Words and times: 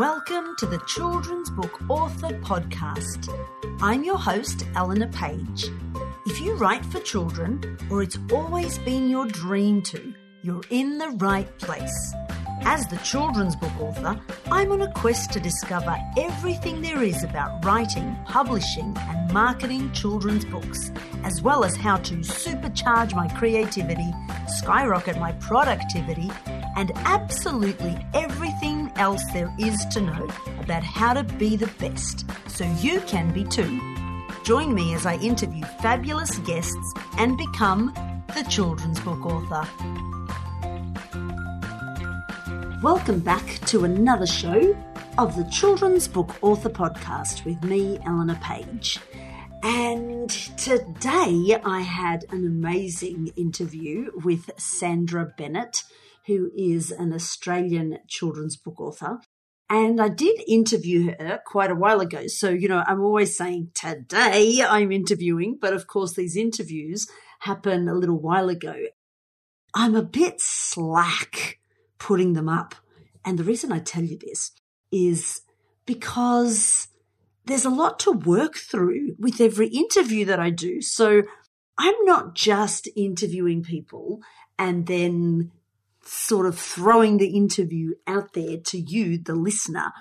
Welcome 0.00 0.56
to 0.56 0.64
the 0.64 0.80
Children's 0.86 1.50
Book 1.50 1.78
Author 1.90 2.28
Podcast. 2.38 3.28
I'm 3.82 4.02
your 4.02 4.16
host, 4.16 4.64
Eleanor 4.74 5.08
Page. 5.08 5.66
If 6.24 6.40
you 6.40 6.54
write 6.54 6.86
for 6.86 7.00
children, 7.00 7.76
or 7.90 8.02
it's 8.02 8.16
always 8.32 8.78
been 8.78 9.10
your 9.10 9.26
dream 9.26 9.82
to, 9.82 10.14
you're 10.40 10.62
in 10.70 10.96
the 10.96 11.10
right 11.18 11.46
place. 11.58 12.14
As 12.62 12.86
the 12.86 12.96
children's 13.04 13.56
book 13.56 13.78
author, 13.78 14.18
I'm 14.50 14.72
on 14.72 14.80
a 14.80 14.92
quest 14.92 15.32
to 15.32 15.40
discover 15.40 15.94
everything 16.16 16.80
there 16.80 17.02
is 17.02 17.22
about 17.22 17.62
writing, 17.62 18.16
publishing, 18.24 18.96
and 18.96 19.30
marketing 19.34 19.92
children's 19.92 20.46
books, 20.46 20.90
as 21.24 21.42
well 21.42 21.62
as 21.62 21.76
how 21.76 21.98
to 21.98 22.14
supercharge 22.20 23.14
my 23.14 23.28
creativity, 23.28 24.10
skyrocket 24.48 25.18
my 25.18 25.32
productivity, 25.32 26.30
and 26.76 26.90
absolutely 26.96 27.98
everything 28.14 28.79
else 29.00 29.24
there 29.32 29.50
is 29.58 29.86
to 29.86 29.98
know 29.98 30.28
about 30.60 30.82
how 30.82 31.14
to 31.14 31.24
be 31.24 31.56
the 31.56 31.66
best 31.78 32.26
so 32.46 32.64
you 32.80 33.00
can 33.06 33.32
be 33.32 33.42
too. 33.44 33.80
Join 34.44 34.74
me 34.74 34.92
as 34.92 35.06
I 35.06 35.14
interview 35.16 35.64
fabulous 35.80 36.36
guests 36.40 36.92
and 37.16 37.38
become 37.38 37.94
the 38.34 38.44
children's 38.50 39.00
book 39.00 39.24
author. 39.24 39.66
Welcome 42.82 43.20
back 43.20 43.46
to 43.68 43.84
another 43.84 44.26
show 44.26 44.76
of 45.16 45.34
the 45.34 45.44
Children's 45.44 46.06
Book 46.06 46.36
Author 46.42 46.68
Podcast 46.68 47.46
with 47.46 47.64
me, 47.64 47.98
Eleanor 48.04 48.38
Page. 48.42 48.98
And 49.62 50.28
today 50.58 51.58
I 51.64 51.80
had 51.80 52.26
an 52.28 52.46
amazing 52.46 53.32
interview 53.34 54.10
with 54.24 54.50
Sandra 54.58 55.24
Bennett, 55.24 55.84
who 56.30 56.52
is 56.56 56.92
an 56.92 57.12
Australian 57.12 57.98
children's 58.06 58.56
book 58.56 58.80
author. 58.80 59.18
And 59.68 60.00
I 60.00 60.08
did 60.08 60.40
interview 60.46 61.12
her 61.18 61.40
quite 61.44 61.72
a 61.72 61.74
while 61.74 62.00
ago. 62.00 62.28
So, 62.28 62.50
you 62.50 62.68
know, 62.68 62.84
I'm 62.86 63.00
always 63.00 63.36
saying 63.36 63.72
today 63.74 64.62
I'm 64.62 64.92
interviewing, 64.92 65.58
but 65.60 65.72
of 65.72 65.88
course, 65.88 66.12
these 66.12 66.36
interviews 66.36 67.08
happen 67.40 67.88
a 67.88 67.94
little 67.94 68.20
while 68.20 68.48
ago. 68.48 68.76
I'm 69.74 69.96
a 69.96 70.02
bit 70.02 70.40
slack 70.40 71.58
putting 71.98 72.34
them 72.34 72.48
up. 72.48 72.76
And 73.24 73.36
the 73.36 73.44
reason 73.44 73.72
I 73.72 73.80
tell 73.80 74.04
you 74.04 74.16
this 74.16 74.52
is 74.92 75.42
because 75.84 76.88
there's 77.44 77.64
a 77.64 77.70
lot 77.70 77.98
to 78.00 78.12
work 78.12 78.54
through 78.54 79.16
with 79.18 79.40
every 79.40 79.66
interview 79.66 80.24
that 80.26 80.38
I 80.38 80.50
do. 80.50 80.80
So 80.80 81.22
I'm 81.76 82.04
not 82.04 82.36
just 82.36 82.88
interviewing 82.94 83.64
people 83.64 84.20
and 84.58 84.86
then 84.86 85.50
sort 86.12 86.44
of 86.44 86.58
throwing 86.58 87.18
the 87.18 87.28
interview 87.28 87.94
out 88.04 88.32
there 88.32 88.56
to 88.56 88.78
you, 88.78 89.16
the 89.16 89.34
listener. 89.34 89.92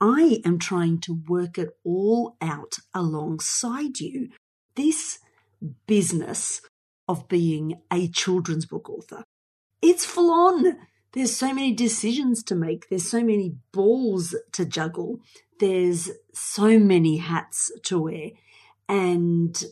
I 0.00 0.40
am 0.46 0.58
trying 0.58 0.98
to 1.00 1.20
work 1.28 1.58
it 1.58 1.76
all 1.84 2.36
out 2.40 2.76
alongside 2.94 4.00
you. 4.00 4.30
This 4.76 5.18
business 5.86 6.62
of 7.06 7.28
being 7.28 7.82
a 7.92 8.08
children's 8.08 8.64
book 8.64 8.88
author, 8.88 9.24
it's 9.82 10.06
full 10.06 10.32
on. 10.32 10.78
There's 11.12 11.36
so 11.36 11.52
many 11.52 11.74
decisions 11.74 12.42
to 12.44 12.54
make. 12.54 12.88
There's 12.88 13.10
so 13.10 13.22
many 13.22 13.56
balls 13.72 14.34
to 14.52 14.64
juggle. 14.64 15.20
There's 15.60 16.10
so 16.32 16.78
many 16.78 17.18
hats 17.18 17.70
to 17.84 17.98
wear. 18.00 18.30
And 18.88 19.62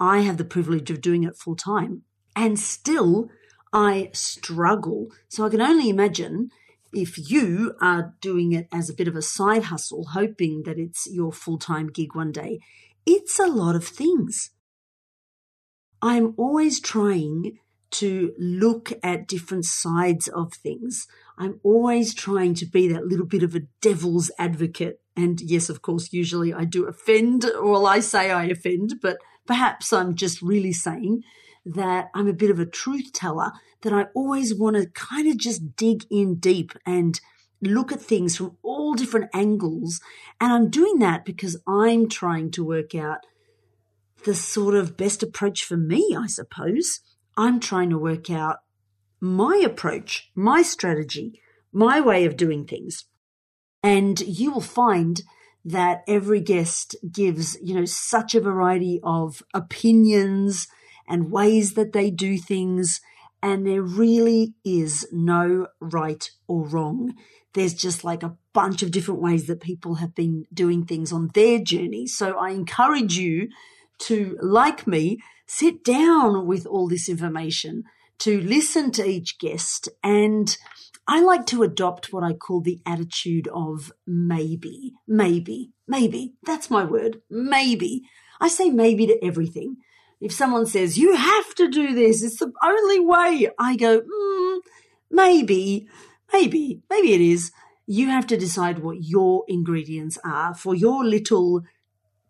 I 0.00 0.20
have 0.20 0.38
the 0.38 0.44
privilege 0.44 0.90
of 0.90 1.02
doing 1.02 1.24
it 1.24 1.36
full 1.36 1.56
time. 1.56 2.04
And 2.34 2.58
still, 2.58 3.28
I 3.72 4.10
struggle. 4.12 5.08
So 5.28 5.44
I 5.44 5.48
can 5.48 5.60
only 5.60 5.88
imagine 5.88 6.50
if 6.92 7.30
you 7.30 7.74
are 7.80 8.14
doing 8.20 8.52
it 8.52 8.68
as 8.72 8.88
a 8.88 8.94
bit 8.94 9.08
of 9.08 9.16
a 9.16 9.22
side 9.22 9.64
hustle, 9.64 10.06
hoping 10.12 10.62
that 10.64 10.78
it's 10.78 11.06
your 11.10 11.32
full 11.32 11.58
time 11.58 11.88
gig 11.88 12.14
one 12.14 12.32
day. 12.32 12.60
It's 13.04 13.38
a 13.38 13.46
lot 13.46 13.76
of 13.76 13.84
things. 13.86 14.50
I'm 16.02 16.34
always 16.36 16.80
trying 16.80 17.58
to 17.92 18.32
look 18.38 18.92
at 19.02 19.28
different 19.28 19.64
sides 19.64 20.28
of 20.28 20.52
things. 20.54 21.06
I'm 21.38 21.60
always 21.62 22.14
trying 22.14 22.54
to 22.54 22.66
be 22.66 22.88
that 22.88 23.06
little 23.06 23.26
bit 23.26 23.42
of 23.42 23.54
a 23.54 23.62
devil's 23.80 24.30
advocate. 24.38 25.00
And 25.16 25.40
yes, 25.40 25.68
of 25.68 25.82
course, 25.82 26.12
usually 26.12 26.52
I 26.52 26.64
do 26.64 26.86
offend, 26.86 27.44
or 27.44 27.86
I 27.88 28.00
say 28.00 28.30
I 28.30 28.44
offend, 28.44 28.96
but 29.00 29.18
perhaps 29.46 29.92
I'm 29.92 30.14
just 30.14 30.42
really 30.42 30.72
saying 30.72 31.22
that 31.66 32.10
I'm 32.14 32.28
a 32.28 32.32
bit 32.32 32.50
of 32.50 32.60
a 32.60 32.66
truth 32.66 33.12
teller, 33.12 33.52
that 33.82 33.92
I 33.92 34.06
always 34.14 34.54
want 34.54 34.76
to 34.76 34.86
kind 34.86 35.28
of 35.28 35.36
just 35.36 35.76
dig 35.76 36.04
in 36.10 36.36
deep 36.36 36.72
and 36.86 37.20
look 37.60 37.90
at 37.90 38.00
things 38.00 38.36
from 38.36 38.56
all 38.62 38.94
different 38.94 39.30
angles. 39.34 40.00
And 40.40 40.52
I'm 40.52 40.70
doing 40.70 41.00
that 41.00 41.24
because 41.24 41.56
I'm 41.66 42.08
trying 42.08 42.52
to 42.52 42.64
work 42.64 42.94
out 42.94 43.18
the 44.24 44.34
sort 44.34 44.74
of 44.74 44.96
best 44.96 45.22
approach 45.22 45.64
for 45.64 45.76
me, 45.76 46.16
I 46.18 46.26
suppose. 46.28 47.00
I'm 47.36 47.60
trying 47.60 47.90
to 47.90 47.98
work 47.98 48.30
out 48.30 48.58
my 49.20 49.60
approach, 49.64 50.30
my 50.34 50.62
strategy, 50.62 51.40
my 51.72 52.00
way 52.00 52.24
of 52.24 52.36
doing 52.36 52.64
things. 52.64 53.04
And 53.82 54.20
you 54.20 54.52
will 54.52 54.60
find 54.60 55.22
that 55.64 56.02
every 56.06 56.40
guest 56.40 56.94
gives, 57.10 57.58
you 57.60 57.74
know, 57.74 57.84
such 57.84 58.34
a 58.34 58.40
variety 58.40 59.00
of 59.02 59.42
opinions 59.52 60.68
and 61.08 61.30
ways 61.30 61.74
that 61.74 61.92
they 61.92 62.10
do 62.10 62.38
things. 62.38 63.00
And 63.42 63.66
there 63.66 63.82
really 63.82 64.54
is 64.64 65.06
no 65.12 65.68
right 65.80 66.28
or 66.48 66.66
wrong. 66.66 67.14
There's 67.54 67.74
just 67.74 68.04
like 68.04 68.22
a 68.22 68.36
bunch 68.52 68.82
of 68.82 68.90
different 68.90 69.20
ways 69.20 69.46
that 69.46 69.60
people 69.60 69.96
have 69.96 70.14
been 70.14 70.46
doing 70.52 70.84
things 70.84 71.12
on 71.12 71.30
their 71.34 71.58
journey. 71.58 72.06
So 72.06 72.38
I 72.38 72.50
encourage 72.50 73.16
you 73.16 73.48
to, 74.00 74.36
like 74.42 74.86
me, 74.86 75.18
sit 75.46 75.84
down 75.84 76.46
with 76.46 76.66
all 76.66 76.88
this 76.88 77.08
information, 77.08 77.84
to 78.18 78.40
listen 78.40 78.90
to 78.92 79.06
each 79.06 79.38
guest. 79.38 79.88
And 80.02 80.56
I 81.06 81.20
like 81.20 81.46
to 81.46 81.62
adopt 81.62 82.12
what 82.12 82.24
I 82.24 82.32
call 82.32 82.60
the 82.60 82.80
attitude 82.84 83.48
of 83.48 83.92
maybe, 84.06 84.94
maybe, 85.06 85.70
maybe. 85.86 86.34
That's 86.44 86.70
my 86.70 86.84
word. 86.84 87.22
Maybe. 87.30 88.02
I 88.40 88.48
say 88.48 88.70
maybe 88.70 89.06
to 89.06 89.24
everything. 89.24 89.76
If 90.20 90.32
someone 90.32 90.66
says, 90.66 90.96
you 90.96 91.14
have 91.14 91.54
to 91.56 91.68
do 91.68 91.94
this, 91.94 92.22
it's 92.22 92.38
the 92.38 92.52
only 92.64 93.00
way, 93.00 93.48
I 93.58 93.76
go, 93.76 94.00
mm, 94.00 94.58
maybe, 95.10 95.88
maybe, 96.32 96.80
maybe 96.88 97.12
it 97.12 97.20
is. 97.20 97.52
You 97.86 98.08
have 98.08 98.26
to 98.28 98.36
decide 98.36 98.80
what 98.80 99.04
your 99.04 99.44
ingredients 99.46 100.18
are 100.24 100.54
for 100.54 100.74
your 100.74 101.04
little 101.04 101.62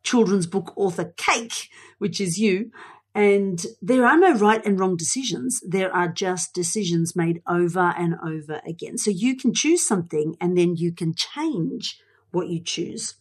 children's 0.03 0.47
book 0.47 0.73
author 0.77 1.15
cake, 1.17 1.69
which 1.99 2.21
is 2.21 2.39
you. 2.39 2.71
And 3.15 3.65
there 3.81 4.05
are 4.05 4.19
no 4.19 4.35
right 4.35 4.65
and 4.67 4.79
wrong 4.79 4.97
decisions. 4.97 5.63
There 5.67 5.95
are 5.95 6.09
just 6.09 6.53
decisions 6.53 7.17
made 7.17 7.41
over 7.49 7.95
and 7.97 8.17
over 8.23 8.61
again. 8.67 8.99
So 8.99 9.11
you 9.11 9.37
can 9.37 9.55
choose 9.55 9.87
something 9.87 10.37
and 10.39 10.59
then 10.59 10.77
you 10.77 10.93
can 10.93 11.15
change 11.15 11.99
what 12.31 12.49
you 12.49 12.61
choose. 12.61 13.15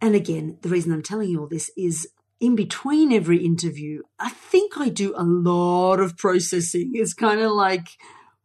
And 0.00 0.16
again, 0.16 0.58
the 0.62 0.68
reason 0.68 0.92
I'm 0.92 1.02
telling 1.02 1.30
you 1.30 1.40
all 1.40 1.46
this 1.46 1.70
is 1.76 2.08
in 2.40 2.54
between 2.54 3.12
every 3.12 3.44
interview, 3.44 4.02
I 4.18 4.30
think 4.30 4.78
I 4.78 4.88
do 4.88 5.14
a 5.16 5.24
lot 5.24 6.00
of 6.00 6.16
processing. 6.16 6.92
It's 6.94 7.14
kind 7.14 7.40
of 7.40 7.52
like, 7.52 7.88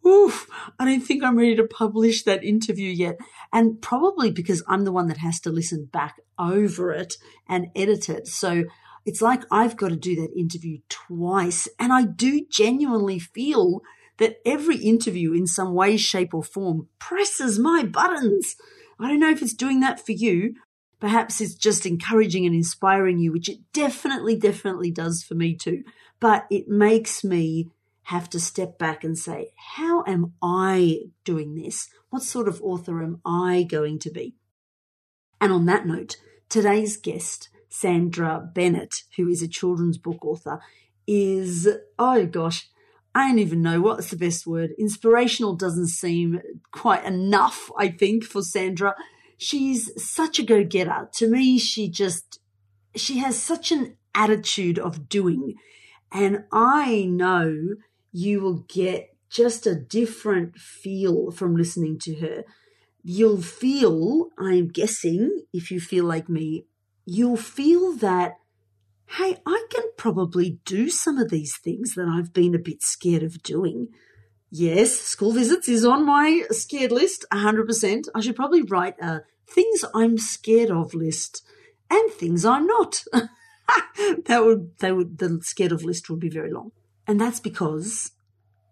oof, 0.05 0.49
I 0.79 0.85
don't 0.85 1.01
think 1.01 1.23
I'm 1.23 1.37
ready 1.37 1.55
to 1.55 1.67
publish 1.67 2.23
that 2.23 2.43
interview 2.43 2.89
yet. 2.89 3.17
And 3.51 3.81
probably 3.81 4.31
because 4.31 4.63
I'm 4.67 4.83
the 4.83 4.91
one 4.91 5.07
that 5.07 5.17
has 5.17 5.39
to 5.41 5.51
listen 5.51 5.85
back 5.85 6.19
over 6.39 6.91
it 6.91 7.15
and 7.47 7.67
edit 7.75 8.09
it. 8.09 8.27
So 8.27 8.63
it's 9.05 9.21
like 9.21 9.43
I've 9.51 9.77
got 9.77 9.89
to 9.89 9.95
do 9.95 10.15
that 10.15 10.37
interview 10.37 10.79
twice. 10.89 11.67
And 11.79 11.93
I 11.93 12.03
do 12.03 12.45
genuinely 12.49 13.19
feel 13.19 13.81
that 14.17 14.37
every 14.45 14.77
interview 14.77 15.33
in 15.33 15.47
some 15.47 15.73
way, 15.73 15.97
shape, 15.97 16.33
or 16.33 16.43
form 16.43 16.87
presses 16.99 17.59
my 17.59 17.83
buttons. 17.83 18.55
I 18.99 19.07
don't 19.07 19.19
know 19.19 19.31
if 19.31 19.41
it's 19.41 19.53
doing 19.53 19.79
that 19.81 20.05
for 20.05 20.11
you, 20.11 20.55
Perhaps 21.03 21.41
it's 21.41 21.55
just 21.55 21.85
encouraging 21.85 22.45
and 22.45 22.55
inspiring 22.55 23.19
you, 23.19 23.33
which 23.33 23.49
it 23.49 23.57
definitely, 23.73 24.37
definitely 24.37 24.89
does 24.89 25.21
for 25.21 25.35
me 25.35 25.53
too. 25.53 25.83
But 26.21 26.47
it 26.49 26.69
makes 26.69 27.25
me 27.25 27.71
have 28.03 28.29
to 28.29 28.39
step 28.39 28.77
back 28.77 29.03
and 29.03 29.17
say, 29.17 29.51
how 29.75 30.05
am 30.07 30.31
I 30.41 31.07
doing 31.25 31.55
this? 31.55 31.89
What 32.09 32.23
sort 32.23 32.47
of 32.47 32.61
author 32.61 33.03
am 33.03 33.19
I 33.25 33.63
going 33.69 33.99
to 33.99 34.11
be? 34.11 34.35
And 35.41 35.51
on 35.51 35.65
that 35.65 35.85
note, 35.85 36.15
today's 36.47 36.95
guest, 36.95 37.49
Sandra 37.67 38.49
Bennett, 38.55 39.03
who 39.17 39.27
is 39.27 39.41
a 39.41 39.47
children's 39.49 39.97
book 39.97 40.23
author, 40.23 40.61
is, 41.05 41.67
oh 41.99 42.25
gosh, 42.27 42.69
I 43.13 43.27
don't 43.27 43.39
even 43.39 43.61
know 43.61 43.81
what's 43.81 44.09
the 44.09 44.15
best 44.15 44.47
word. 44.47 44.71
Inspirational 44.79 45.57
doesn't 45.57 45.87
seem 45.87 46.39
quite 46.71 47.03
enough, 47.03 47.69
I 47.77 47.89
think, 47.89 48.23
for 48.23 48.41
Sandra 48.41 48.95
she's 49.43 49.91
such 50.01 50.39
a 50.39 50.43
go 50.43 50.63
getter. 50.63 51.09
To 51.15 51.27
me, 51.27 51.59
she 51.59 51.89
just, 51.89 52.39
she 52.95 53.19
has 53.19 53.37
such 53.41 53.71
an 53.71 53.97
attitude 54.15 54.79
of 54.79 55.09
doing. 55.09 55.55
And 56.11 56.45
I 56.51 57.05
know 57.05 57.75
you 58.11 58.41
will 58.41 58.65
get 58.67 59.15
just 59.29 59.65
a 59.65 59.75
different 59.75 60.57
feel 60.57 61.31
from 61.31 61.55
listening 61.55 61.97
to 61.99 62.15
her. 62.19 62.43
you'll 63.03 63.41
feel, 63.41 64.29
I'm 64.39 64.69
guessing, 64.69 65.43
if 65.51 65.69
you 65.69 65.79
feel 65.79 66.05
like 66.05 66.29
me, 66.29 66.65
you'll 67.05 67.37
feel 67.37 67.93
that, 67.97 68.37
hey, 69.17 69.37
I 69.45 69.65
can 69.69 69.83
probably 69.97 70.59
do 70.63 70.89
some 70.89 71.17
of 71.17 71.29
these 71.29 71.57
things 71.57 71.95
that 71.95 72.07
I've 72.07 72.33
been 72.33 72.55
a 72.55 72.59
bit 72.59 72.81
scared 72.81 73.21
of 73.21 73.43
doing. 73.43 73.89
Yes, 74.49 74.93
school 74.93 75.33
visits 75.33 75.67
is 75.67 75.83
on 75.83 76.05
my 76.05 76.43
scared 76.51 76.91
list, 76.91 77.25
100%. 77.33 78.05
I 78.15 78.21
should 78.21 78.37
probably 78.37 78.61
write 78.61 78.95
a 79.01 79.21
things 79.53 79.85
I'm 79.93 80.17
scared 80.17 80.71
of 80.71 80.93
list 80.93 81.45
and 81.89 82.11
things 82.11 82.45
I'm 82.45 82.65
not. 82.65 83.03
that 84.25 84.43
would, 84.45 84.77
that 84.79 84.95
would, 84.95 85.17
the 85.17 85.39
scared 85.41 85.71
of 85.71 85.83
list 85.83 86.09
would 86.09 86.19
be 86.19 86.29
very 86.29 86.51
long. 86.51 86.71
And 87.07 87.19
that's 87.19 87.39
because 87.39 88.11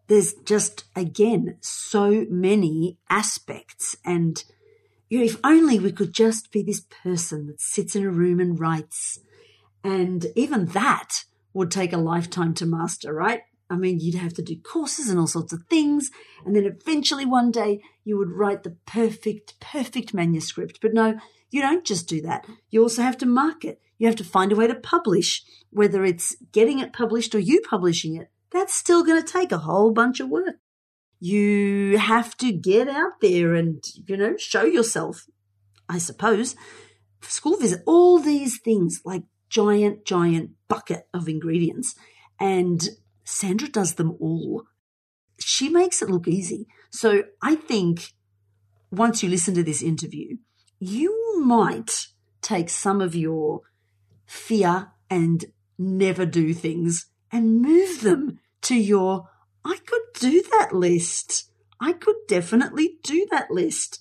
there's 0.07 0.33
just, 0.45 0.85
again, 0.95 1.57
so 1.61 2.25
many 2.29 2.97
aspects. 3.09 3.95
And 4.05 4.43
you 5.11 5.19
know, 5.19 5.25
if 5.25 5.35
only 5.43 5.77
we 5.77 5.91
could 5.91 6.13
just 6.13 6.53
be 6.53 6.63
this 6.63 6.79
person 7.03 7.47
that 7.47 7.59
sits 7.59 7.97
in 7.97 8.05
a 8.05 8.09
room 8.09 8.39
and 8.39 8.57
writes. 8.57 9.19
And 9.83 10.27
even 10.37 10.67
that 10.67 11.25
would 11.53 11.69
take 11.69 11.91
a 11.91 11.97
lifetime 11.97 12.53
to 12.55 12.65
master, 12.65 13.13
right? 13.13 13.41
I 13.71 13.77
mean, 13.77 14.01
you'd 14.01 14.15
have 14.15 14.33
to 14.33 14.41
do 14.41 14.57
courses 14.57 15.09
and 15.09 15.17
all 15.17 15.27
sorts 15.27 15.53
of 15.53 15.63
things. 15.69 16.11
And 16.45 16.53
then 16.53 16.65
eventually 16.65 17.25
one 17.25 17.51
day 17.51 17.81
you 18.03 18.17
would 18.17 18.29
write 18.29 18.63
the 18.63 18.75
perfect, 18.85 19.57
perfect 19.61 20.13
manuscript. 20.13 20.79
But 20.81 20.93
no, 20.93 21.17
you 21.51 21.61
don't 21.61 21.85
just 21.85 22.05
do 22.09 22.21
that. 22.23 22.45
You 22.69 22.83
also 22.83 23.01
have 23.01 23.17
to 23.19 23.25
market. 23.25 23.81
You 23.97 24.07
have 24.07 24.17
to 24.17 24.25
find 24.25 24.51
a 24.51 24.57
way 24.57 24.67
to 24.67 24.75
publish, 24.75 25.43
whether 25.69 26.03
it's 26.03 26.35
getting 26.51 26.79
it 26.79 26.91
published 26.91 27.33
or 27.33 27.39
you 27.39 27.61
publishing 27.61 28.17
it. 28.17 28.29
That's 28.51 28.75
still 28.75 29.05
going 29.05 29.23
to 29.23 29.31
take 29.31 29.53
a 29.53 29.59
whole 29.59 29.91
bunch 29.91 30.19
of 30.19 30.27
work. 30.27 30.55
You 31.21 31.97
have 31.97 32.35
to 32.37 32.51
get 32.51 32.89
out 32.89 33.21
there 33.21 33.53
and, 33.53 33.81
you 34.05 34.17
know, 34.17 34.35
show 34.35 34.63
yourself, 34.65 35.27
I 35.87 35.97
suppose. 35.97 36.57
School 37.21 37.55
visit, 37.55 37.83
all 37.85 38.19
these 38.19 38.59
things 38.59 39.01
like 39.05 39.23
giant, 39.47 40.03
giant 40.03 40.51
bucket 40.67 41.07
of 41.13 41.29
ingredients. 41.29 41.95
And 42.37 42.81
Sandra 43.23 43.69
does 43.69 43.95
them 43.95 44.15
all. 44.19 44.63
She 45.39 45.69
makes 45.69 46.01
it 46.01 46.09
look 46.09 46.27
easy. 46.27 46.67
So 46.91 47.23
I 47.41 47.55
think 47.55 48.13
once 48.91 49.23
you 49.23 49.29
listen 49.29 49.53
to 49.55 49.63
this 49.63 49.81
interview, 49.81 50.37
you 50.79 51.41
might 51.43 52.07
take 52.41 52.69
some 52.69 53.01
of 53.01 53.15
your 53.15 53.61
fear 54.25 54.91
and 55.09 55.45
never 55.77 56.25
do 56.25 56.53
things 56.53 57.07
and 57.31 57.61
move 57.61 58.01
them 58.01 58.39
to 58.61 58.75
your 58.75 59.29
I 59.63 59.77
could 59.85 60.01
do 60.19 60.41
that 60.51 60.73
list. 60.73 61.51
I 61.79 61.93
could 61.93 62.15
definitely 62.27 62.97
do 63.03 63.27
that 63.31 63.51
list. 63.51 63.99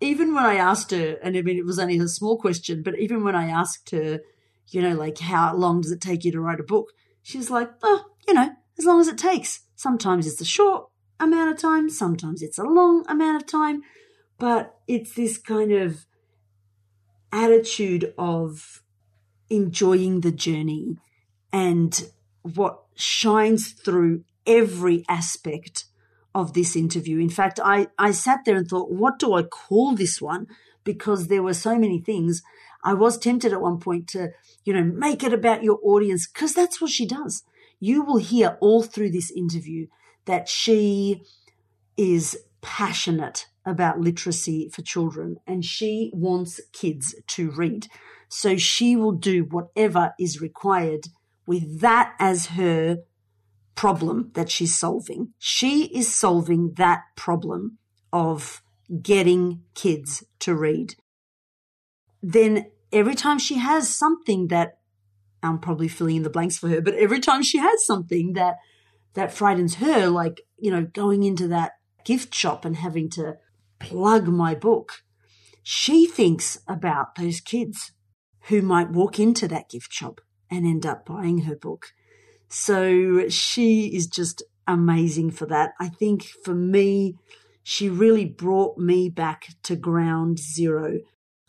Even 0.00 0.34
when 0.34 0.44
I 0.44 0.54
asked 0.54 0.90
her, 0.92 1.18
and 1.22 1.36
I 1.36 1.42
mean, 1.42 1.58
it 1.58 1.64
was 1.64 1.78
only 1.78 1.98
a 1.98 2.08
small 2.08 2.38
question, 2.38 2.82
but 2.82 2.98
even 2.98 3.24
when 3.24 3.34
I 3.34 3.48
asked 3.48 3.90
her, 3.90 4.20
you 4.68 4.82
know, 4.82 4.94
like, 4.94 5.18
how 5.18 5.54
long 5.54 5.80
does 5.80 5.90
it 5.90 6.00
take 6.00 6.24
you 6.24 6.32
to 6.32 6.40
write 6.40 6.60
a 6.60 6.64
book? 6.64 6.92
She's 7.28 7.50
like, 7.50 7.70
oh, 7.82 8.06
you 8.26 8.32
know, 8.32 8.56
as 8.78 8.86
long 8.86 9.02
as 9.02 9.06
it 9.06 9.18
takes. 9.18 9.60
Sometimes 9.76 10.26
it's 10.26 10.40
a 10.40 10.46
short 10.46 10.88
amount 11.20 11.50
of 11.50 11.58
time, 11.58 11.90
sometimes 11.90 12.40
it's 12.40 12.56
a 12.56 12.64
long 12.64 13.04
amount 13.06 13.36
of 13.36 13.46
time, 13.46 13.82
but 14.38 14.78
it's 14.86 15.12
this 15.12 15.36
kind 15.36 15.70
of 15.70 16.06
attitude 17.30 18.14
of 18.16 18.82
enjoying 19.50 20.22
the 20.22 20.32
journey 20.32 20.96
and 21.52 22.08
what 22.40 22.84
shines 22.94 23.72
through 23.72 24.24
every 24.46 25.04
aspect 25.06 25.84
of 26.34 26.54
this 26.54 26.74
interview. 26.74 27.18
In 27.18 27.28
fact, 27.28 27.60
I, 27.62 27.88
I 27.98 28.12
sat 28.12 28.46
there 28.46 28.56
and 28.56 28.66
thought, 28.66 28.90
what 28.90 29.18
do 29.18 29.34
I 29.34 29.42
call 29.42 29.94
this 29.94 30.18
one? 30.18 30.46
Because 30.82 31.26
there 31.26 31.42
were 31.42 31.52
so 31.52 31.78
many 31.78 32.00
things. 32.00 32.42
I 32.88 32.94
was 32.94 33.18
tempted 33.18 33.52
at 33.52 33.60
one 33.60 33.80
point 33.80 34.08
to, 34.08 34.30
you 34.64 34.72
know, 34.72 34.82
make 34.82 35.22
it 35.22 35.34
about 35.34 35.62
your 35.62 35.78
audience 35.82 36.26
because 36.26 36.54
that's 36.54 36.80
what 36.80 36.90
she 36.90 37.06
does. 37.06 37.42
You 37.78 38.02
will 38.02 38.16
hear 38.16 38.56
all 38.62 38.82
through 38.82 39.10
this 39.10 39.30
interview 39.30 39.88
that 40.24 40.48
she 40.48 41.20
is 41.98 42.38
passionate 42.62 43.44
about 43.66 44.00
literacy 44.00 44.70
for 44.72 44.80
children 44.80 45.36
and 45.46 45.66
she 45.66 46.10
wants 46.14 46.62
kids 46.72 47.14
to 47.26 47.50
read. 47.50 47.88
So 48.30 48.56
she 48.56 48.96
will 48.96 49.12
do 49.12 49.44
whatever 49.44 50.14
is 50.18 50.40
required 50.40 51.08
with 51.46 51.80
that 51.80 52.14
as 52.18 52.46
her 52.46 53.00
problem 53.74 54.30
that 54.32 54.50
she's 54.50 54.74
solving. 54.74 55.34
She 55.38 55.94
is 55.94 56.14
solving 56.14 56.72
that 56.78 57.02
problem 57.16 57.76
of 58.14 58.62
getting 59.02 59.64
kids 59.74 60.24
to 60.38 60.54
read. 60.54 60.94
Then 62.22 62.70
every 62.92 63.14
time 63.14 63.38
she 63.38 63.58
has 63.58 63.88
something 63.94 64.48
that 64.48 64.78
I'm 65.42 65.58
probably 65.58 65.88
filling 65.88 66.16
in 66.16 66.22
the 66.22 66.30
blanks 66.30 66.58
for 66.58 66.68
her, 66.68 66.80
but 66.80 66.94
every 66.94 67.20
time 67.20 67.42
she 67.42 67.58
has 67.58 67.84
something 67.86 68.32
that 68.34 68.56
that 69.14 69.32
frightens 69.32 69.76
her, 69.76 70.08
like, 70.08 70.42
you 70.58 70.70
know, 70.70 70.84
going 70.84 71.22
into 71.22 71.48
that 71.48 71.72
gift 72.04 72.34
shop 72.34 72.64
and 72.64 72.76
having 72.76 73.08
to 73.10 73.36
plug 73.78 74.28
my 74.28 74.54
book, 74.54 75.02
she 75.62 76.06
thinks 76.06 76.58
about 76.68 77.14
those 77.16 77.40
kids 77.40 77.92
who 78.42 78.62
might 78.62 78.90
walk 78.90 79.18
into 79.18 79.48
that 79.48 79.68
gift 79.68 79.92
shop 79.92 80.20
and 80.50 80.66
end 80.66 80.86
up 80.86 81.04
buying 81.04 81.40
her 81.40 81.56
book. 81.56 81.92
So 82.48 83.28
she 83.28 83.88
is 83.88 84.06
just 84.06 84.42
amazing 84.66 85.30
for 85.32 85.46
that. 85.46 85.72
I 85.80 85.88
think 85.88 86.24
for 86.44 86.54
me, 86.54 87.16
she 87.62 87.88
really 87.88 88.24
brought 88.24 88.78
me 88.78 89.10
back 89.10 89.48
to 89.64 89.76
ground 89.76 90.38
zero. 90.38 91.00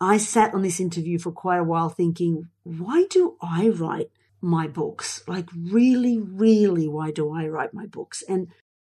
I 0.01 0.18
sat 0.18 0.54
on 0.54 0.62
this 0.62 0.80
interview 0.80 1.19
for 1.19 1.31
quite 1.31 1.57
a 1.57 1.63
while 1.63 1.90
thinking, 1.90 2.50
why 2.63 3.06
do 3.10 3.36
I 3.42 3.69
write 3.69 4.12
my 4.42 4.68
books? 4.68 5.24
Like, 5.28 5.50
really, 5.54 6.19
really, 6.19 6.88
why 6.88 7.12
do 7.12 7.34
I 7.34 7.48
write 7.48 7.74
my 7.74 7.86
books? 7.86 8.24
And 8.28 8.48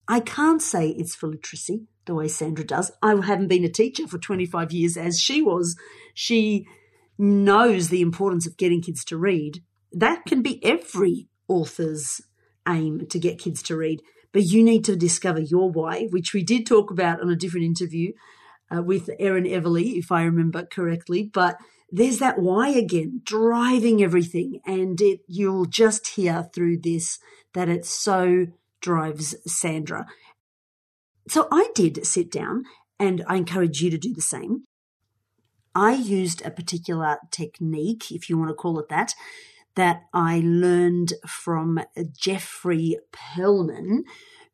I 0.06 0.20
can't 0.20 0.62
say 0.62 0.88
it's 0.88 1.14
for 1.14 1.28
literacy 1.28 1.86
the 2.04 2.14
way 2.14 2.28
Sandra 2.28 2.64
does. 2.64 2.92
I 3.02 3.10
haven't 3.10 3.48
been 3.48 3.64
a 3.64 3.68
teacher 3.68 4.06
for 4.06 4.18
25 4.18 4.72
years 4.72 4.96
as 4.96 5.20
she 5.20 5.42
was. 5.42 5.76
She 6.14 6.66
knows 7.18 7.88
the 7.88 8.00
importance 8.00 8.46
of 8.46 8.56
getting 8.56 8.82
kids 8.82 9.04
to 9.06 9.16
read, 9.16 9.62
that 9.92 10.24
can 10.26 10.42
be 10.42 10.64
every 10.64 11.28
author's 11.48 12.20
aim 12.68 13.06
to 13.08 13.18
get 13.18 13.38
kids 13.38 13.62
to 13.64 13.76
read. 13.76 14.02
But 14.32 14.44
you 14.44 14.62
need 14.62 14.84
to 14.86 14.96
discover 14.96 15.40
your 15.40 15.70
why, 15.70 16.06
which 16.10 16.32
we 16.32 16.42
did 16.42 16.66
talk 16.66 16.90
about 16.90 17.20
on 17.20 17.28
a 17.28 17.36
different 17.36 17.66
interview 17.66 18.12
uh, 18.74 18.82
with 18.82 19.10
Erin 19.18 19.44
Everly, 19.44 19.98
if 19.98 20.10
I 20.10 20.22
remember 20.22 20.64
correctly. 20.64 21.22
But 21.22 21.58
there's 21.90 22.18
that 22.18 22.38
why 22.38 22.68
again, 22.68 23.20
driving 23.24 24.02
everything. 24.02 24.60
And 24.66 25.00
it, 25.00 25.20
you'll 25.26 25.66
just 25.66 26.08
hear 26.08 26.48
through 26.54 26.78
this 26.78 27.18
that 27.52 27.68
it 27.68 27.84
so 27.84 28.46
drives 28.80 29.36
Sandra. 29.46 30.06
So 31.28 31.48
I 31.52 31.68
did 31.74 32.04
sit 32.06 32.30
down 32.30 32.64
and 32.98 33.22
I 33.28 33.36
encourage 33.36 33.80
you 33.80 33.90
to 33.90 33.98
do 33.98 34.12
the 34.14 34.22
same. 34.22 34.64
I 35.74 35.94
used 35.94 36.44
a 36.44 36.50
particular 36.50 37.18
technique, 37.30 38.10
if 38.10 38.28
you 38.28 38.36
want 38.36 38.50
to 38.50 38.54
call 38.54 38.78
it 38.78 38.88
that, 38.88 39.14
that 39.74 40.02
I 40.12 40.42
learned 40.44 41.14
from 41.26 41.80
Jeffrey 42.18 42.98
Perlman, 43.12 44.02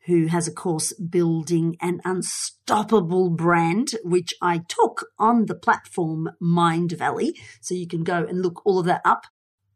who 0.09 0.27
has 0.27 0.49
a 0.49 0.53
course 0.53 0.95
building 0.95 1.77
an 1.83 2.01
unstoppable 2.03 3.29
brand, 3.29 3.91
which 4.03 4.33
I 4.41 4.63
took 4.67 5.07
on 5.19 5.47
the 5.47 5.55
platform 5.55 6.31
Mindvalley. 6.43 7.33
So 7.61 7.75
you 7.75 7.87
can 7.87 8.05
go 8.05 8.25
and 8.25 8.41
look 8.41 8.65
all 8.65 8.79
of 8.79 8.87
that 8.87 9.03
up. 9.05 9.27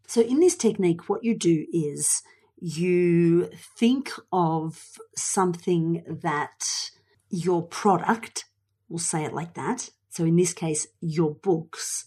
So 0.07 0.23
in 0.23 0.41
this 0.41 0.57
technique, 0.57 1.09
what 1.09 1.23
you 1.23 1.39
do 1.39 1.67
is 1.71 2.23
you 2.59 3.51
think 3.79 4.11
of 4.33 4.99
something 5.15 6.03
that 6.23 6.91
your 7.29 7.63
product, 7.63 8.47
we'll 8.89 8.99
say 8.99 9.25
it 9.25 9.35
like 9.35 9.53
that. 9.55 9.91
So 10.09 10.25
in 10.25 10.37
this 10.37 10.55
case, 10.55 10.87
your 11.01 11.35
books. 11.35 12.07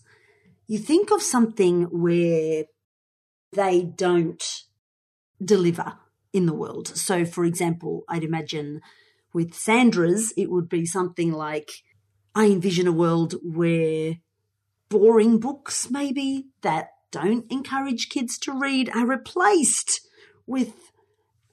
You 0.68 0.80
think 0.80 1.12
of 1.12 1.22
something 1.22 1.84
where 1.84 2.64
they 3.54 3.84
don't 3.84 4.44
deliver 5.44 6.00
in 6.36 6.46
the 6.46 6.54
world. 6.54 6.90
So, 6.90 7.24
for 7.24 7.46
example, 7.46 8.04
I'd 8.10 8.26
imagine 8.26 8.82
with 9.34 9.54
Sandra's, 9.54 10.34
it 10.36 10.52
would 10.52 10.68
be 10.68 10.86
something 10.86 11.32
like 11.32 11.72
I 12.36 12.48
envision 12.48 12.88
a 12.88 12.92
world 12.92 13.36
where 13.42 14.18
boring 14.90 15.40
books, 15.40 15.90
maybe, 15.90 16.48
that 16.62 16.90
don't 17.10 17.50
encourage 17.50 18.10
kids 18.10 18.38
to 18.40 18.52
read, 18.52 18.90
are 18.94 19.06
replaced 19.06 20.02
with 20.46 20.74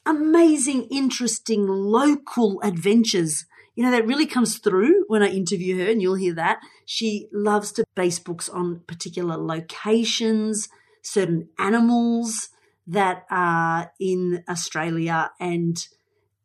amazing, 0.05 0.89
interesting 0.91 1.69
local 1.69 2.61
adventures. 2.63 3.47
You 3.77 3.85
know, 3.85 3.93
that 3.93 4.07
really 4.07 4.27
comes 4.27 4.59
through 4.59 5.05
when 5.07 5.23
I 5.23 5.29
interview 5.29 5.79
her, 5.79 5.89
and 5.89 6.03
you'll 6.03 6.17
hear 6.17 6.35
that. 6.35 6.59
She 6.85 7.29
loves 7.33 7.71
to 7.73 7.85
base 7.95 8.19
books 8.19 8.49
on 8.49 8.81
particular 8.89 9.37
locations, 9.37 10.69
certain 11.03 11.49
animals 11.57 12.49
that 12.87 13.25
are 13.31 13.93
in 14.01 14.43
Australia 14.49 15.31
and 15.39 15.87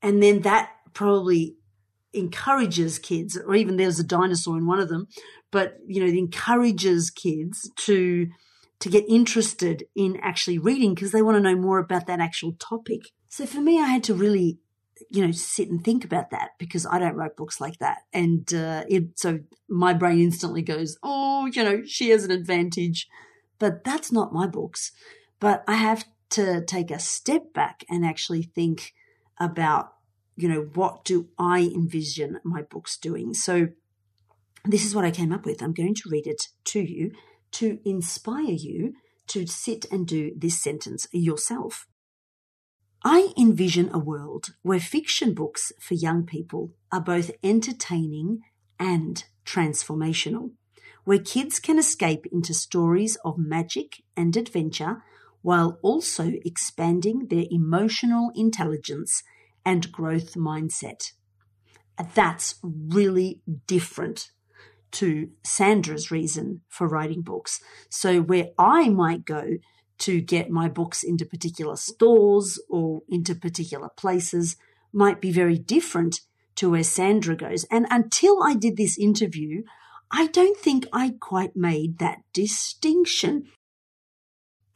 and 0.02 0.22
then 0.22 0.42
that 0.42 0.72
probably 0.94 1.56
encourages 2.14 3.00
kids, 3.00 3.38
or 3.38 3.56
even 3.56 3.78
there's 3.78 4.00
a 4.00 4.04
dinosaur 4.04 4.58
in 4.58 4.66
one 4.66 4.80
of 4.80 4.90
them, 4.90 5.08
but 5.52 5.78
you 5.86 6.00
know, 6.00 6.08
it 6.08 6.18
encourages 6.18 7.10
kids 7.10 7.70
to 7.78 8.28
to 8.80 8.90
get 8.90 9.06
interested 9.10 9.86
in 9.96 10.18
actually 10.22 10.60
reading 10.60 10.94
because 10.94 11.12
they 11.12 11.22
want 11.22 11.36
to 11.36 11.42
know 11.42 11.56
more 11.56 11.80
about 11.80 12.06
that 12.08 12.20
actual 12.20 12.54
topic. 12.54 13.10
So 13.28 13.46
for 13.46 13.60
me, 13.60 13.80
I 13.80 13.88
had 13.88 14.04
to 14.06 14.14
really, 14.14 14.60
you 15.10 15.26
know, 15.26 15.32
sit 15.32 15.70
and 15.70 15.84
think 15.84 16.06
about 16.06 16.30
that 16.30 16.52
because 16.60 16.86
I 16.86 17.00
don't 17.00 17.16
write 17.16 17.36
books 17.36 17.60
like 17.60 17.80
that. 17.80 18.00
And 18.14 18.54
uh, 18.54 18.84
it, 18.88 19.18
so 19.18 19.40
my 19.68 19.94
brain 19.94 20.20
instantly 20.20 20.62
goes, 20.62 20.96
oh, 21.02 21.48
you 21.48 21.64
know, 21.64 21.84
she 21.86 22.10
has 22.10 22.24
an 22.24 22.32
advantage. 22.32 23.08
But 23.58 23.84
that's 23.84 24.12
not 24.12 24.32
my 24.32 24.46
books. 24.46 24.92
But 25.40 25.64
I 25.68 25.74
have 25.74 26.06
to 26.30 26.64
take 26.66 26.92
a 26.92 27.00
step 27.00 27.54
back 27.54 27.84
and 27.90 28.06
actually 28.06 28.44
think 28.44 28.94
about, 29.40 29.94
you 30.36 30.48
know, 30.48 30.70
what 30.74 31.06
do 31.06 31.30
I 31.38 31.62
envision 31.74 32.40
my 32.44 32.62
books 32.62 32.98
doing? 32.98 33.34
So 33.34 33.70
this 34.66 34.86
is 34.86 34.94
what 34.94 35.06
I 35.06 35.12
came 35.12 35.32
up 35.32 35.46
with. 35.46 35.62
I'm 35.62 35.74
going 35.74 35.96
to 35.96 36.10
read 36.10 36.28
it 36.28 36.44
to 36.66 36.80
you 36.82 37.12
to 37.52 37.80
inspire 37.86 38.52
you 38.52 38.94
to 39.28 39.46
sit 39.46 39.86
and 39.92 40.08
do 40.08 40.32
this 40.36 40.62
sentence 40.62 41.08
yourself. 41.12 41.88
I 43.04 43.34
envision 43.38 43.90
a 43.94 44.00
world 44.00 44.48
where 44.64 44.80
fiction 44.80 45.34
books 45.34 45.72
for 45.80 45.94
young 45.94 46.26
people 46.26 46.74
are 46.92 47.02
both 47.02 47.32
entertaining 47.44 48.42
and 48.80 49.24
transformational, 49.46 50.52
where 51.04 51.20
kids 51.20 51.60
can 51.60 51.80
escape 51.80 52.26
into 52.32 52.54
stories 52.54 53.18
of 53.24 53.38
magic 53.38 54.04
and 54.16 54.36
adventure 54.36 55.04
while 55.42 55.80
also 55.82 56.34
expanding 56.44 57.28
their 57.28 57.46
emotional 57.50 58.32
intelligence 58.36 59.24
and 59.66 59.92
growth 59.92 60.36
mindset. 60.36 61.12
That's 62.14 62.56
really 62.64 63.42
different 63.66 64.32
to 64.92 65.30
Sandra's 65.44 66.12
reason 66.12 66.62
for 66.70 66.88
writing 66.88 67.22
books. 67.22 67.60
So, 67.90 68.22
where 68.22 68.50
I 68.58 68.90
might 68.90 69.26
go 69.26 69.58
to 70.00 70.22
get 70.22 70.50
my 70.50 70.70
books 70.70 71.04
into 71.04 71.26
particular 71.26 71.76
stores 71.76 72.60
or 72.70 73.02
into 73.10 73.36
particular 73.36 73.90
places 73.90 74.56
might 74.94 75.20
be 75.20 75.32
very 75.32 75.58
different 75.58 76.22
to 76.56 76.70
where 76.70 76.84
Sandra 76.84 77.36
goes. 77.36 77.66
And 77.66 77.86
until 77.90 78.44
I 78.44 78.54
did 78.54 78.78
this 78.78 78.98
interview, 78.98 79.64
I 80.12 80.28
don't 80.28 80.58
think 80.58 80.86
I 80.94 81.16
quite 81.20 81.56
made 81.56 82.00
that 82.00 82.20
distinction. 82.34 83.48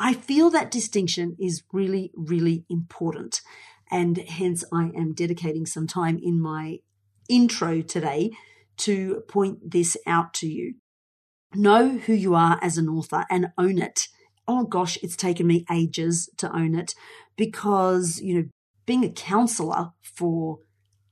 I 0.04 0.14
feel 0.14 0.50
that 0.50 0.72
distinction 0.72 1.38
is 1.40 1.62
really, 1.72 2.12
really 2.16 2.66
important. 2.72 3.42
And 3.92 4.18
hence, 4.18 4.64
I 4.74 4.86
am 4.96 5.14
dedicating 5.14 5.68
some 5.68 5.86
time 5.86 6.18
in 6.18 6.42
my 6.42 6.80
intro 7.30 7.82
today 7.82 8.32
to 8.78 9.22
point 9.28 9.70
this 9.70 9.96
out 10.08 10.34
to 10.36 10.48
you. 10.48 10.74
Know 11.54 12.00
who 12.00 12.14
you 12.14 12.34
are 12.34 12.58
as 12.64 12.80
an 12.80 12.90
author 12.90 13.26
and 13.30 13.52
own 13.60 13.78
it. 13.78 14.08
Oh 14.48 14.64
gosh, 14.64 14.98
it's 15.04 15.16
taken 15.16 15.46
me 15.46 15.66
ages 15.72 16.32
to 16.38 16.52
own 16.52 16.74
it 16.74 16.96
because, 17.38 18.20
you 18.20 18.34
know, 18.34 18.46
being 18.88 19.04
a 19.04 19.10
counselor 19.10 19.92
for 20.02 20.58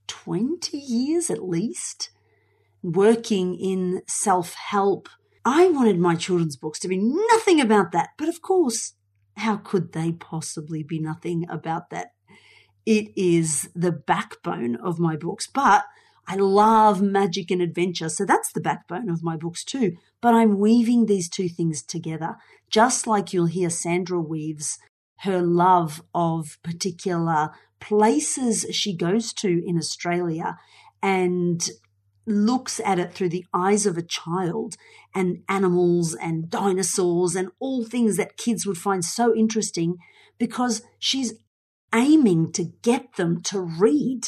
20 0.08 0.80
years 0.80 1.30
at 1.30 1.48
least, 1.48 2.10
working 2.82 3.54
in 3.54 4.02
self 4.08 4.56
help, 4.56 5.10
I 5.52 5.68
wanted 5.70 5.98
my 5.98 6.14
children's 6.14 6.56
books 6.56 6.78
to 6.80 6.88
be 6.88 7.00
nothing 7.00 7.60
about 7.60 7.92
that. 7.92 8.10
But 8.20 8.30
of 8.30 8.40
course, 8.40 8.94
how 9.36 9.58
could 9.58 9.94
they 9.94 10.12
possibly 10.12 10.84
be 10.84 11.00
nothing 11.00 11.50
about 11.50 11.90
that? 11.90 12.12
It 12.86 13.12
is 13.18 13.68
the 13.74 13.92
backbone 13.92 14.76
of 14.76 15.00
my 15.00 15.16
books. 15.16 15.48
But 15.48 15.86
I 16.28 16.36
love 16.36 17.02
magic 17.02 17.50
and 17.50 17.64
adventure. 17.64 18.10
So 18.10 18.26
that's 18.26 18.52
the 18.52 18.62
backbone 18.62 19.10
of 19.10 19.24
my 19.24 19.38
books 19.38 19.64
too. 19.64 19.98
But 20.22 20.36
I'm 20.36 20.60
weaving 20.60 21.08
these 21.08 21.28
two 21.28 21.50
things 21.50 21.82
together, 21.82 22.36
just 22.70 23.08
like 23.08 23.34
you'll 23.34 23.48
hear 23.48 23.72
Sandra 23.72 24.22
weaves 24.22 24.78
her 25.22 25.42
love 25.42 26.04
of 26.14 26.60
particular 26.62 27.50
places 27.80 28.68
she 28.70 28.96
goes 28.96 29.34
to 29.34 29.64
in 29.66 29.80
Australia 29.80 30.60
and 31.02 31.68
looks 32.28 32.80
at 32.86 33.00
it 33.00 33.14
through 33.14 33.30
the 33.30 33.46
eyes 33.52 33.88
of 33.88 33.98
a 33.98 34.04
child 34.04 34.78
and 35.16 35.44
animals 35.50 36.16
and 36.16 36.50
dinosaurs 36.50 37.36
and 37.36 37.50
all 37.60 37.84
things 37.84 38.18
that 38.18 38.38
kids 38.38 38.66
would 38.66 38.78
find 38.78 39.04
so 39.04 39.36
interesting 39.36 39.98
because 40.38 40.82
she's 41.00 41.34
aiming 41.94 42.52
to 42.52 42.64
get 42.82 43.16
them 43.16 43.42
to 43.42 43.60
read 43.60 44.28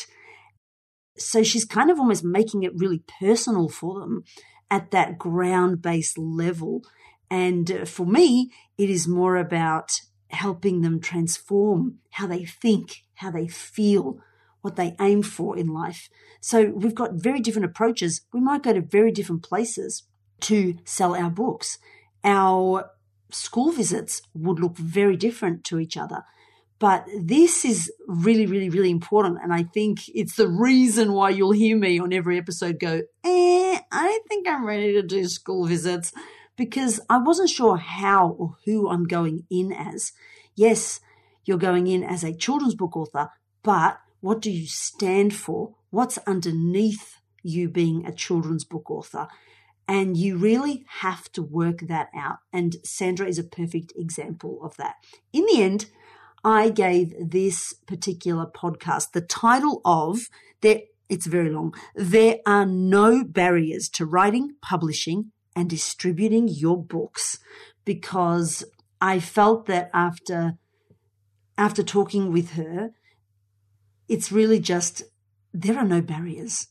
so 1.21 1.43
she's 1.43 1.65
kind 1.65 1.89
of 1.89 1.99
almost 1.99 2.23
making 2.23 2.63
it 2.63 2.75
really 2.75 3.03
personal 3.19 3.69
for 3.69 3.99
them 3.99 4.23
at 4.69 4.91
that 4.91 5.17
ground 5.17 5.81
based 5.81 6.17
level. 6.17 6.83
And 7.29 7.71
uh, 7.71 7.85
for 7.85 8.05
me, 8.05 8.51
it 8.77 8.89
is 8.89 9.07
more 9.07 9.37
about 9.37 10.01
helping 10.29 10.81
them 10.81 10.99
transform 10.99 11.99
how 12.11 12.27
they 12.27 12.45
think, 12.45 13.03
how 13.15 13.31
they 13.31 13.47
feel, 13.47 14.19
what 14.61 14.75
they 14.75 14.95
aim 14.99 15.23
for 15.23 15.57
in 15.57 15.67
life. 15.67 16.09
So 16.39 16.71
we've 16.75 16.95
got 16.95 17.15
very 17.15 17.39
different 17.39 17.65
approaches. 17.65 18.21
We 18.33 18.39
might 18.39 18.63
go 18.63 18.73
to 18.73 18.81
very 18.81 19.11
different 19.11 19.43
places 19.43 20.03
to 20.41 20.77
sell 20.85 21.15
our 21.15 21.29
books. 21.29 21.77
Our 22.23 22.91
school 23.29 23.71
visits 23.71 24.21
would 24.33 24.59
look 24.59 24.77
very 24.77 25.15
different 25.15 25.63
to 25.65 25.79
each 25.79 25.97
other. 25.97 26.23
But 26.79 27.05
this 27.15 27.63
is 27.63 27.91
really, 28.07 28.47
really, 28.47 28.69
really 28.69 28.89
important. 28.89 29.37
And 29.43 29.53
I 29.53 29.63
think 29.63 30.09
it's 30.09 30.35
the 30.35 30.47
reason 30.47 31.13
why 31.13 31.29
you'll 31.29 31.51
hear 31.51 31.77
me 31.77 31.99
on 31.99 32.11
every 32.11 32.39
episode 32.39 32.79
go, 32.79 33.01
eh, 33.23 33.79
I 33.91 34.07
don't 34.07 34.27
think 34.27 34.47
I'm 34.47 34.65
ready 34.65 34.93
to 34.93 35.03
do 35.03 35.27
school 35.27 35.67
visits 35.67 36.11
because 36.55 36.99
I 37.07 37.19
wasn't 37.19 37.49
sure 37.49 37.77
how 37.77 38.29
or 38.29 38.57
who 38.65 38.89
I'm 38.89 39.05
going 39.05 39.45
in 39.51 39.71
as. 39.71 40.11
Yes, 40.55 40.99
you're 41.45 41.57
going 41.57 41.85
in 41.85 42.03
as 42.03 42.23
a 42.23 42.33
children's 42.33 42.75
book 42.75 42.97
author, 42.97 43.29
but 43.61 43.99
what 44.19 44.41
do 44.41 44.49
you 44.49 44.67
stand 44.67 45.35
for? 45.35 45.75
What's 45.91 46.17
underneath 46.25 47.17
you 47.43 47.69
being 47.69 48.05
a 48.05 48.11
children's 48.11 48.63
book 48.63 48.89
author? 48.89 49.27
And 49.91 50.15
you 50.15 50.37
really 50.37 50.85
have 51.01 51.29
to 51.33 51.43
work 51.43 51.81
that 51.89 52.07
out. 52.15 52.37
And 52.53 52.77
Sandra 52.81 53.27
is 53.27 53.37
a 53.37 53.43
perfect 53.43 53.91
example 53.97 54.59
of 54.63 54.77
that. 54.77 54.95
In 55.33 55.45
the 55.47 55.61
end, 55.61 55.87
I 56.45 56.69
gave 56.69 57.13
this 57.19 57.73
particular 57.73 58.45
podcast 58.45 59.11
the 59.11 59.19
title 59.19 59.81
of 59.83 60.29
there 60.61 60.83
it's 61.09 61.25
very 61.25 61.49
long. 61.49 61.73
There 61.93 62.37
are 62.45 62.65
no 62.65 63.25
barriers 63.25 63.89
to 63.89 64.05
writing, 64.05 64.55
publishing, 64.61 65.33
and 65.57 65.69
distributing 65.69 66.47
your 66.47 66.81
books 66.81 67.39
because 67.83 68.63
I 69.01 69.19
felt 69.19 69.65
that 69.65 69.89
after 69.93 70.53
after 71.57 71.83
talking 71.83 72.31
with 72.31 72.51
her, 72.51 72.91
it's 74.07 74.31
really 74.31 74.61
just 74.61 75.03
there 75.53 75.77
are 75.77 75.85
no 75.85 75.99
barriers. 76.01 76.67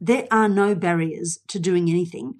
There 0.00 0.26
are 0.30 0.48
no 0.48 0.74
barriers 0.74 1.38
to 1.48 1.58
doing 1.58 1.88
anything 1.88 2.34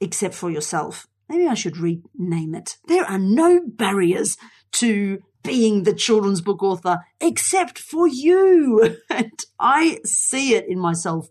except 0.00 0.34
for 0.34 0.50
yourself. 0.50 1.06
Maybe 1.28 1.46
I 1.46 1.54
should 1.54 1.76
rename 1.76 2.54
it. 2.54 2.76
There 2.86 3.04
are 3.04 3.18
no 3.18 3.60
barriers 3.66 4.36
to 4.72 5.22
being 5.42 5.82
the 5.82 5.94
children's 5.94 6.40
book 6.40 6.62
author 6.62 7.04
except 7.20 7.78
for 7.78 8.06
you. 8.06 8.96
and 9.10 9.32
I 9.58 10.00
see 10.04 10.54
it 10.54 10.66
in 10.68 10.78
myself. 10.78 11.28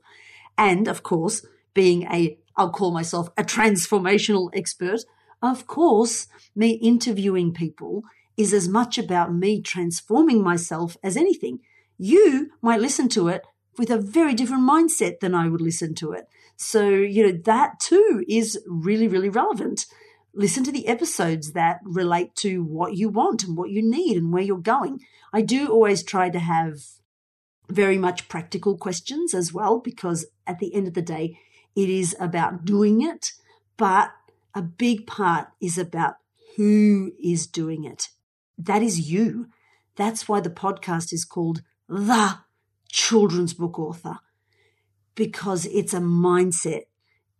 And 0.58 0.88
of 0.88 1.04
course, 1.04 1.46
being 1.74 2.04
a, 2.04 2.38
I'll 2.56 2.72
call 2.72 2.92
myself 2.92 3.30
a 3.38 3.44
transformational 3.44 4.50
expert. 4.54 5.02
Of 5.42 5.68
course, 5.68 6.28
me 6.56 6.72
interviewing 6.72 7.54
people 7.54 8.04
is 8.38 8.54
as 8.54 8.68
much 8.68 8.98
about 8.98 9.34
me 9.34 9.62
transforming 9.62 10.44
myself 10.44 10.98
as 11.04 11.18
anything. 11.18 11.60
You 11.98 12.52
might 12.62 12.82
listen 12.82 13.10
to 13.10 13.28
it 13.28 13.44
with 13.78 13.90
a 13.90 13.98
very 13.98 14.34
different 14.34 14.64
mindset 14.64 15.20
than 15.20 15.34
I 15.34 15.48
would 15.48 15.62
listen 15.62 15.96
to 15.96 16.12
it. 16.12 16.28
So, 16.56 16.90
you 16.90 17.26
know, 17.26 17.40
that 17.46 17.80
too 17.80 18.24
is 18.28 18.60
really, 18.68 19.08
really 19.08 19.30
relevant 19.30 19.86
listen 20.34 20.64
to 20.64 20.72
the 20.72 20.88
episodes 20.88 21.54
that 21.54 21.80
relate 21.84 22.36
to 22.36 22.64
what 22.64 22.96
you 22.96 23.08
want 23.08 23.44
and 23.44 23.56
what 23.56 23.70
you 23.70 23.82
need 23.82 24.18
and 24.18 24.34
where 24.34 24.44
you're 24.44 24.58
going. 24.58 25.00
I 25.32 25.42
do 25.42 25.68
always 25.68 26.04
try 26.04 26.30
to 26.30 26.40
have 26.40 26.80
very 27.70 27.98
much 27.98 28.28
practical 28.28 28.78
questions 28.78 29.34
as 29.34 29.54
well, 29.54 29.80
because 29.80 30.26
at 30.46 30.60
the 30.60 30.74
end 30.74 30.88
of 30.88 30.96
the 30.96 31.02
day, 31.02 31.40
it 31.76 31.90
is 31.90 32.16
about 32.20 32.66
doing 32.66 33.02
it, 33.02 33.32
but 33.78 34.12
a 34.54 34.62
big 34.62 35.08
part 35.08 35.48
is 35.62 35.78
about 35.78 36.16
who 36.56 37.14
is 37.24 37.48
doing 37.48 37.84
it. 37.84 38.10
That 38.58 38.84
is 38.84 39.10
you. 39.10 39.48
That's 39.96 40.28
why 40.28 40.40
the 40.40 40.50
podcast 40.50 41.14
is 41.14 41.26
called 41.26 41.62
The 41.88 42.40
Children's 42.94 43.54
Book 43.54 43.78
Author, 43.80 44.20
because 45.16 45.66
it's 45.66 45.94
a 45.94 46.00
mindset 46.00 46.84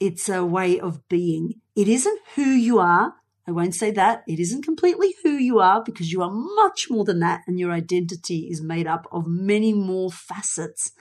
it's 0.04 0.28
a 0.28 0.44
way 0.44 0.82
of 0.82 1.08
being. 1.08 1.62
It 1.78 1.88
isn't 1.88 2.20
who 2.36 2.44
you 2.44 2.78
are. 2.80 3.14
I 3.48 3.52
won't 3.52 3.74
say 3.74 3.90
that. 3.92 4.24
It 4.28 4.38
isn't 4.38 4.66
completely 4.66 5.16
who 5.24 5.32
you 5.32 5.60
are 5.60 5.82
because 5.82 6.12
you 6.12 6.22
are 6.22 6.30
much 6.30 6.88
more 6.90 7.06
than 7.06 7.22
that 7.22 7.44
and 7.48 7.58
your 7.58 7.72
identity 7.72 8.50
is 8.52 8.62
made 8.62 8.86
up 8.86 9.08
of 9.14 9.28
many 9.28 9.74
more 9.74 10.12
facets. 10.12 10.92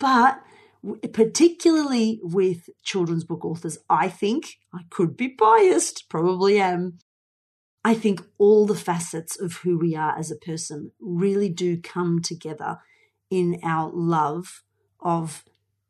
But 0.00 0.40
particularly 1.12 2.18
with 2.24 2.68
children's 2.82 3.22
book 3.22 3.44
authors, 3.44 3.78
I 3.88 4.08
think 4.08 4.56
I 4.74 4.80
could 4.90 5.16
be 5.16 5.28
biased, 5.28 6.08
probably 6.08 6.60
am. 6.60 6.98
I 7.84 7.94
think 7.94 8.22
all 8.38 8.66
the 8.66 8.74
facets 8.74 9.38
of 9.38 9.58
who 9.58 9.78
we 9.78 9.94
are 9.94 10.18
as 10.18 10.32
a 10.32 10.36
person 10.36 10.90
really 11.00 11.48
do 11.48 11.80
come 11.80 12.22
together 12.22 12.78
in 13.30 13.60
our 13.62 13.90
love 13.90 14.62
of, 15.00 15.44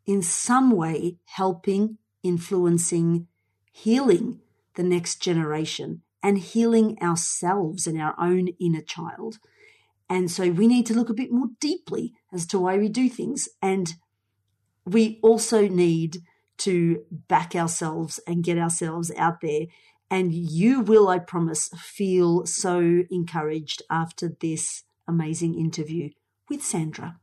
in 0.07 0.23
some 0.23 0.71
way, 0.71 1.17
helping, 1.25 1.99
influencing, 2.23 3.27
healing 3.73 4.41
the 4.75 4.83
next 4.83 5.17
generation 5.17 6.03
and 6.23 6.39
healing 6.39 6.99
ourselves 7.03 7.87
and 7.87 8.01
our 8.01 8.15
own 8.19 8.49
inner 8.61 8.83
child. 8.83 9.39
And 10.09 10.31
so 10.31 10.51
we 10.51 10.67
need 10.67 10.87
to 10.87 10.95
look 10.95 11.09
a 11.09 11.15
bit 11.15 11.31
more 11.31 11.49
deeply 11.61 12.13
as 12.33 12.47
to 12.49 12.59
why 12.59 12.77
we 12.77 12.89
do 12.89 13.09
things. 13.09 13.49
And 13.63 13.95
we 14.85 15.21
also 15.23 15.69
need 15.69 16.19
to 16.59 17.05
back 17.11 17.55
ourselves 17.55 18.21
and 18.27 18.45
get 18.45 18.59
ourselves 18.59 19.11
out 19.17 19.41
there. 19.41 19.67
And 20.11 20.35
you 20.35 20.81
will, 20.81 21.09
I 21.09 21.21
promise, 21.21 21.69
feel 21.79 22.45
so 22.45 23.05
encouraged 23.11 23.83
after 23.89 24.29
this 24.41 24.83
amazing 25.07 25.55
interview 25.59 26.11
with 26.49 26.63
Sandra. 26.63 27.20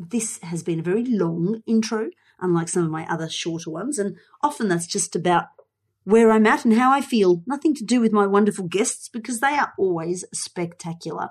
This 0.00 0.38
has 0.42 0.62
been 0.62 0.80
a 0.80 0.82
very 0.82 1.04
long 1.04 1.62
intro, 1.66 2.08
unlike 2.40 2.68
some 2.68 2.84
of 2.84 2.90
my 2.90 3.06
other 3.06 3.28
shorter 3.28 3.70
ones. 3.70 3.98
And 3.98 4.16
often 4.42 4.68
that's 4.68 4.86
just 4.86 5.14
about 5.14 5.48
where 6.04 6.30
I'm 6.30 6.46
at 6.46 6.64
and 6.64 6.74
how 6.74 6.90
I 6.90 7.02
feel. 7.02 7.42
Nothing 7.46 7.74
to 7.74 7.84
do 7.84 8.00
with 8.00 8.10
my 8.10 8.26
wonderful 8.26 8.66
guests 8.66 9.10
because 9.10 9.40
they 9.40 9.54
are 9.58 9.74
always 9.78 10.24
spectacular. 10.32 11.28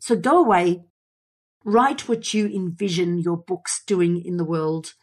So 0.00 0.16
go 0.16 0.44
away, 0.44 0.82
write 1.64 2.08
what 2.08 2.34
you 2.34 2.46
envision 2.46 3.20
your 3.20 3.36
books 3.36 3.82
doing 3.86 4.20
in 4.20 4.36
the 4.36 4.44
world. 4.44 4.94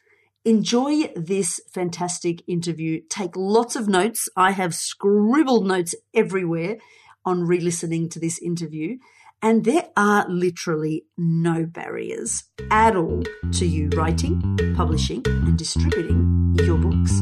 Enjoy 0.43 1.07
this 1.15 1.61
fantastic 1.71 2.43
interview. 2.47 3.01
Take 3.09 3.37
lots 3.37 3.77
of 3.77 3.87
notes. 3.87 4.27
I 4.35 4.51
have 4.51 4.75
scribbled 4.75 5.65
notes 5.65 5.95
everywhere 6.13 6.77
on 7.23 7.43
re 7.43 7.61
listening 7.61 8.09
to 8.09 8.19
this 8.19 8.39
interview. 8.39 8.97
And 9.41 9.63
there 9.63 9.88
are 9.96 10.27
literally 10.27 11.05
no 11.17 11.65
barriers 11.65 12.43
at 12.72 12.98
all 12.98 13.24
to 13.53 13.65
you 13.65 13.88
writing, 13.96 14.41
publishing, 14.75 15.24
and 15.25 15.58
distributing 15.58 16.58
your 16.60 16.77
books. 16.77 17.22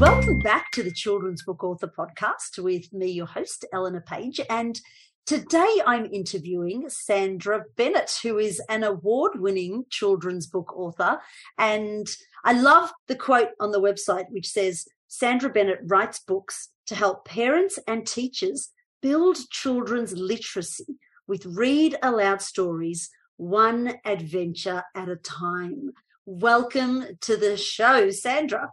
Welcome 0.00 0.38
back 0.38 0.70
to 0.72 0.82
the 0.82 0.92
Children's 0.94 1.42
Book 1.42 1.62
Author 1.62 1.88
Podcast 1.88 2.62
with 2.62 2.90
me, 2.94 3.10
your 3.10 3.26
host, 3.26 3.66
Eleanor 3.74 4.00
Page. 4.00 4.40
And 4.48 4.80
today 5.26 5.82
I'm 5.86 6.06
interviewing 6.06 6.88
Sandra 6.88 7.64
Bennett, 7.76 8.20
who 8.22 8.38
is 8.38 8.62
an 8.70 8.84
award 8.84 9.32
winning 9.38 9.84
children's 9.90 10.46
book 10.46 10.74
author. 10.74 11.20
And 11.58 12.08
I 12.42 12.54
love 12.54 12.90
the 13.06 13.16
quote 13.16 13.50
on 13.60 13.72
the 13.72 13.82
website, 13.82 14.30
which 14.30 14.48
says 14.48 14.86
Sandra 15.08 15.50
Bennett 15.50 15.80
writes 15.84 16.20
books 16.20 16.70
to 16.86 16.94
help 16.94 17.26
parents 17.26 17.78
and 17.86 18.06
teachers 18.06 18.70
build 19.02 19.38
children's 19.50 20.12
literacy 20.12 20.98
with 21.26 21.46
read 21.46 21.96
aloud 22.02 22.42
stories, 22.42 23.10
one 23.36 23.94
adventure 24.04 24.82
at 24.94 25.08
a 25.08 25.16
time. 25.16 25.90
Welcome 26.26 27.04
to 27.22 27.36
the 27.36 27.56
show, 27.56 28.10
Sandra. 28.10 28.70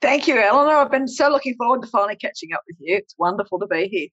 Thank 0.00 0.28
you, 0.28 0.38
Eleanor. 0.38 0.76
I've 0.76 0.90
been 0.90 1.08
so 1.08 1.28
looking 1.28 1.54
forward 1.56 1.82
to 1.82 1.88
finally 1.88 2.16
catching 2.16 2.52
up 2.52 2.60
with 2.66 2.76
you. 2.80 2.96
It's 2.96 3.14
wonderful 3.18 3.58
to 3.60 3.66
be 3.66 3.88
here. 3.88 4.08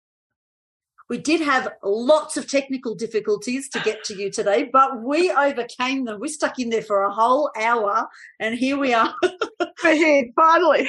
We 1.09 1.17
did 1.17 1.41
have 1.41 1.73
lots 1.83 2.37
of 2.37 2.47
technical 2.47 2.93
difficulties 2.93 3.67
to 3.69 3.79
get 3.79 4.03
to 4.05 4.15
you 4.15 4.29
today, 4.29 4.69
but 4.71 5.01
we 5.01 5.31
overcame 5.31 6.05
them. 6.05 6.19
We 6.19 6.29
stuck 6.29 6.59
in 6.59 6.69
there 6.69 6.83
for 6.83 7.01
a 7.03 7.11
whole 7.11 7.51
hour, 7.59 8.07
and 8.39 8.55
here 8.55 8.77
we 8.77 8.93
are. 8.93 9.13
We're 9.83 9.95
here, 9.95 10.25
finally. 10.35 10.87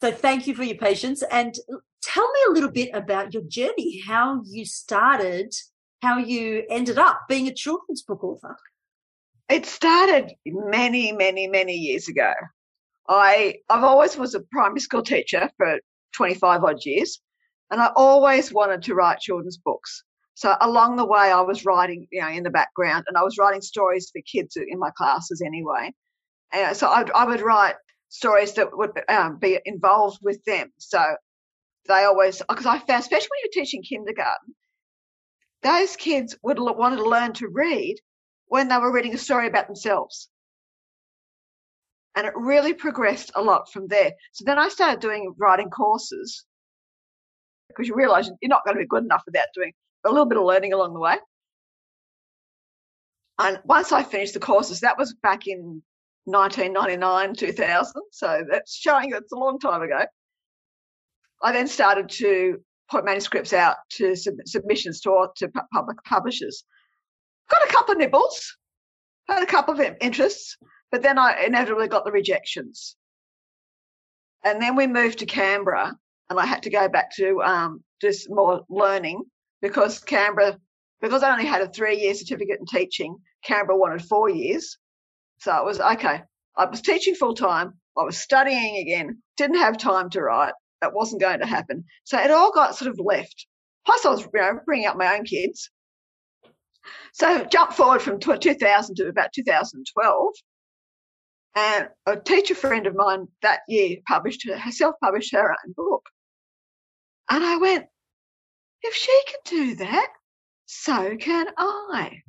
so, 0.00 0.12
thank 0.12 0.46
you 0.46 0.54
for 0.54 0.62
your 0.62 0.76
patience. 0.76 1.24
And 1.30 1.56
tell 2.02 2.30
me 2.30 2.40
a 2.48 2.52
little 2.52 2.70
bit 2.70 2.90
about 2.94 3.34
your 3.34 3.42
journey, 3.44 4.00
how 4.06 4.42
you 4.44 4.64
started, 4.64 5.54
how 6.02 6.18
you 6.18 6.64
ended 6.70 6.98
up 6.98 7.22
being 7.28 7.48
a 7.48 7.54
children's 7.54 8.02
book 8.02 8.22
author. 8.22 8.56
It 9.48 9.66
started 9.66 10.32
many, 10.46 11.12
many, 11.12 11.46
many 11.46 11.74
years 11.74 12.08
ago. 12.08 12.32
I 13.08 13.56
I've 13.70 13.84
always 13.84 14.16
was 14.16 14.34
a 14.34 14.40
primary 14.52 14.80
school 14.80 15.02
teacher 15.02 15.50
for 15.56 15.80
25 16.14 16.64
odd 16.64 16.84
years, 16.84 17.20
and 17.70 17.80
I 17.80 17.90
always 17.96 18.52
wanted 18.52 18.82
to 18.82 18.94
write 18.94 19.20
children's 19.20 19.56
books. 19.56 20.04
So 20.34 20.54
along 20.60 20.96
the 20.96 21.06
way, 21.06 21.32
I 21.32 21.40
was 21.40 21.64
writing, 21.64 22.06
you 22.12 22.20
know, 22.20 22.28
in 22.28 22.44
the 22.44 22.50
background, 22.50 23.04
and 23.08 23.16
I 23.16 23.22
was 23.22 23.38
writing 23.38 23.62
stories 23.62 24.10
for 24.12 24.20
kids 24.30 24.56
in 24.56 24.78
my 24.78 24.90
classes 24.96 25.42
anyway. 25.44 25.92
And 26.52 26.76
so 26.76 26.86
I, 26.88 27.04
I 27.14 27.24
would 27.24 27.40
write 27.40 27.74
stories 28.10 28.52
that 28.54 28.76
would 28.76 28.92
um, 29.08 29.38
be 29.38 29.58
involved 29.64 30.18
with 30.22 30.42
them. 30.44 30.72
So 30.78 31.02
they 31.88 32.04
always, 32.04 32.42
because 32.48 32.66
I 32.66 32.78
found, 32.78 33.00
especially 33.00 33.28
when 33.30 33.40
you're 33.44 33.64
teaching 33.64 33.82
kindergarten, 33.82 34.54
those 35.62 35.96
kids 35.96 36.36
would 36.42 36.58
want 36.58 36.96
to 36.96 37.04
learn 37.04 37.32
to 37.34 37.48
read 37.48 37.96
when 38.46 38.68
they 38.68 38.78
were 38.78 38.92
reading 38.92 39.14
a 39.14 39.18
story 39.18 39.46
about 39.46 39.66
themselves. 39.66 40.28
And 42.14 42.26
it 42.26 42.32
really 42.36 42.74
progressed 42.74 43.32
a 43.34 43.42
lot 43.42 43.70
from 43.72 43.86
there. 43.88 44.12
So 44.32 44.44
then 44.44 44.58
I 44.58 44.68
started 44.68 45.00
doing 45.00 45.34
writing 45.38 45.70
courses 45.70 46.44
because 47.68 47.88
you 47.88 47.94
realize 47.94 48.30
you're 48.40 48.48
not 48.48 48.64
going 48.64 48.76
to 48.76 48.82
be 48.82 48.86
good 48.86 49.04
enough 49.04 49.22
without 49.26 49.46
doing 49.54 49.72
a 50.04 50.10
little 50.10 50.26
bit 50.26 50.38
of 50.38 50.44
learning 50.44 50.72
along 50.72 50.94
the 50.94 51.00
way. 51.00 51.16
And 53.38 53.60
once 53.64 53.92
I 53.92 54.02
finished 54.02 54.34
the 54.34 54.40
courses, 54.40 54.80
that 54.80 54.98
was 54.98 55.14
back 55.22 55.46
in 55.46 55.82
1999, 56.24 57.34
2000. 57.34 58.02
So 58.10 58.42
that's 58.50 58.74
showing 58.74 59.12
it's 59.14 59.32
a 59.32 59.36
long 59.36 59.58
time 59.60 59.82
ago. 59.82 60.04
I 61.42 61.52
then 61.52 61.68
started 61.68 62.08
to 62.10 62.58
put 62.90 63.04
manuscripts 63.04 63.52
out 63.52 63.76
to 63.90 64.16
sub- 64.16 64.46
submissions 64.46 65.00
to, 65.02 65.28
to 65.36 65.50
public 65.72 66.02
publishers. 66.04 66.64
Got 67.50 67.68
a 67.68 67.72
couple 67.72 67.92
of 67.92 67.98
nibbles, 67.98 68.56
had 69.28 69.42
a 69.42 69.46
couple 69.46 69.78
of 69.78 69.96
interests, 70.00 70.56
but 70.90 71.02
then 71.02 71.18
I 71.18 71.44
inevitably 71.46 71.88
got 71.88 72.04
the 72.04 72.12
rejections. 72.12 72.96
And 74.44 74.62
then 74.62 74.76
we 74.76 74.86
moved 74.86 75.18
to 75.18 75.26
Canberra, 75.26 75.96
and 76.30 76.38
I 76.38 76.46
had 76.46 76.62
to 76.64 76.70
go 76.70 76.88
back 76.88 77.14
to 77.16 77.42
um, 77.42 77.82
just 78.00 78.30
more 78.30 78.62
learning 78.68 79.22
because 79.60 79.98
Canberra, 79.98 80.58
because 81.00 81.22
I 81.22 81.32
only 81.32 81.46
had 81.46 81.62
a 81.62 81.68
three 81.68 82.00
year 82.00 82.14
certificate 82.14 82.60
in 82.60 82.66
teaching, 82.66 83.16
Canberra 83.44 83.76
wanted 83.76 84.04
four 84.04 84.28
years. 84.28 84.78
So 85.40 85.56
it 85.56 85.64
was 85.64 85.80
okay. 85.80 86.22
I 86.56 86.64
was 86.64 86.80
teaching 86.80 87.14
full 87.14 87.34
time. 87.34 87.74
I 87.96 88.04
was 88.04 88.18
studying 88.18 88.78
again. 88.78 89.22
Didn't 89.36 89.58
have 89.58 89.78
time 89.78 90.10
to 90.10 90.22
write. 90.22 90.54
That 90.80 90.94
wasn't 90.94 91.20
going 91.20 91.40
to 91.40 91.46
happen. 91.46 91.84
So 92.04 92.18
it 92.18 92.30
all 92.30 92.52
got 92.52 92.76
sort 92.76 92.90
of 92.90 93.00
left. 93.00 93.46
Plus, 93.84 94.04
I 94.04 94.10
was 94.10 94.22
you 94.22 94.30
know, 94.34 94.60
bringing 94.64 94.86
up 94.86 94.96
my 94.96 95.16
own 95.16 95.24
kids. 95.24 95.70
So 97.12 97.44
jump 97.44 97.72
forward 97.72 98.02
from 98.02 98.20
2000 98.20 98.94
to 98.96 99.08
about 99.08 99.32
2012. 99.34 100.32
And 101.56 101.88
a 102.06 102.16
teacher 102.16 102.54
friend 102.54 102.86
of 102.86 102.94
mine 102.94 103.26
that 103.42 103.60
year 103.68 103.96
published 104.06 104.46
her, 104.48 104.70
self 104.70 104.94
published 105.02 105.34
her 105.34 105.50
own 105.50 105.74
book. 105.76 106.04
And 107.30 107.44
I 107.44 107.56
went, 107.56 107.86
if 108.82 108.94
she 108.94 109.20
can 109.26 109.40
do 109.44 109.74
that, 109.76 110.08
so 110.66 111.16
can 111.16 111.48
I. 111.56 112.22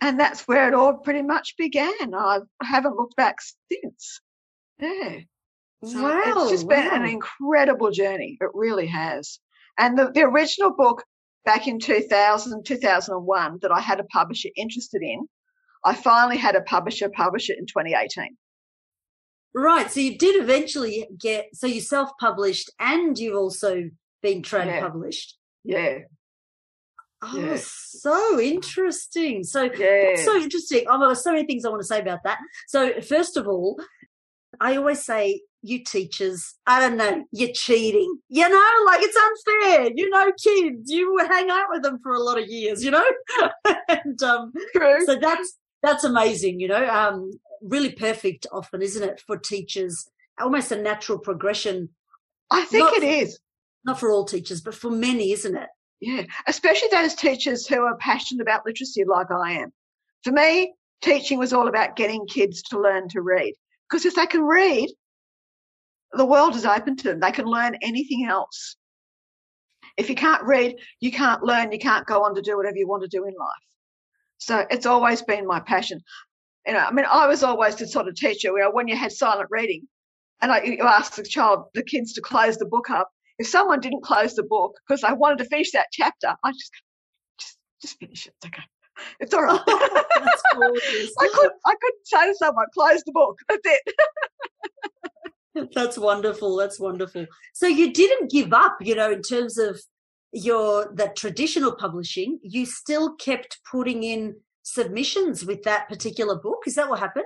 And 0.00 0.20
that's 0.20 0.46
where 0.46 0.68
it 0.68 0.74
all 0.74 0.94
pretty 0.98 1.22
much 1.22 1.56
began. 1.56 2.14
I 2.14 2.40
haven't 2.62 2.96
looked 2.96 3.16
back 3.16 3.38
since. 3.72 4.20
Yeah. 4.78 5.20
So 5.84 6.02
wow. 6.02 6.22
It's 6.42 6.50
just 6.50 6.68
been 6.68 6.86
wow. 6.86 6.94
an 6.94 7.04
incredible 7.06 7.90
journey. 7.90 8.36
It 8.40 8.50
really 8.54 8.86
has. 8.86 9.38
And 9.78 9.98
the, 9.98 10.10
the 10.12 10.22
original 10.22 10.72
book 10.72 11.04
back 11.44 11.68
in 11.68 11.78
2000, 11.78 12.64
2001 12.64 13.58
that 13.62 13.70
I 13.70 13.80
had 13.80 14.00
a 14.00 14.04
publisher 14.04 14.48
interested 14.56 15.02
in 15.02 15.28
I 15.84 15.94
finally 15.94 16.36
had 16.36 16.56
a 16.56 16.62
publisher 16.62 17.08
publish 17.08 17.50
it 17.50 17.58
in 17.58 17.66
2018. 17.66 18.36
Right. 19.54 19.90
So 19.90 20.00
you 20.00 20.18
did 20.18 20.42
eventually 20.42 21.08
get, 21.18 21.46
so 21.54 21.66
you 21.66 21.80
self 21.80 22.10
published 22.20 22.70
and 22.78 23.18
you've 23.18 23.36
also 23.36 23.84
been 24.22 24.42
trade 24.42 24.68
yeah. 24.68 24.80
published. 24.80 25.36
Yeah. 25.64 25.98
Oh, 27.20 27.36
yeah. 27.36 27.56
so 27.60 28.38
interesting. 28.40 29.42
So 29.42 29.64
yeah. 29.64 30.14
so 30.16 30.36
interesting. 30.36 30.84
Oh, 30.88 31.04
there's 31.06 31.24
so 31.24 31.32
many 31.32 31.46
things 31.46 31.64
I 31.64 31.70
want 31.70 31.80
to 31.80 31.86
say 31.86 32.00
about 32.00 32.20
that. 32.24 32.38
So 32.68 33.00
first 33.00 33.36
of 33.36 33.48
all, 33.48 33.80
I 34.60 34.76
always 34.76 35.04
say 35.04 35.40
you 35.62 35.82
teachers, 35.82 36.54
I 36.66 36.80
don't 36.80 36.96
know, 36.96 37.24
you're 37.32 37.52
cheating. 37.52 38.18
You 38.28 38.48
know, 38.48 38.68
like 38.86 39.00
it's 39.02 39.16
unfair. 39.16 39.90
You 39.94 40.08
know, 40.10 40.30
kids, 40.42 40.90
you 40.90 41.18
hang 41.30 41.50
out 41.50 41.66
with 41.70 41.82
them 41.82 41.98
for 42.02 42.12
a 42.12 42.20
lot 42.20 42.38
of 42.38 42.48
years, 42.48 42.84
you 42.84 42.90
know? 42.90 43.04
and 43.88 44.22
um, 44.22 44.52
True. 44.74 45.04
so 45.04 45.16
that's 45.16 45.58
that's 45.82 46.04
amazing, 46.04 46.60
you 46.60 46.68
know, 46.68 46.88
um, 46.88 47.30
really 47.62 47.92
perfect 47.92 48.46
often, 48.52 48.82
isn't 48.82 49.08
it, 49.08 49.22
for 49.26 49.36
teachers? 49.36 50.08
Almost 50.40 50.72
a 50.72 50.76
natural 50.76 51.18
progression. 51.18 51.90
I 52.50 52.64
think 52.64 52.84
not, 52.84 52.94
it 52.94 53.04
is. 53.04 53.38
Not 53.84 54.00
for 54.00 54.10
all 54.10 54.24
teachers, 54.24 54.60
but 54.60 54.74
for 54.74 54.90
many, 54.90 55.32
isn't 55.32 55.56
it? 55.56 55.68
Yeah, 56.00 56.24
especially 56.46 56.88
those 56.90 57.14
teachers 57.14 57.66
who 57.66 57.82
are 57.82 57.96
passionate 57.96 58.42
about 58.42 58.64
literacy 58.64 59.04
like 59.04 59.30
I 59.30 59.52
am. 59.52 59.72
For 60.22 60.32
me, 60.32 60.72
teaching 61.02 61.38
was 61.38 61.52
all 61.52 61.68
about 61.68 61.96
getting 61.96 62.26
kids 62.26 62.62
to 62.70 62.80
learn 62.80 63.08
to 63.10 63.20
read. 63.20 63.54
Because 63.88 64.04
if 64.04 64.14
they 64.14 64.26
can 64.26 64.42
read, 64.42 64.90
the 66.12 66.24
world 66.24 66.54
is 66.54 66.64
open 66.64 66.96
to 66.96 67.04
them. 67.04 67.20
They 67.20 67.32
can 67.32 67.46
learn 67.46 67.76
anything 67.82 68.26
else. 68.26 68.76
If 69.96 70.08
you 70.08 70.14
can't 70.14 70.42
read, 70.44 70.76
you 71.00 71.10
can't 71.10 71.42
learn, 71.42 71.72
you 71.72 71.78
can't 71.78 72.06
go 72.06 72.24
on 72.24 72.34
to 72.34 72.42
do 72.42 72.56
whatever 72.56 72.76
you 72.76 72.88
want 72.88 73.02
to 73.02 73.08
do 73.08 73.24
in 73.24 73.34
life. 73.38 73.68
So 74.38 74.64
it's 74.70 74.86
always 74.86 75.22
been 75.22 75.46
my 75.46 75.60
passion. 75.60 76.00
You 76.66 76.74
know, 76.74 76.80
I 76.80 76.92
mean, 76.92 77.06
I 77.10 77.26
was 77.26 77.42
always 77.42 77.76
the 77.76 77.86
sort 77.86 78.08
of 78.08 78.14
teacher 78.14 78.52
where 78.52 78.70
when 78.70 78.88
you 78.88 78.96
had 78.96 79.12
silent 79.12 79.48
reading 79.50 79.88
and 80.40 80.52
I, 80.52 80.62
you 80.62 80.82
ask 80.82 81.14
the 81.14 81.24
child, 81.24 81.64
the 81.74 81.82
kids 81.82 82.12
to 82.14 82.20
close 82.20 82.56
the 82.56 82.66
book 82.66 82.90
up, 82.90 83.08
if 83.38 83.48
someone 83.48 83.80
didn't 83.80 84.02
close 84.02 84.34
the 84.34 84.42
book 84.44 84.76
because 84.86 85.02
they 85.02 85.12
wanted 85.12 85.38
to 85.38 85.44
finish 85.46 85.72
that 85.72 85.86
chapter, 85.92 86.34
I 86.44 86.52
just, 86.52 86.70
just, 87.38 87.58
just 87.82 87.98
finish 87.98 88.26
it. 88.26 88.34
It's 88.36 88.46
okay. 88.46 88.62
It's 89.20 89.34
all 89.34 89.42
right. 89.42 89.60
I 89.66 91.28
could 91.32 91.50
I 91.66 91.74
couldn't 91.80 92.04
say 92.04 92.26
to 92.26 92.34
someone, 92.34 92.66
close 92.74 93.02
the 93.04 93.12
book. 93.12 93.38
That's 93.48 93.62
it. 93.64 93.94
That's 95.74 95.98
wonderful. 95.98 96.56
That's 96.56 96.80
wonderful. 96.80 97.26
So 97.54 97.66
you 97.66 97.92
didn't 97.92 98.30
give 98.30 98.52
up, 98.52 98.78
you 98.80 98.94
know, 98.94 99.10
in 99.10 99.22
terms 99.22 99.58
of 99.58 99.80
your 100.32 100.92
the 100.94 101.10
traditional 101.16 101.74
publishing. 101.74 102.38
You 102.42 102.66
still 102.66 103.14
kept 103.16 103.60
putting 103.70 104.02
in 104.02 104.36
submissions 104.62 105.44
with 105.44 105.62
that 105.62 105.88
particular 105.88 106.36
book. 106.36 106.64
Is 106.66 106.74
that 106.74 106.88
what 106.88 106.98
happened? 106.98 107.24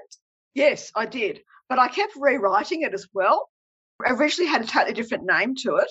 Yes, 0.55 0.93
I 0.95 1.07
did. 1.07 1.41
But 1.69 1.79
I 1.79 1.89
kept 1.89 2.13
rewriting 2.17 2.83
it 2.83 2.95
as 2.95 3.09
well. 3.13 3.49
I 4.05 4.13
originally 4.13 4.51
had 4.51 4.63
a 4.63 4.67
totally 4.67 4.95
different 4.95 5.25
name 5.25 5.55
to 5.63 5.77
it. 5.77 5.91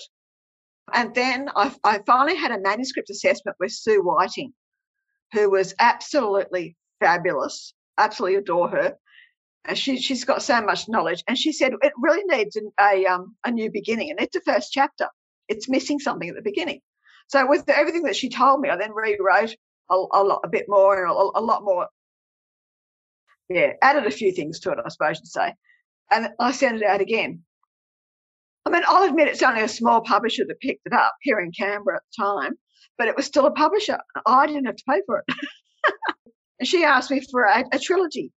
And 0.92 1.14
then 1.14 1.48
I, 1.56 1.74
I 1.84 2.00
finally 2.06 2.36
had 2.36 2.52
a 2.52 2.60
manuscript 2.60 3.10
assessment 3.10 3.56
with 3.58 3.72
Sue 3.72 4.02
Whiting, 4.02 4.52
who 5.32 5.50
was 5.50 5.74
absolutely 5.78 6.76
fabulous. 7.00 7.74
Absolutely 7.98 8.38
adore 8.38 8.68
her. 8.68 8.96
She, 9.74 9.98
she's 9.98 10.24
got 10.24 10.42
so 10.42 10.60
much 10.60 10.88
knowledge. 10.88 11.22
And 11.28 11.38
she 11.38 11.52
said 11.52 11.72
it 11.82 11.92
really 11.96 12.24
needs 12.24 12.56
a, 12.80 13.06
um, 13.06 13.36
a 13.44 13.50
new 13.50 13.70
beginning. 13.70 14.10
And 14.10 14.20
it's 14.20 14.34
the 14.34 14.40
first 14.40 14.72
chapter. 14.72 15.08
It's 15.48 15.68
missing 15.68 15.98
something 15.98 16.28
at 16.28 16.34
the 16.34 16.42
beginning. 16.42 16.80
So 17.28 17.46
with 17.48 17.68
everything 17.68 18.02
that 18.04 18.16
she 18.16 18.28
told 18.28 18.60
me, 18.60 18.68
I 18.68 18.76
then 18.76 18.92
rewrote 18.92 19.54
a, 19.90 19.94
a, 19.94 20.22
lot, 20.22 20.40
a 20.44 20.48
bit 20.48 20.66
more 20.68 21.04
and 21.04 21.10
a, 21.10 21.38
a 21.38 21.40
lot 21.40 21.64
more. 21.64 21.88
Yeah, 23.48 23.72
added 23.82 24.06
a 24.06 24.10
few 24.10 24.32
things 24.32 24.60
to 24.60 24.72
it, 24.72 24.78
I 24.84 24.88
suppose 24.88 25.18
you'd 25.18 25.28
say. 25.28 25.54
And 26.10 26.30
I 26.38 26.52
sent 26.52 26.76
it 26.76 26.84
out 26.84 27.00
again. 27.00 27.42
I 28.64 28.70
mean, 28.70 28.82
I'll 28.86 29.08
admit 29.08 29.28
it's 29.28 29.42
only 29.42 29.62
a 29.62 29.68
small 29.68 30.00
publisher 30.02 30.44
that 30.46 30.60
picked 30.60 30.86
it 30.86 30.92
up 30.92 31.14
here 31.20 31.40
in 31.40 31.50
Canberra 31.52 31.96
at 31.96 32.02
the 32.16 32.22
time, 32.22 32.54
but 32.96 33.08
it 33.08 33.16
was 33.16 33.26
still 33.26 33.46
a 33.46 33.50
publisher. 33.50 33.98
I 34.26 34.46
didn't 34.46 34.66
have 34.66 34.76
to 34.76 34.84
pay 34.88 35.02
for 35.06 35.24
it. 35.26 35.34
and 36.60 36.68
she 36.68 36.84
asked 36.84 37.10
me 37.10 37.20
for 37.30 37.42
a, 37.42 37.64
a 37.72 37.78
trilogy. 37.78 38.30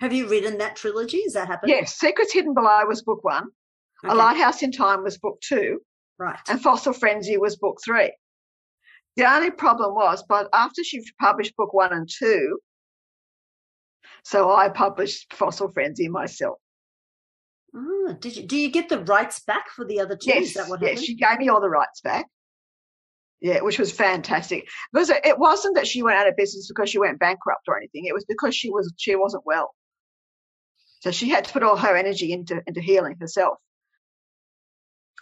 Have 0.00 0.12
you 0.12 0.28
written 0.28 0.58
that 0.58 0.76
trilogy? 0.76 1.22
Has 1.24 1.32
that 1.32 1.48
happened? 1.48 1.70
Yes. 1.70 1.94
Secrets 1.96 2.32
Hidden 2.32 2.54
Below 2.54 2.86
was 2.86 3.02
book 3.02 3.24
one. 3.24 3.48
Okay. 4.04 4.12
A 4.12 4.16
Lighthouse 4.16 4.62
in 4.62 4.70
Time 4.70 5.02
was 5.02 5.18
book 5.18 5.40
two. 5.40 5.80
Right. 6.18 6.38
And 6.48 6.60
Fossil 6.60 6.92
Frenzy 6.92 7.36
was 7.36 7.56
book 7.56 7.78
three. 7.84 8.12
The 9.16 9.24
only 9.24 9.50
problem 9.50 9.94
was, 9.94 10.24
but 10.28 10.48
after 10.52 10.84
she 10.84 11.02
published 11.20 11.56
book 11.56 11.74
one 11.74 11.92
and 11.92 12.08
two, 12.08 12.58
so 14.24 14.52
I 14.52 14.68
published 14.68 15.34
Fossil 15.34 15.68
Frenzy 15.68 16.08
myself. 16.08 16.58
Oh, 17.74 18.16
did 18.20 18.36
you? 18.36 18.46
Do 18.46 18.56
you 18.56 18.70
get 18.70 18.88
the 18.88 19.00
rights 19.00 19.40
back 19.40 19.70
for 19.74 19.84
the 19.84 20.00
other 20.00 20.16
two? 20.16 20.30
Yes, 20.30 20.56
Is 20.56 20.72
yes, 20.80 21.02
she 21.02 21.16
gave 21.16 21.38
me 21.38 21.48
all 21.48 21.60
the 21.60 21.68
rights 21.68 22.00
back. 22.00 22.26
Yeah, 23.40 23.60
which 23.60 23.78
was 23.78 23.92
fantastic. 23.92 24.68
Because 24.92 25.10
it 25.10 25.38
wasn't 25.38 25.76
that 25.76 25.86
she 25.86 26.02
went 26.02 26.18
out 26.18 26.28
of 26.28 26.36
business 26.36 26.68
because 26.68 26.90
she 26.90 26.98
went 26.98 27.20
bankrupt 27.20 27.68
or 27.68 27.76
anything. 27.76 28.06
It 28.06 28.14
was 28.14 28.24
because 28.24 28.54
she 28.54 28.70
was 28.70 28.92
she 28.96 29.14
wasn't 29.16 29.44
well. 29.46 29.74
So 31.00 31.10
she 31.10 31.28
had 31.28 31.44
to 31.44 31.52
put 31.52 31.62
all 31.62 31.76
her 31.76 31.96
energy 31.96 32.32
into 32.32 32.62
into 32.66 32.80
healing 32.80 33.16
herself. 33.20 33.58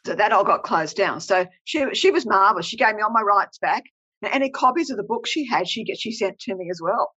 So 0.07 0.15
that 0.15 0.33
all 0.33 0.45
got 0.45 0.63
closed 0.63 0.97
down. 0.97 1.21
So 1.21 1.47
she 1.65 1.95
she 1.95 2.11
was 2.11 2.27
marvelous. 2.27 2.67
She 2.67 2.77
gave 2.77 2.95
me 2.95 3.03
all 3.03 3.13
my 3.13 3.23
rights 3.23 3.59
back. 3.59 3.85
And 4.23 4.33
any 4.33 4.51
copies 4.51 4.91
of 4.91 4.97
the 4.97 5.03
book 5.03 5.27
she 5.27 5.47
had, 5.47 5.69
she 5.69 5.85
she 5.97 6.13
sent 6.13 6.39
to 6.41 6.55
me 6.55 6.69
as 6.71 6.81
well. 6.83 7.11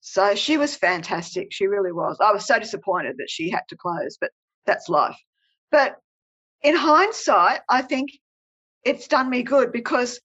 So 0.00 0.34
she 0.34 0.58
was 0.58 0.76
fantastic. 0.76 1.48
She 1.50 1.66
really 1.66 1.92
was. 1.92 2.18
I 2.20 2.32
was 2.32 2.46
so 2.46 2.58
disappointed 2.58 3.16
that 3.18 3.30
she 3.30 3.50
had 3.50 3.62
to 3.70 3.76
close, 3.76 4.18
but 4.20 4.30
that's 4.66 4.88
life. 4.88 5.16
But 5.70 5.96
in 6.62 6.76
hindsight, 6.76 7.60
I 7.68 7.82
think 7.82 8.10
it's 8.84 9.08
done 9.08 9.30
me 9.30 9.42
good 9.42 9.72
because 9.72 10.20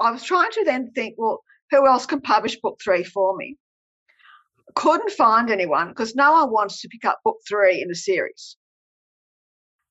I 0.00 0.10
was 0.10 0.22
trying 0.22 0.50
to 0.52 0.64
then 0.64 0.92
think, 0.92 1.14
well, 1.16 1.42
who 1.70 1.86
else 1.86 2.06
can 2.06 2.20
publish 2.20 2.60
book 2.60 2.78
three 2.84 3.02
for 3.02 3.36
me? 3.36 3.56
Couldn't 4.74 5.10
find 5.10 5.50
anyone 5.50 5.88
because 5.88 6.14
no 6.14 6.32
one 6.32 6.50
wants 6.50 6.80
to 6.80 6.88
pick 6.88 7.04
up 7.04 7.20
book 7.24 7.38
three 7.48 7.80
in 7.80 7.88
the 7.88 7.94
series. 7.94 8.56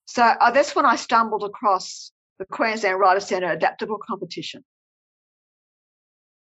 So 0.05 0.23
uh, 0.23 0.51
that's 0.51 0.75
when 0.75 0.85
I 0.85 0.95
stumbled 0.95 1.43
across 1.43 2.11
the 2.39 2.45
Queensland 2.45 2.99
Writer 2.99 3.19
Centre 3.19 3.49
Adaptable 3.49 3.97
Competition. 3.97 4.63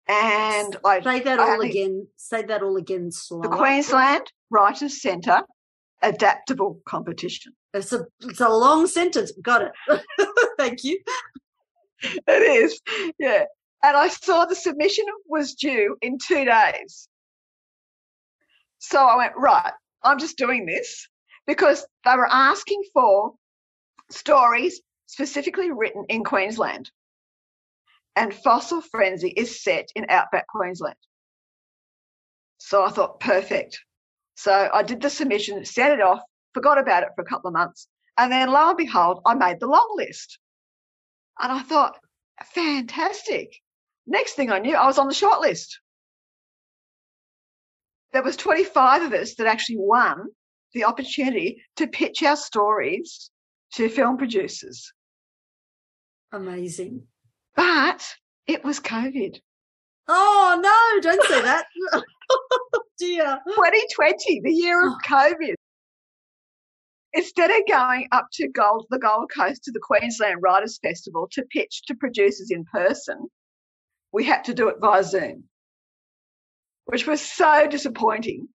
And 0.08 0.76
I 0.84 1.00
say 1.02 1.20
that 1.20 1.38
all 1.38 1.60
again. 1.60 2.06
Say 2.16 2.42
that 2.42 2.62
all 2.62 2.76
again. 2.76 3.10
Slower. 3.10 3.42
The 3.42 3.48
Queensland 3.48 4.30
Writers 4.50 5.00
Centre 5.00 5.42
Adaptable 6.02 6.80
Competition. 6.86 7.54
It's 7.74 7.92
a 7.92 8.06
it's 8.20 8.40
a 8.40 8.48
long 8.48 8.86
sentence. 8.86 9.32
Got 9.42 9.62
it. 9.62 10.02
Thank 10.58 10.84
you. 10.84 11.00
It 12.02 12.22
is, 12.28 12.80
yeah. 13.18 13.44
And 13.82 13.96
I 13.96 14.08
saw 14.08 14.44
the 14.44 14.54
submission 14.54 15.04
was 15.26 15.54
due 15.54 15.96
in 16.02 16.18
two 16.18 16.44
days. 16.44 17.08
So 18.78 19.00
I 19.00 19.16
went 19.16 19.32
right. 19.36 19.72
I'm 20.02 20.18
just 20.18 20.38
doing 20.38 20.66
this 20.66 21.08
because 21.46 21.86
they 22.04 22.14
were 22.16 22.28
asking 22.30 22.82
for 22.92 23.34
stories 24.10 24.80
specifically 25.06 25.70
written 25.70 26.04
in 26.08 26.24
Queensland 26.24 26.90
and 28.16 28.32
Fossil 28.32 28.80
Frenzy 28.80 29.28
is 29.28 29.62
set 29.62 29.90
in 29.94 30.06
outback 30.08 30.48
Queensland. 30.48 30.96
So 32.58 32.82
I 32.82 32.90
thought, 32.90 33.20
perfect. 33.20 33.78
So 34.34 34.70
I 34.72 34.82
did 34.82 35.02
the 35.02 35.10
submission, 35.10 35.64
sent 35.64 35.92
it 35.92 36.00
off, 36.00 36.22
forgot 36.54 36.78
about 36.78 37.02
it 37.02 37.10
for 37.14 37.22
a 37.22 37.26
couple 37.26 37.48
of 37.48 37.54
months. 37.54 37.86
And 38.16 38.32
then 38.32 38.48
lo 38.50 38.70
and 38.70 38.78
behold, 38.78 39.20
I 39.26 39.34
made 39.34 39.60
the 39.60 39.66
long 39.66 39.92
list. 39.94 40.38
And 41.38 41.52
I 41.52 41.60
thought, 41.60 41.98
fantastic. 42.54 43.54
Next 44.06 44.32
thing 44.32 44.50
I 44.50 44.58
knew, 44.58 44.74
I 44.74 44.86
was 44.86 44.98
on 44.98 45.08
the 45.08 45.14
short 45.14 45.40
list. 45.40 45.80
There 48.12 48.22
was 48.22 48.36
25 48.36 49.02
of 49.02 49.12
us 49.12 49.34
that 49.34 49.46
actually 49.46 49.78
won 49.78 50.28
the 50.72 50.84
opportunity 50.84 51.62
to 51.76 51.86
pitch 51.86 52.22
our 52.22 52.36
stories 52.36 53.30
to 53.72 53.88
film 53.88 54.16
producers. 54.16 54.92
Amazing. 56.32 57.02
But 57.54 58.06
it 58.46 58.64
was 58.64 58.80
COVID. 58.80 59.40
Oh 60.08 60.60
no, 60.62 61.00
don't 61.00 61.22
say 61.24 61.42
that. 61.42 61.66
oh, 61.92 62.02
dear. 62.98 63.38
2020, 63.48 64.40
the 64.40 64.52
year 64.52 64.86
of 64.86 64.92
oh. 64.92 64.98
COVID. 65.06 65.54
Instead 67.14 67.50
of 67.50 67.66
going 67.66 68.06
up 68.12 68.26
to 68.34 68.48
Gold, 68.48 68.86
the 68.90 68.98
Gold 68.98 69.30
Coast 69.34 69.64
to 69.64 69.72
the 69.72 69.80
Queensland 69.80 70.42
Writers 70.42 70.78
Festival 70.82 71.28
to 71.32 71.42
pitch 71.50 71.82
to 71.86 71.94
producers 71.94 72.50
in 72.50 72.64
person, 72.64 73.28
we 74.12 74.22
had 74.24 74.44
to 74.44 74.54
do 74.54 74.68
it 74.68 74.76
via 74.80 75.02
Zoom, 75.02 75.44
which 76.86 77.06
was 77.06 77.20
so 77.20 77.66
disappointing 77.68 78.48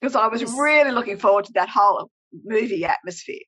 because 0.00 0.16
I 0.16 0.28
was 0.28 0.44
really 0.44 0.92
looking 0.92 1.18
forward 1.18 1.44
to 1.46 1.52
that 1.54 1.68
whole 1.68 2.10
movie 2.44 2.84
atmosphere. 2.84 3.40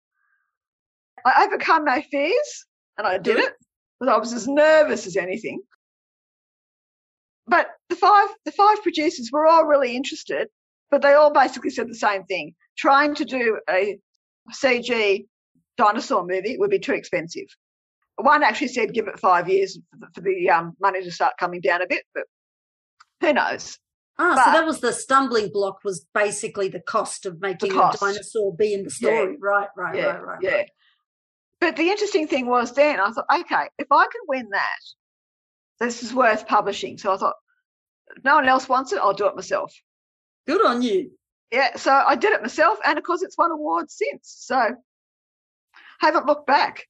I 1.25 1.45
overcome 1.47 1.85
my 1.85 2.03
fears 2.11 2.67
and 2.97 3.07
I 3.07 3.19
did 3.19 3.39
it. 3.39 3.53
I 4.07 4.17
was 4.19 4.33
as 4.33 4.47
nervous 4.47 5.07
as 5.07 5.17
anything. 5.17 5.61
But 7.47 7.69
the 7.89 7.97
five 7.97 8.29
the 8.45 8.53
five 8.53 8.83
producers 8.83 9.31
were 9.33 9.47
all 9.47 9.65
really 9.65 9.97
interested, 9.97 10.49
but 10.91 11.03
they 11.03 11.15
all 11.15 11.33
basically 11.33 11.71
said 11.71 11.89
the 11.89 11.95
same 11.95 12.25
thing. 12.25 12.55
Trying 12.77 13.15
to 13.17 13.25
do 13.25 13.59
a 13.69 13.99
CG 14.53 15.27
dinosaur 15.77 16.27
movie 16.27 16.59
would 16.59 16.71
be 16.71 16.79
too 16.79 16.93
expensive. 16.93 17.47
One 18.17 18.43
actually 18.43 18.69
said 18.69 18.93
give 18.93 19.09
it 19.09 19.19
five 19.19 19.49
years 19.49 19.79
for 19.91 19.99
the, 19.99 20.07
for 20.15 20.21
the 20.21 20.51
um, 20.51 20.77
money 20.81 21.03
to 21.03 21.11
start 21.11 21.35
coming 21.39 21.61
down 21.61 21.83
a 21.83 21.87
bit, 21.87 22.05
but 22.15 22.25
who 23.21 23.33
knows? 23.33 23.79
Ah, 24.19 24.35
but, 24.35 24.45
so 24.45 24.53
that 24.53 24.67
was 24.67 24.81
the 24.81 24.93
stumbling 24.93 25.51
block. 25.53 25.79
Was 25.85 26.07
basically 26.13 26.69
the 26.69 26.81
cost 26.81 27.25
of 27.27 27.41
making 27.41 27.73
a 27.73 27.93
dinosaur 28.01 28.55
be 28.55 28.75
in 28.75 28.85
the 28.85 28.91
story. 28.91 29.33
Yeah. 29.33 29.37
Right, 29.41 29.69
right, 29.77 29.97
yeah, 29.97 30.05
right, 30.05 30.23
right. 30.23 30.39
Yeah. 30.43 30.51
Right. 30.51 30.71
But 31.61 31.77
the 31.77 31.89
interesting 31.89 32.27
thing 32.29 32.47
was 32.47 32.73
then 32.73 33.01
I 33.01 33.11
thought, 33.11 33.27
okay, 33.33 33.69
if 33.79 33.87
I 33.91 34.05
can 34.05 34.21
win 34.27 34.49
that, 34.51 34.81
this 35.81 36.03
is 36.03 36.15
worth 36.15 36.47
publishing. 36.47 36.99
So 36.99 37.13
I 37.13 37.17
thought, 37.17 37.35
no 38.25 38.37
one 38.37 38.49
else 38.49 38.69
wants 38.69 38.93
it, 38.93 38.99
I'll 38.99 39.13
do 39.13 39.27
it 39.27 39.37
myself. 39.37 39.73
Good 40.47 40.65
on 40.65 40.83
you. 40.83 41.11
Yeah, 41.51 41.77
so 41.77 41.93
I 41.93 42.15
did 42.15 42.33
it 42.33 42.43
myself, 42.43 42.79
and 42.85 42.99
of 42.99 43.05
course, 43.05 43.23
it's 43.23 43.39
won 43.39 43.51
awards 43.51 43.97
since. 43.97 44.35
So 44.39 44.77
haven't 46.01 46.27
looked 46.27 46.47
back. 46.47 46.87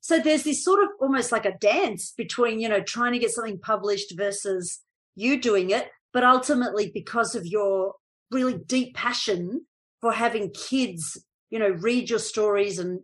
So 0.00 0.18
there's 0.18 0.44
this 0.44 0.64
sort 0.64 0.82
of 0.82 0.88
almost 1.00 1.30
like 1.30 1.44
a 1.44 1.56
dance 1.58 2.12
between, 2.16 2.60
you 2.60 2.68
know, 2.68 2.80
trying 2.80 3.12
to 3.12 3.18
get 3.18 3.30
something 3.30 3.58
published 3.58 4.14
versus 4.16 4.80
you 5.14 5.40
doing 5.40 5.70
it. 5.70 5.88
But 6.12 6.24
ultimately 6.24 6.90
because 6.92 7.34
of 7.34 7.46
your 7.46 7.94
really 8.30 8.58
deep 8.66 8.94
passion 8.94 9.66
for 10.00 10.12
having 10.12 10.50
kids, 10.52 11.24
you 11.50 11.58
know, 11.58 11.68
read 11.68 12.10
your 12.10 12.18
stories 12.18 12.78
and 12.78 13.00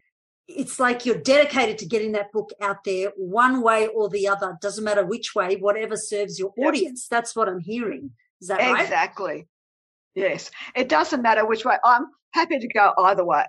it's 0.49 0.79
like 0.79 1.05
you're 1.05 1.19
dedicated 1.19 1.79
to 1.79 1.87
getting 1.87 2.13
that 2.13 2.31
book 2.33 2.51
out 2.61 2.85
there 2.85 3.11
one 3.17 3.63
way 3.63 3.89
or 3.89 4.09
the 4.09 4.29
other. 4.29 4.57
Doesn't 4.61 4.85
matter 4.85 5.05
which 5.05 5.35
way, 5.35 5.57
whatever 5.57 5.97
serves 5.97 6.39
your 6.39 6.53
audience. 6.59 7.09
That's 7.11 7.35
what 7.35 7.49
I'm 7.49 7.59
hearing. 7.59 8.11
Is 8.41 8.49
that 8.49 8.61
right? 8.61 8.83
Exactly. 8.83 9.49
Yes. 10.15 10.51
It 10.75 10.89
doesn't 10.89 11.23
matter 11.23 11.45
which 11.47 11.65
way. 11.65 11.77
I'm 11.85 12.07
happy 12.33 12.59
to 12.59 12.69
go 12.69 12.93
either 12.99 13.25
way. 13.25 13.47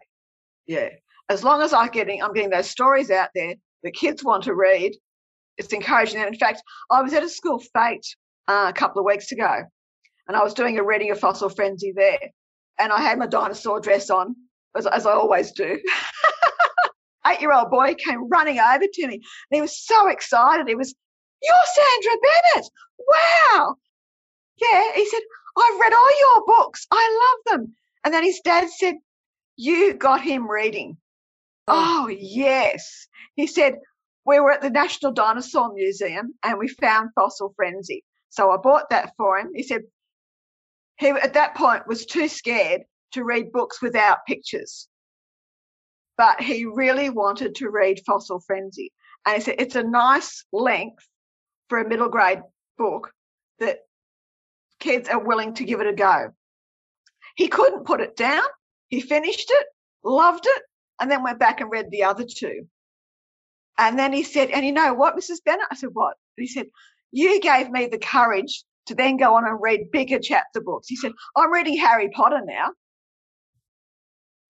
Yeah. 0.66 0.90
As 1.30 1.44
long 1.44 1.62
as 1.62 1.74
I'm 1.74 1.90
getting 1.90 2.24
I'm 2.24 2.34
getting 2.34 2.50
those 2.50 2.70
stories 2.70 3.12
out 3.12 3.30
there 3.36 3.56
that 3.84 3.94
kids 3.94 4.24
want 4.24 4.44
to 4.46 4.56
read, 4.56 4.94
it's 5.58 5.74
encouraging 5.74 6.20
them. 6.20 6.30
In 6.30 6.40
fact, 6.40 6.64
I 6.90 7.02
was 7.02 7.14
at 7.14 7.24
a 7.24 7.30
school 7.30 7.60
fete 7.60 8.06
uh, 8.48 8.68
a 8.70 8.74
couple 8.74 9.00
of 9.00 9.06
weeks 9.06 9.32
ago 9.32 9.64
and 10.28 10.36
I 10.36 10.44
was 10.44 10.54
doing 10.54 10.78
a 10.78 10.84
reading 10.84 11.12
of 11.12 11.20
Fossil 11.20 11.50
Frenzy 11.50 11.94
there. 11.96 12.20
And 12.80 12.92
I 12.92 13.02
had 13.02 13.18
my 13.18 13.28
dinosaur 13.28 13.80
dress 13.80 14.10
on, 14.10 14.36
as, 14.76 14.86
as 14.86 15.06
I 15.06 15.14
always 15.14 15.52
do. 15.52 15.80
Eight 17.28 17.42
year 17.42 17.54
old 17.54 17.72
boy 17.72 17.96
came 17.96 18.30
running 18.30 18.60
over 18.60 18.86
to 18.92 19.08
me 19.08 19.16
and 19.16 19.22
he 19.52 19.62
was 19.62 19.86
so 19.86 20.08
excited. 20.08 20.68
He 20.68 20.76
was, 20.76 20.94
You're 21.42 21.56
Sandra 21.76 22.20
Bennett. 22.22 22.70
Wow. 23.00 23.76
Yeah. 24.58 24.92
He 24.96 25.06
said, 25.08 25.20
I've 25.58 25.80
read 25.80 25.94
all 25.94 26.20
your 26.20 26.46
books. 26.46 26.86
I 26.92 27.36
love 27.48 27.60
them. 27.60 27.76
And 28.06 28.14
then 28.14 28.24
his 28.24 28.40
dad 28.44 28.70
said, 28.70 28.96
You 29.56 29.94
got 29.94 30.22
him 30.22 30.50
reading. 30.50 30.98
Oh, 31.68 32.06
oh 32.06 32.08
yes. 32.10 33.08
He 33.36 33.48
said, 33.48 33.76
We 34.26 34.40
were 34.40 34.52
at 34.52 34.62
the 34.62 34.70
National 34.70 35.12
Dinosaur 35.14 35.74
Museum 35.74 36.34
and 36.44 36.60
we 36.60 36.68
found 36.68 37.10
Fossil 37.16 37.54
Frenzy. 37.56 38.04
So 38.30 38.52
I 38.52 38.58
bought 38.58 38.90
that 38.90 39.14
for 39.18 39.38
him. 39.38 39.52
He 39.54 39.64
said, 39.64 39.84
he 40.98 41.10
at 41.10 41.34
that 41.34 41.56
point 41.56 41.88
was 41.88 42.06
too 42.06 42.28
scared 42.28 42.82
to 43.14 43.24
read 43.24 43.52
books 43.52 43.82
without 43.82 44.26
pictures. 44.26 44.88
But 46.18 46.42
he 46.42 46.66
really 46.66 47.10
wanted 47.10 47.56
to 47.56 47.70
read 47.70 48.02
Fossil 48.06 48.40
Frenzy. 48.40 48.92
And 49.26 49.36
he 49.36 49.42
said 49.42 49.56
it's 49.60 49.76
a 49.76 49.84
nice 49.84 50.44
length 50.52 51.08
for 51.70 51.80
a 51.80 51.88
middle 51.88 52.10
grade 52.10 52.42
book 52.78 53.12
that 53.60 53.80
kids 54.80 55.10
are 55.10 55.20
willing 55.20 55.54
to 55.56 55.64
give 55.64 55.80
it 55.80 55.88
a 55.88 55.94
go. 55.94 56.32
He 57.36 57.48
couldn't 57.48 57.86
put 57.86 58.02
it 58.02 58.16
down. 58.16 58.44
He 58.90 59.02
finished 59.02 59.52
it, 59.52 59.68
loved 60.04 60.46
it, 60.48 60.64
and 61.00 61.12
then 61.12 61.24
went 61.24 61.40
back 61.40 61.62
and 61.62 61.70
read 61.70 61.92
the 61.92 62.04
other 62.04 62.26
two. 62.26 62.68
And 63.78 63.98
then 64.00 64.12
he 64.12 64.24
said, 64.24 64.50
and 64.50 64.66
you 64.66 64.72
know 64.72 64.94
what, 64.94 65.16
Mrs. 65.16 65.44
Bennett? 65.46 65.68
I 65.70 65.76
said, 65.76 65.90
what? 65.94 66.16
he 66.36 66.48
said, 66.48 66.68
you 67.12 67.40
gave 67.40 67.70
me 67.70 67.88
the 67.88 68.00
courage 68.00 68.64
to 68.88 68.96
then 68.96 69.18
go 69.18 69.36
on 69.36 69.46
and 69.46 69.60
read 69.62 69.92
bigger 69.92 70.20
chapter 70.20 70.62
books. 70.62 70.88
He 70.88 70.96
said, 70.96 71.12
I'm 71.36 71.52
reading 71.52 71.78
Harry 71.78 72.10
Potter 72.10 72.42
now. 72.44 72.70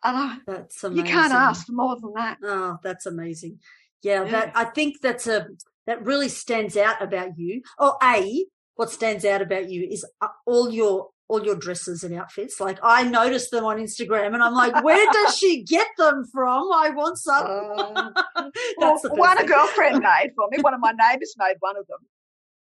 And 0.03 0.17
I, 0.17 0.37
that's 0.45 0.83
amazing. 0.83 1.05
You 1.05 1.11
can't 1.11 1.33
ask 1.33 1.65
for 1.65 1.73
more 1.73 1.97
than 1.99 2.13
that. 2.15 2.37
Oh, 2.43 2.77
that's 2.83 3.05
amazing. 3.05 3.59
Yeah, 4.03 4.23
yeah, 4.23 4.31
that 4.31 4.51
I 4.55 4.65
think 4.65 5.01
that's 5.01 5.25
a 5.25 5.47
that 5.87 6.05
really 6.05 6.29
stands 6.29 6.77
out 6.77 7.01
about 7.01 7.37
you. 7.37 7.61
Oh, 7.79 7.97
a 8.03 8.45
what 8.75 8.91
stands 8.91 9.25
out 9.25 9.41
about 9.41 9.69
you 9.69 9.87
is 9.89 10.05
uh, 10.21 10.27
all 10.45 10.69
your 10.69 11.09
all 11.27 11.43
your 11.43 11.55
dresses 11.55 12.03
and 12.03 12.13
outfits. 12.13 12.59
Like 12.59 12.77
I 12.83 13.03
noticed 13.03 13.51
them 13.51 13.65
on 13.65 13.77
Instagram, 13.77 14.33
and 14.33 14.43
I'm 14.43 14.53
like, 14.53 14.83
where 14.83 15.11
does 15.11 15.35
she 15.35 15.63
get 15.63 15.87
them 15.97 16.23
from? 16.31 16.69
I 16.71 16.91
want 16.91 17.17
some. 17.17 17.45
Uh, 17.45 18.49
well, 18.77 18.99
one 19.03 19.39
a 19.39 19.45
girlfriend 19.45 19.99
made 19.99 20.31
for 20.35 20.47
me. 20.51 20.59
One 20.61 20.75
of 20.75 20.79
my 20.79 20.91
neighbours 20.91 21.33
made 21.37 21.55
one 21.59 21.75
of 21.75 21.87
them. 21.87 21.99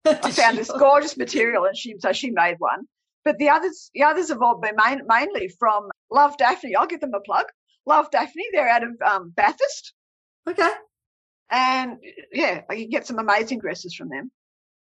I 0.06 0.32
found 0.32 0.58
this 0.58 0.72
gorgeous 0.78 1.18
material, 1.18 1.66
and 1.66 1.78
she 1.78 1.96
so 2.00 2.14
she 2.14 2.32
made 2.32 2.56
one. 2.60 2.88
But 3.26 3.38
the 3.38 3.50
others, 3.50 3.90
the 3.94 4.04
others 4.04 4.30
have 4.30 4.42
all 4.42 4.60
been 4.60 4.76
main, 4.76 5.02
mainly 5.08 5.48
from 5.60 5.90
Love 6.12 6.38
Daphne. 6.38 6.76
I'll 6.76 6.88
give 6.88 7.00
them 7.00 7.14
a 7.14 7.22
plug. 7.22 7.46
Love 7.86 8.12
Daphne. 8.12 8.44
They're 8.52 8.70
out 8.70 8.84
of 8.84 9.02
um, 9.06 9.30
Bathurst. 9.36 9.94
Okay. 10.48 10.70
And 11.50 11.98
yeah, 12.32 12.62
I 12.70 12.76
can 12.76 12.90
get 12.90 13.08
some 13.08 13.20
amazing 13.20 13.60
dresses 13.60 13.94
from 13.94 14.10
them. 14.10 14.32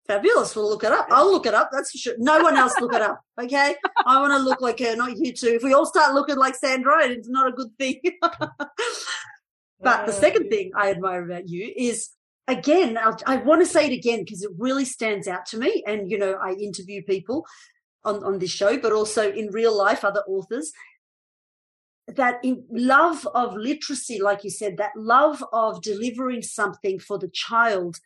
Fabulous. 0.07 0.55
We'll 0.55 0.69
look 0.69 0.85
it 0.85 0.93
up. 0.93 1.07
I'll 1.11 1.31
look 1.31 1.47
it 1.47 1.55
up. 1.55 1.71
That's 1.73 1.91
for 1.91 1.99
sure. 1.99 2.15
No 2.19 2.43
one 2.43 2.57
else 2.57 2.79
look 2.81 2.93
it 2.93 3.01
up. 3.01 3.21
Okay. 3.41 3.75
I 4.07 4.21
want 4.21 4.33
to 4.33 4.39
look 4.39 4.61
like 4.61 4.79
her, 4.81 4.97
not 4.97 5.17
you 5.17 5.33
two. 5.33 5.49
If 5.49 5.63
we 5.63 5.73
all 5.73 5.87
start 5.87 6.15
looking 6.15 6.37
like 6.37 6.55
Sandra, 6.57 7.07
it's 7.07 7.29
not 7.29 7.49
a 7.49 7.53
good 7.53 7.71
thing. 7.79 8.01
but 9.81 10.07
the 10.07 10.13
second 10.13 10.51
thing 10.51 10.73
I 10.77 10.91
admire 10.91 11.25
about 11.25 11.49
you 11.49 11.73
is 11.75 12.11
again, 12.49 12.99
I'll, 12.99 13.17
i 13.27 13.37
want 13.37 13.63
to 13.63 13.67
say 13.67 13.87
it 13.87 13.97
again 13.97 14.21
because 14.21 14.43
it 14.43 14.51
really 14.59 14.85
stands 14.85 15.29
out 15.29 15.47
to 15.47 15.59
me. 15.59 15.83
And, 15.87 16.11
you 16.11 16.19
know, 16.19 16.35
I 16.35 16.53
interview 16.53 17.03
people 17.03 17.47
on, 18.05 18.23
on 18.23 18.39
this 18.39 18.51
show, 18.51 18.79
but 18.79 18.93
also 18.93 19.31
in 19.33 19.49
real 19.49 19.77
life, 19.77 20.05
other 20.05 20.23
authors. 20.27 20.73
That 22.07 22.39
in 22.43 22.67
love 22.71 23.27
of 23.35 23.55
literacy, 23.55 24.21
like 24.21 24.45
you 24.45 24.51
said, 24.51 24.77
that 24.77 24.93
love 24.95 25.43
of 25.55 25.81
delivering 25.81 26.43
something 26.43 26.99
for 26.99 27.19
the 27.19 27.31
child, 27.33 27.97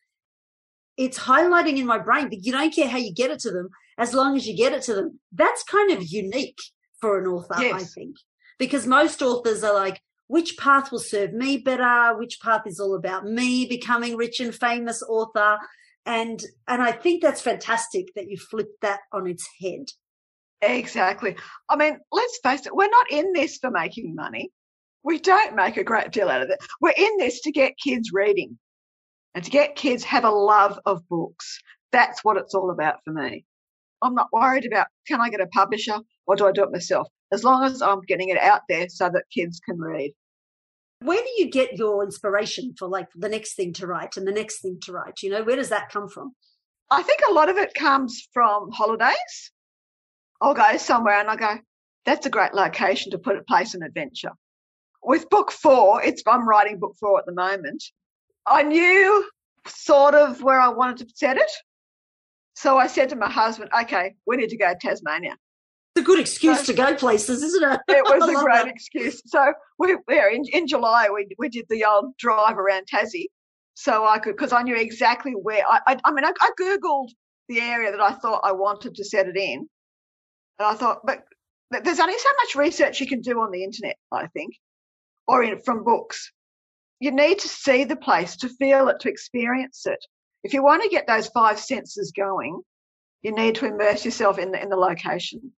it's 0.96 1.18
highlighting 1.18 1.78
in 1.78 1.86
my 1.86 1.98
brain 1.98 2.30
that 2.30 2.44
you 2.44 2.52
don't 2.52 2.72
care 2.72 2.88
how 2.88 2.98
you 2.98 3.12
get 3.12 3.32
it 3.32 3.40
to 3.40 3.50
them 3.50 3.70
as 3.98 4.14
long 4.14 4.36
as 4.36 4.46
you 4.46 4.56
get 4.56 4.72
it 4.72 4.82
to 4.82 4.94
them. 4.94 5.18
That's 5.32 5.64
kind 5.64 5.90
of 5.90 6.04
unique 6.04 6.58
for 7.00 7.18
an 7.18 7.26
author, 7.26 7.56
yes. 7.60 7.74
I 7.74 7.84
think, 7.84 8.14
because 8.56 8.86
most 8.86 9.20
authors 9.20 9.64
are 9.64 9.74
like, 9.74 10.00
which 10.28 10.56
path 10.56 10.92
will 10.92 10.98
serve 11.00 11.32
me 11.32 11.56
better 11.58 12.16
which 12.16 12.38
path 12.40 12.62
is 12.66 12.78
all 12.78 12.94
about 12.94 13.24
me 13.24 13.66
becoming 13.66 14.16
rich 14.16 14.40
and 14.40 14.54
famous 14.54 15.02
author. 15.02 15.58
And 16.06 16.40
and 16.66 16.80
i 16.80 16.92
think 16.92 17.22
that's 17.22 17.40
fantastic 17.40 18.06
that 18.14 18.28
you 18.28 18.36
flipped 18.38 18.80
that 18.82 19.00
on 19.12 19.26
its 19.26 19.48
head. 19.60 19.86
Exactly. 20.62 21.36
I 21.68 21.76
mean 21.76 21.98
let's 22.12 22.38
face 22.42 22.66
it 22.66 22.74
we're 22.74 22.88
not 22.88 23.10
in 23.10 23.32
this 23.32 23.58
for 23.58 23.70
making 23.70 24.14
money. 24.14 24.50
We 25.02 25.18
don't 25.18 25.56
make 25.56 25.76
a 25.76 25.84
great 25.84 26.12
deal 26.12 26.28
out 26.28 26.42
of 26.42 26.50
it. 26.50 26.58
We're 26.80 26.94
in 26.96 27.16
this 27.18 27.40
to 27.42 27.52
get 27.52 27.78
kids 27.82 28.10
reading 28.12 28.58
and 29.34 29.44
to 29.44 29.50
get 29.50 29.76
kids 29.76 30.04
have 30.04 30.24
a 30.24 30.30
love 30.30 30.78
of 30.84 31.08
books. 31.08 31.60
That's 31.92 32.22
what 32.24 32.36
it's 32.36 32.54
all 32.54 32.70
about 32.70 32.96
for 33.04 33.12
me. 33.12 33.44
I'm 34.02 34.14
not 34.14 34.28
worried 34.32 34.66
about 34.66 34.88
can 35.06 35.20
i 35.20 35.30
get 35.30 35.40
a 35.40 35.46
publisher 35.48 35.98
or 36.26 36.36
do 36.36 36.46
i 36.46 36.52
do 36.52 36.62
it 36.64 36.72
myself 36.72 37.08
as 37.32 37.44
long 37.44 37.64
as 37.64 37.82
I'm 37.82 38.00
getting 38.02 38.28
it 38.28 38.38
out 38.38 38.62
there 38.68 38.88
so 38.88 39.08
that 39.08 39.24
kids 39.32 39.60
can 39.60 39.78
read. 39.78 40.12
Where 41.00 41.22
do 41.22 41.30
you 41.36 41.50
get 41.50 41.76
your 41.76 42.02
inspiration 42.02 42.74
for 42.76 42.88
like 42.88 43.08
the 43.14 43.28
next 43.28 43.54
thing 43.54 43.72
to 43.74 43.86
write 43.86 44.16
and 44.16 44.26
the 44.26 44.32
next 44.32 44.60
thing 44.60 44.78
to 44.82 44.92
write? 44.92 45.22
You 45.22 45.30
know, 45.30 45.44
where 45.44 45.56
does 45.56 45.68
that 45.68 45.90
come 45.90 46.08
from? 46.08 46.34
I 46.90 47.02
think 47.02 47.20
a 47.28 47.32
lot 47.32 47.48
of 47.48 47.56
it 47.56 47.74
comes 47.74 48.26
from 48.32 48.70
holidays. 48.72 49.52
I'll 50.40 50.54
go 50.54 50.76
somewhere 50.76 51.20
and 51.20 51.28
I 51.28 51.36
go, 51.36 51.58
that's 52.04 52.26
a 52.26 52.30
great 52.30 52.54
location 52.54 53.12
to 53.12 53.18
put 53.18 53.36
a 53.36 53.42
place 53.42 53.74
an 53.74 53.82
adventure. 53.82 54.32
With 55.02 55.28
book 55.30 55.52
four, 55.52 56.02
it's 56.02 56.22
I'm 56.26 56.48
writing 56.48 56.78
book 56.78 56.96
four 56.98 57.18
at 57.18 57.26
the 57.26 57.34
moment. 57.34 57.84
I 58.46 58.62
knew 58.62 59.28
sort 59.66 60.14
of 60.14 60.42
where 60.42 60.58
I 60.58 60.68
wanted 60.68 61.06
to 61.06 61.14
set 61.14 61.36
it. 61.36 61.50
So 62.54 62.78
I 62.78 62.86
said 62.88 63.10
to 63.10 63.16
my 63.16 63.30
husband, 63.30 63.70
okay, 63.82 64.14
we 64.26 64.36
need 64.36 64.50
to 64.50 64.56
go 64.56 64.72
to 64.72 64.78
Tasmania 64.80 65.36
a 65.98 66.02
good 66.02 66.18
excuse 66.18 66.64
to 66.66 66.72
go 66.72 66.94
places, 66.94 67.42
isn't 67.42 67.72
it? 67.72 67.80
It 67.88 68.04
was 68.04 68.28
a 68.28 68.42
great 68.42 68.64
that. 68.64 68.68
excuse. 68.68 69.20
So 69.26 69.52
we, 69.78 69.96
yeah, 70.08 70.30
in, 70.30 70.44
in 70.52 70.66
July 70.66 71.08
we 71.12 71.28
we 71.38 71.48
did 71.48 71.66
the 71.68 71.84
old 71.84 72.16
drive 72.16 72.58
around 72.58 72.86
Tassie, 72.92 73.26
so 73.74 74.06
I 74.06 74.18
could 74.18 74.36
because 74.36 74.52
I 74.52 74.62
knew 74.62 74.76
exactly 74.76 75.32
where. 75.32 75.64
I 75.68 75.80
I, 75.86 75.98
I 76.04 76.12
mean 76.12 76.24
I, 76.24 76.32
I, 76.40 76.50
googled 76.58 77.10
the 77.48 77.60
area 77.60 77.90
that 77.90 78.00
I 78.00 78.12
thought 78.12 78.40
I 78.44 78.52
wanted 78.52 78.94
to 78.94 79.04
set 79.04 79.28
it 79.28 79.36
in, 79.36 79.68
and 80.58 80.66
I 80.66 80.74
thought, 80.74 81.00
but 81.04 81.24
there's 81.70 82.00
only 82.00 82.18
so 82.18 82.28
much 82.42 82.54
research 82.54 83.00
you 83.00 83.06
can 83.06 83.20
do 83.20 83.40
on 83.40 83.50
the 83.50 83.62
internet, 83.62 83.96
I 84.10 84.26
think, 84.28 84.54
or 85.26 85.42
in, 85.42 85.60
from 85.60 85.84
books. 85.84 86.32
You 87.00 87.10
need 87.10 87.38
to 87.40 87.48
see 87.48 87.84
the 87.84 87.96
place 87.96 88.36
to 88.38 88.48
feel 88.48 88.88
it, 88.88 89.00
to 89.00 89.08
experience 89.08 89.86
it. 89.86 90.04
If 90.42 90.52
you 90.52 90.62
want 90.62 90.82
to 90.82 90.88
get 90.88 91.06
those 91.06 91.28
five 91.28 91.60
senses 91.60 92.12
going, 92.16 92.60
you 93.22 93.32
need 93.32 93.56
to 93.56 93.66
immerse 93.66 94.04
yourself 94.04 94.38
in 94.38 94.52
the, 94.52 94.62
in 94.62 94.68
the 94.68 94.76
location. 94.76 95.52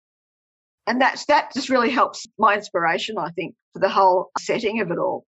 And 0.89 0.99
that's, 0.99 1.23
that 1.28 1.54
just 1.54 1.69
really 1.69 1.91
helps 1.91 2.25
my 2.39 2.56
inspiration, 2.56 3.19
I 3.19 3.30
think, 3.30 3.54
for 3.73 3.80
the 3.80 3.89
whole 3.89 4.32
setting 4.39 4.82
of 4.82 4.89
it 4.89 4.97
all. 4.97 5.23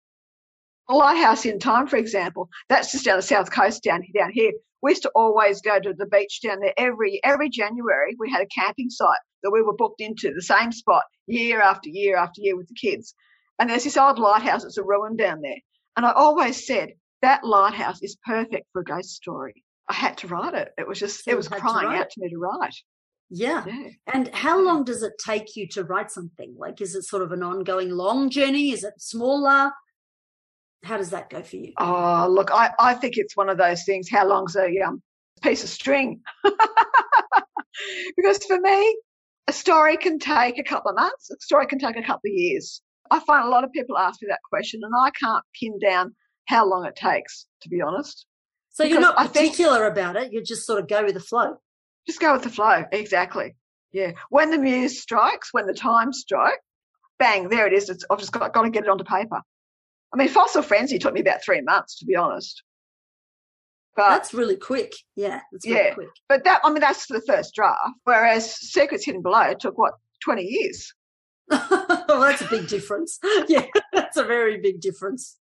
A 0.88 0.94
lighthouse 0.94 1.48
in 1.48 1.58
time, 1.58 1.88
for 1.88 1.98
example, 1.98 2.48
that's 2.70 2.92
just 2.92 3.06
down 3.06 3.18
the 3.18 3.24
south 3.24 3.52
coast 3.52 3.82
down, 3.82 4.04
down 4.16 4.32
here. 4.32 4.52
We 4.84 4.92
used 4.92 5.02
to 5.02 5.12
always 5.16 5.60
go 5.62 5.80
to 5.80 5.96
the 5.96 6.06
beach 6.06 6.42
down 6.44 6.60
there 6.60 6.76
every, 6.78 7.20
every 7.24 7.50
January. 7.50 8.16
We 8.20 8.30
had 8.30 8.44
a 8.44 8.46
camping 8.46 8.92
site 8.92 9.18
that 9.42 9.50
we 9.50 9.64
were 9.64 9.76
booked 9.76 10.00
into 10.00 10.32
the 10.32 10.44
same 10.44 10.72
spot 10.72 11.04
year 11.26 11.60
after 11.60 11.90
year 11.90 12.18
after 12.18 12.40
year 12.40 12.56
with 12.56 12.68
the 12.68 12.76
kids. 12.76 13.16
And 13.58 13.68
there's 13.68 13.84
this 13.84 13.98
old 13.98 14.20
lighthouse 14.20 14.62
that's 14.62 14.78
a 14.78 14.84
ruin 14.84 15.18
down 15.18 15.42
there. 15.42 15.58
And 15.98 16.06
I 16.06 16.12
always 16.12 16.68
said 16.68 16.90
that 17.24 17.44
lighthouse 17.44 18.04
is 18.04 18.16
perfect 18.24 18.68
for 18.74 18.82
a 18.82 18.86
ghost 18.86 19.10
story. 19.10 19.64
I 19.90 19.96
had 19.96 20.20
to 20.20 20.28
write 20.28 20.54
it. 20.54 20.72
It 20.78 20.88
was 20.88 21.00
just, 21.00 21.24
so 21.24 21.32
it 21.32 21.36
was 21.36 21.48
crying 21.48 21.98
out 21.98 22.12
to 22.12 22.22
me 22.22 22.30
to 22.30 22.38
write. 22.38 22.76
Yeah. 23.30 23.66
yeah. 23.68 23.90
And 24.14 24.30
how 24.34 24.64
long 24.64 24.84
does 24.84 25.04
it 25.04 25.14
take 25.24 25.56
you 25.56 25.68
to 25.70 25.84
write 25.84 26.12
something? 26.12 26.56
Like, 26.58 26.82
is 26.82 26.96
it 26.96 27.04
sort 27.04 27.24
of 27.24 27.32
an 27.32 27.44
ongoing 27.44 27.90
long 27.90 28.30
journey? 28.30 28.72
Is 28.72 28.84
it 28.84 28.94
smaller? 29.00 29.72
How 30.84 30.98
does 30.98 31.10
that 31.10 31.30
go 31.30 31.44
for 31.44 31.58
you? 31.58 31.74
Oh, 31.78 32.28
look, 32.30 32.52
I, 32.54 32.72
I 32.80 32.94
think 32.94 33.18
it's 33.18 33.36
one 33.36 33.50
of 33.50 33.58
those 33.58 33.84
things. 33.84 34.10
How 34.10 34.28
long's 34.28 34.56
a 34.56 34.70
um, 34.80 35.02
piece 35.42 35.64
of 35.64 35.70
string? 35.70 36.22
because 38.16 38.44
for 38.46 38.60
me, 38.60 38.98
a 39.48 39.54
story 39.54 39.98
can 39.98 40.20
take 40.20 40.58
a 40.58 40.64
couple 40.64 40.92
of 40.92 40.96
months, 40.96 41.30
a 41.32 41.36
story 41.40 41.68
can 41.68 41.80
take 41.80 41.98
a 41.98 42.02
couple 42.02 42.30
of 42.30 42.34
years. 42.34 42.82
I 43.10 43.20
find 43.20 43.46
a 43.46 43.50
lot 43.50 43.64
of 43.64 43.72
people 43.72 43.98
ask 43.98 44.22
me 44.22 44.28
that 44.30 44.40
question, 44.50 44.82
and 44.84 44.94
I 44.98 45.12
can't 45.12 45.44
pin 45.60 45.80
down 45.80 46.16
how 46.46 46.68
long 46.68 46.86
it 46.86 46.96
takes, 46.96 47.46
to 47.62 47.70
be 47.70 47.82
honest. 47.82 48.26
So 48.70 48.84
you're 48.84 49.00
not 49.00 49.18
particular 49.18 49.86
think, 49.86 49.92
about 49.98 50.16
it, 50.18 50.34
you 50.34 50.44
just 50.44 50.66
sort 50.66 50.80
of 50.80 50.88
go 50.88 51.04
with 51.04 51.16
the 51.16 51.20
flow. 51.20 51.58
Just 52.08 52.20
go 52.20 52.34
with 52.34 52.44
the 52.44 52.50
flow, 52.50 52.84
exactly. 52.92 53.56
Yeah. 53.92 54.14
When 54.30 54.52
the 54.52 54.58
muse 54.58 55.02
strikes, 55.02 55.50
when 55.52 55.68
the 55.68 55.74
time 55.74 56.14
strikes, 56.14 56.58
bang, 57.20 57.50
there 57.50 57.68
it 57.68 57.74
is. 57.74 57.90
It's, 57.90 58.06
I've 58.10 58.20
just 58.20 58.32
got, 58.32 58.54
got 58.54 58.64
to 58.64 58.70
get 58.70 58.84
it 58.84 58.90
onto 58.90 59.04
paper. 59.04 59.42
I 60.14 60.18
mean, 60.18 60.30
Fossil 60.30 60.62
Frenzy 60.62 61.00
took 61.00 61.14
me 61.14 61.22
about 61.22 61.44
three 61.44 61.62
months, 61.62 62.00
to 62.00 62.06
be 62.06 62.16
honest. 62.16 62.64
But 63.96 64.10
that's 64.10 64.34
really 64.34 64.56
quick. 64.56 64.94
Yeah, 65.16 65.42
really 65.52 65.78
yeah. 65.78 65.94
Quick. 65.96 66.10
But 66.30 66.44
that, 66.44 66.62
I 66.64 66.70
mean, 66.70 66.82
that's 66.82 67.08
the 67.08 67.22
first 67.28 67.56
draft. 67.56 67.80
Whereas 68.04 68.56
Secrets 68.56 69.04
Hidden 69.04 69.24
Below 69.24 69.54
took 69.60 69.78
what 69.78 69.94
twenty 70.24 70.44
years. 70.44 70.94
well, 71.50 72.20
that's 72.22 72.42
a 72.42 72.48
big 72.50 72.68
difference. 72.68 73.20
Yeah, 73.48 73.66
that's 73.94 74.18
a 74.18 74.24
very 74.24 74.60
big 74.60 74.82
difference. 74.82 75.38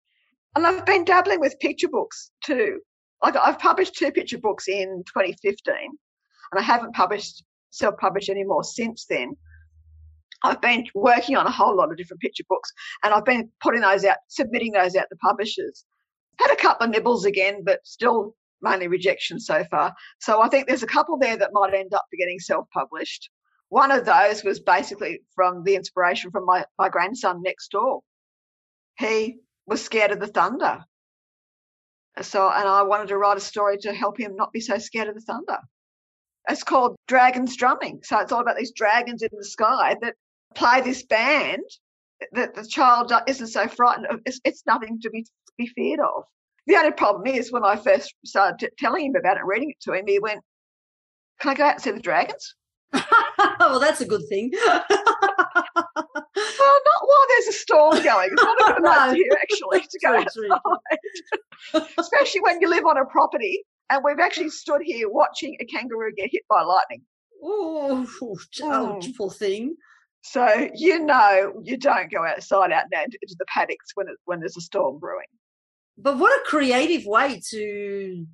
And 0.54 0.66
I've 0.66 0.84
been 0.84 1.04
dabbling 1.04 1.40
with 1.40 1.58
picture 1.60 1.88
books 1.88 2.30
too. 2.44 2.80
Like 3.22 3.36
I've 3.36 3.58
published 3.58 3.94
two 3.94 4.12
picture 4.12 4.38
books 4.38 4.68
in 4.68 5.02
2015, 5.06 5.74
and 6.52 6.60
I 6.60 6.62
haven't 6.62 6.94
published 6.94 7.44
self-published 7.70 8.28
anymore 8.28 8.62
since 8.62 9.06
then. 9.08 9.36
I've 10.44 10.60
been 10.60 10.86
working 10.94 11.36
on 11.36 11.46
a 11.46 11.50
whole 11.50 11.76
lot 11.76 11.90
of 11.90 11.96
different 11.96 12.20
picture 12.20 12.44
books, 12.48 12.70
and 13.02 13.14
I've 13.14 13.24
been 13.24 13.50
putting 13.60 13.80
those 13.80 14.04
out, 14.04 14.18
submitting 14.28 14.72
those 14.72 14.94
out 14.96 15.06
to 15.10 15.16
publishers. 15.16 15.84
Had 16.38 16.52
a 16.52 16.56
couple 16.56 16.84
of 16.84 16.90
nibbles 16.90 17.24
again, 17.24 17.62
but 17.64 17.80
still 17.84 18.34
mainly 18.60 18.88
rejection 18.88 19.40
so 19.40 19.64
far. 19.70 19.94
So 20.20 20.40
I 20.40 20.48
think 20.48 20.66
there's 20.66 20.82
a 20.82 20.88
couple 20.88 21.18
there 21.18 21.36
that 21.36 21.50
might 21.52 21.74
end 21.74 21.94
up 21.94 22.04
getting 22.18 22.38
self-published. 22.38 23.30
One 23.68 23.90
of 23.90 24.04
those 24.04 24.44
was 24.44 24.60
basically 24.60 25.22
from 25.34 25.64
the 25.64 25.76
inspiration 25.76 26.30
from 26.30 26.44
my, 26.44 26.64
my 26.78 26.88
grandson 26.88 27.42
next 27.42 27.70
door. 27.70 28.00
He 28.98 29.38
was 29.66 29.82
scared 29.82 30.10
of 30.10 30.20
the 30.20 30.26
thunder. 30.26 30.84
So, 32.20 32.48
and 32.48 32.68
I 32.68 32.82
wanted 32.82 33.08
to 33.08 33.16
write 33.16 33.38
a 33.38 33.40
story 33.40 33.78
to 33.78 33.94
help 33.94 34.20
him 34.20 34.36
not 34.36 34.52
be 34.52 34.60
so 34.60 34.76
scared 34.78 35.08
of 35.08 35.14
the 35.14 35.22
thunder. 35.22 35.58
It's 36.48 36.62
called 36.62 36.96
Dragons 37.06 37.56
Drumming. 37.56 38.00
So 38.02 38.18
it's 38.18 38.32
all 38.32 38.40
about 38.40 38.56
these 38.56 38.72
dragons 38.72 39.22
in 39.22 39.28
the 39.32 39.44
sky 39.44 39.96
that 40.02 40.14
play 40.54 40.80
this 40.80 41.04
band 41.04 41.62
that 42.32 42.54
the 42.54 42.66
child 42.66 43.12
isn't 43.26 43.48
so 43.48 43.68
frightened 43.68 44.06
of. 44.06 44.20
It's, 44.26 44.40
it's 44.44 44.64
nothing 44.66 45.00
to 45.00 45.10
be, 45.10 45.26
be 45.56 45.66
feared 45.68 46.00
of. 46.00 46.24
The 46.66 46.76
only 46.76 46.92
problem 46.92 47.26
is 47.26 47.52
when 47.52 47.64
I 47.64 47.76
first 47.76 48.14
started 48.24 48.58
t- 48.58 48.68
telling 48.78 49.06
him 49.06 49.16
about 49.16 49.36
it 49.36 49.40
and 49.40 49.48
reading 49.48 49.70
it 49.70 49.80
to 49.82 49.92
him, 49.92 50.04
he 50.06 50.18
went, 50.18 50.40
Can 51.40 51.50
I 51.50 51.54
go 51.54 51.64
out 51.64 51.74
and 51.74 51.82
see 51.82 51.90
the 51.90 52.00
dragons? 52.00 52.54
well, 53.58 53.80
that's 53.80 54.00
a 54.00 54.06
good 54.06 54.22
thing. 54.28 54.52
well, 54.64 54.84
not 54.94 56.34
while 56.34 57.26
there's 57.28 57.48
a 57.48 57.52
storm 57.52 58.02
going. 58.02 58.30
It's 58.32 58.42
not 58.42 58.70
a 58.70 58.74
good 58.74 58.82
no. 58.84 58.92
idea, 58.92 59.24
actually, 59.40 59.80
to 59.80 59.98
go 60.04 60.16
outside. 60.16 61.88
Especially 61.98 62.40
when 62.42 62.60
you 62.60 62.68
live 62.68 62.84
on 62.86 62.98
a 62.98 63.04
property 63.06 63.64
and 63.92 64.02
we've 64.04 64.18
actually 64.18 64.50
stood 64.50 64.80
here 64.82 65.08
watching 65.08 65.56
a 65.60 65.64
kangaroo 65.66 66.12
get 66.16 66.30
hit 66.32 66.42
by 66.48 66.62
lightning. 66.62 67.02
Oh, 67.42 68.06
mm. 68.20 69.16
poor 69.16 69.30
thing. 69.30 69.76
So 70.22 70.68
you 70.74 71.04
know 71.04 71.60
you 71.62 71.76
don't 71.76 72.10
go 72.10 72.24
outside 72.24 72.72
out 72.72 72.84
into 72.94 73.36
the 73.38 73.44
paddocks 73.46 73.90
when 73.94 74.08
it, 74.08 74.16
when 74.24 74.40
there's 74.40 74.56
a 74.56 74.60
storm 74.60 74.98
brewing. 74.98 75.26
But 75.98 76.18
what 76.18 76.40
a 76.40 76.44
creative 76.44 77.04
way 77.04 77.42
to 77.50 78.26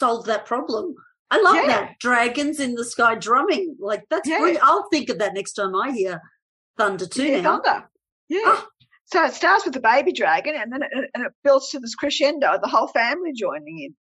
solve 0.00 0.26
that 0.26 0.46
problem. 0.46 0.94
I 1.30 1.40
love 1.40 1.56
yeah. 1.56 1.66
that. 1.66 1.98
Dragons 1.98 2.60
in 2.60 2.74
the 2.74 2.84
sky 2.84 3.16
drumming. 3.16 3.76
Like 3.80 4.04
that's 4.08 4.28
yeah. 4.28 4.38
brilliant. 4.38 4.64
I'll 4.64 4.88
think 4.90 5.10
of 5.10 5.18
that 5.18 5.34
next 5.34 5.54
time 5.54 5.74
I 5.74 5.90
hear 5.90 6.22
thunder 6.78 7.06
too 7.06 7.26
yeah, 7.26 7.40
now. 7.40 7.60
Thunder. 7.60 7.88
Yeah. 8.28 8.40
Oh. 8.44 8.66
So 9.06 9.22
it 9.24 9.34
starts 9.34 9.64
with 9.64 9.74
the 9.74 9.80
baby 9.80 10.12
dragon 10.12 10.54
and 10.56 10.72
then 10.72 10.82
it, 10.82 11.10
and 11.14 11.26
it 11.26 11.32
builds 11.44 11.68
to 11.70 11.80
this 11.80 11.94
crescendo, 11.94 12.58
the 12.62 12.68
whole 12.68 12.86
family 12.86 13.32
joining 13.34 13.80
in. 13.80 13.94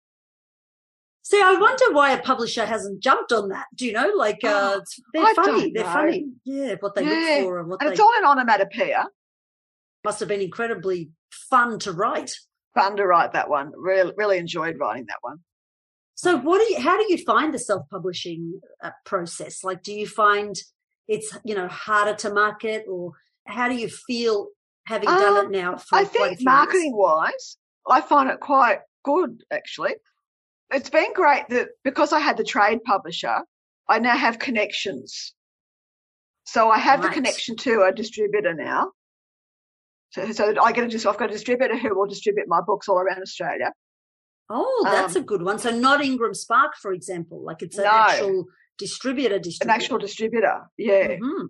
See, 1.24 1.42
I 1.42 1.54
wonder 1.54 1.86
why 1.92 2.12
a 2.12 2.22
publisher 2.22 2.66
hasn't 2.66 3.02
jumped 3.02 3.32
on 3.32 3.50
that. 3.50 3.68
Do 3.76 3.86
you 3.86 3.94
know? 3.94 4.12
Like, 4.16 4.44
uh, 4.44 4.80
they're 5.14 5.24
I 5.24 5.34
funny. 5.36 5.72
They're 5.74 5.84
funny. 5.84 6.26
Yeah, 6.46 6.76
what 6.80 6.96
they 6.96 7.04
yeah. 7.04 7.10
look 7.10 7.44
for 7.44 7.60
and 7.60 7.70
what 7.70 7.82
and 7.82 7.90
they... 7.90 7.92
it's 7.94 8.02
all 8.02 8.12
an 8.18 8.26
onomatopoeia. 8.26 9.06
Must 10.04 10.20
have 10.20 10.30
been 10.30 10.42
incredibly 10.42 11.12
fun 11.32 11.78
to 11.80 11.92
write 11.92 12.34
fun 12.74 12.98
to 12.98 13.06
write 13.06 13.34
that 13.34 13.50
one. 13.50 13.72
Really, 13.76 14.14
really 14.18 14.38
enjoyed 14.38 14.78
writing 14.80 15.06
that 15.08 15.18
one. 15.22 15.40
So, 16.16 16.38
what 16.38 16.60
do 16.60 16.74
you? 16.74 16.80
How 16.80 16.98
do 16.98 17.06
you 17.10 17.18
find 17.24 17.54
the 17.54 17.60
self-publishing 17.60 18.60
uh, 18.84 18.92
process? 19.06 19.64
Like, 19.64 19.84
do 19.84 19.94
you 19.94 20.08
find 20.08 20.56
it's 21.08 21.38
you 21.44 21.56
know 21.56 21.68
harder 21.68 22.16
to 22.16 22.34
market, 22.34 22.86
or 22.90 23.14
how 23.48 23.68
do 23.68 23.76
you 23.76 23.90
feel 23.90 24.48
having 24.86 25.10
um, 25.10 25.20
done 25.20 25.38
it 25.38 25.46
um, 25.46 25.52
now? 25.52 25.78
I 25.92 26.04
think 26.04 26.40
marketing 26.42 26.96
wise, 26.96 27.58
I 27.90 28.02
find 28.02 28.30
it 28.30 28.40
quite 28.40 28.80
good 29.04 29.44
actually. 29.52 29.96
It's 30.72 30.90
been 30.90 31.14
great 31.14 31.48
that 31.50 31.70
because 31.84 32.14
I 32.14 32.20
had 32.20 32.38
the 32.38 32.44
trade 32.44 32.84
publisher, 32.84 33.40
I 33.90 34.00
now 34.00 34.16
have 34.16 34.40
connections. 34.40 35.34
So 36.46 36.70
I 36.70 36.78
have 36.78 37.02
right. 37.02 37.10
the 37.10 37.14
connection 37.14 37.56
to 37.58 37.84
a 37.84 37.92
distributor 37.92 38.54
now. 38.54 38.92
So, 40.12 40.32
so 40.32 40.54
I 40.62 40.72
get 40.72 40.94
a, 40.94 41.10
I've 41.10 41.18
got 41.18 41.30
a 41.30 41.34
distributor 41.34 41.78
who 41.78 41.98
will 41.98 42.08
distribute 42.08 42.48
my 42.48 42.62
books 42.62 42.90
all 42.90 42.98
around 42.98 43.22
Australia. 43.22 43.72
Oh, 44.50 44.82
that's 44.84 45.16
um, 45.16 45.22
a 45.22 45.26
good 45.26 45.42
one. 45.42 45.60
So 45.60 45.72
not 45.72 46.04
Ingram 46.04 46.34
Spark, 46.34 46.76
for 46.82 46.92
example, 46.92 47.42
like 47.44 47.62
it's 47.62 47.78
an 47.78 47.86
no, 47.86 47.90
actual 47.92 48.46
distributor, 48.78 49.40
distributor. 49.40 49.74
An 49.74 49.82
actual 49.82 49.98
distributor, 49.98 50.62
yeah. 50.78 51.08
Mm-hmm. 51.10 51.46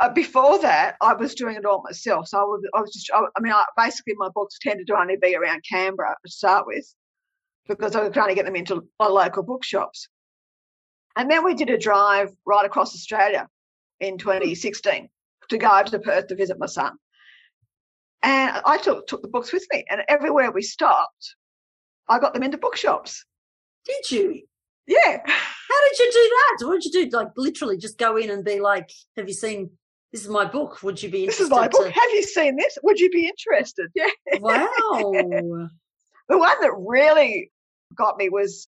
Uh, 0.00 0.08
before 0.10 0.58
that, 0.58 0.96
I 1.00 1.14
was 1.14 1.34
doing 1.34 1.56
it 1.56 1.64
all 1.64 1.82
myself. 1.82 2.28
So 2.28 2.38
I 2.38 2.42
was, 2.42 2.62
I 2.74 2.80
was 2.80 2.92
just, 2.92 3.10
I, 3.14 3.20
I 3.20 3.40
mean, 3.40 3.52
I, 3.52 3.64
basically 3.76 4.14
my 4.18 4.28
books 4.34 4.58
tended 4.60 4.88
to 4.88 4.98
only 4.98 5.16
be 5.16 5.36
around 5.36 5.62
Canberra 5.70 6.16
to 6.24 6.30
start 6.30 6.66
with 6.66 6.84
because 7.68 7.96
I 7.96 8.02
was 8.02 8.12
trying 8.12 8.28
to 8.28 8.34
get 8.34 8.44
them 8.44 8.56
into 8.56 8.88
my 8.98 9.06
local 9.06 9.42
bookshops. 9.42 10.08
And 11.16 11.30
then 11.30 11.44
we 11.44 11.54
did 11.54 11.70
a 11.70 11.78
drive 11.78 12.30
right 12.44 12.66
across 12.66 12.94
Australia 12.94 13.48
in 14.00 14.18
2016 14.18 15.08
to 15.50 15.58
go 15.58 15.82
to 15.82 15.98
Perth 15.98 16.26
to 16.28 16.34
visit 16.34 16.58
my 16.58 16.66
son. 16.66 16.92
And 18.22 18.60
I 18.64 18.78
took, 18.78 19.06
took 19.06 19.22
the 19.22 19.28
books 19.28 19.52
with 19.52 19.66
me, 19.70 19.84
and 19.90 20.02
everywhere 20.08 20.50
we 20.50 20.62
stopped, 20.62 21.36
I 22.08 22.18
got 22.18 22.32
them 22.32 22.42
into 22.42 22.56
bookshops. 22.56 23.24
Did 23.84 24.10
you? 24.10 24.42
Yeah. 24.86 25.18
How 25.26 25.88
did 25.88 25.98
you 25.98 26.10
do 26.12 26.30
that? 26.30 26.66
What 26.66 26.80
did 26.80 26.94
you 26.94 27.10
do? 27.10 27.16
Like 27.16 27.28
literally 27.36 27.76
just 27.76 27.98
go 27.98 28.16
in 28.16 28.30
and 28.30 28.44
be 28.44 28.60
like, 28.60 28.90
have 29.16 29.28
you 29.28 29.34
seen 29.34 29.70
this 30.14 30.22
is 30.22 30.28
my 30.28 30.44
book. 30.44 30.80
Would 30.84 31.02
you 31.02 31.10
be 31.10 31.24
interested? 31.24 31.42
This 31.42 31.46
is 31.46 31.50
my 31.50 31.66
book. 31.66 31.86
To... 31.86 31.90
Have 31.90 32.10
you 32.12 32.22
seen 32.22 32.54
this? 32.54 32.78
Would 32.84 33.00
you 33.00 33.10
be 33.10 33.26
interested? 33.26 33.90
Yeah. 33.96 34.06
Wow. 34.38 34.56
the 36.28 36.38
one 36.38 36.60
that 36.60 36.72
really 36.78 37.50
got 37.96 38.16
me 38.18 38.28
was 38.28 38.68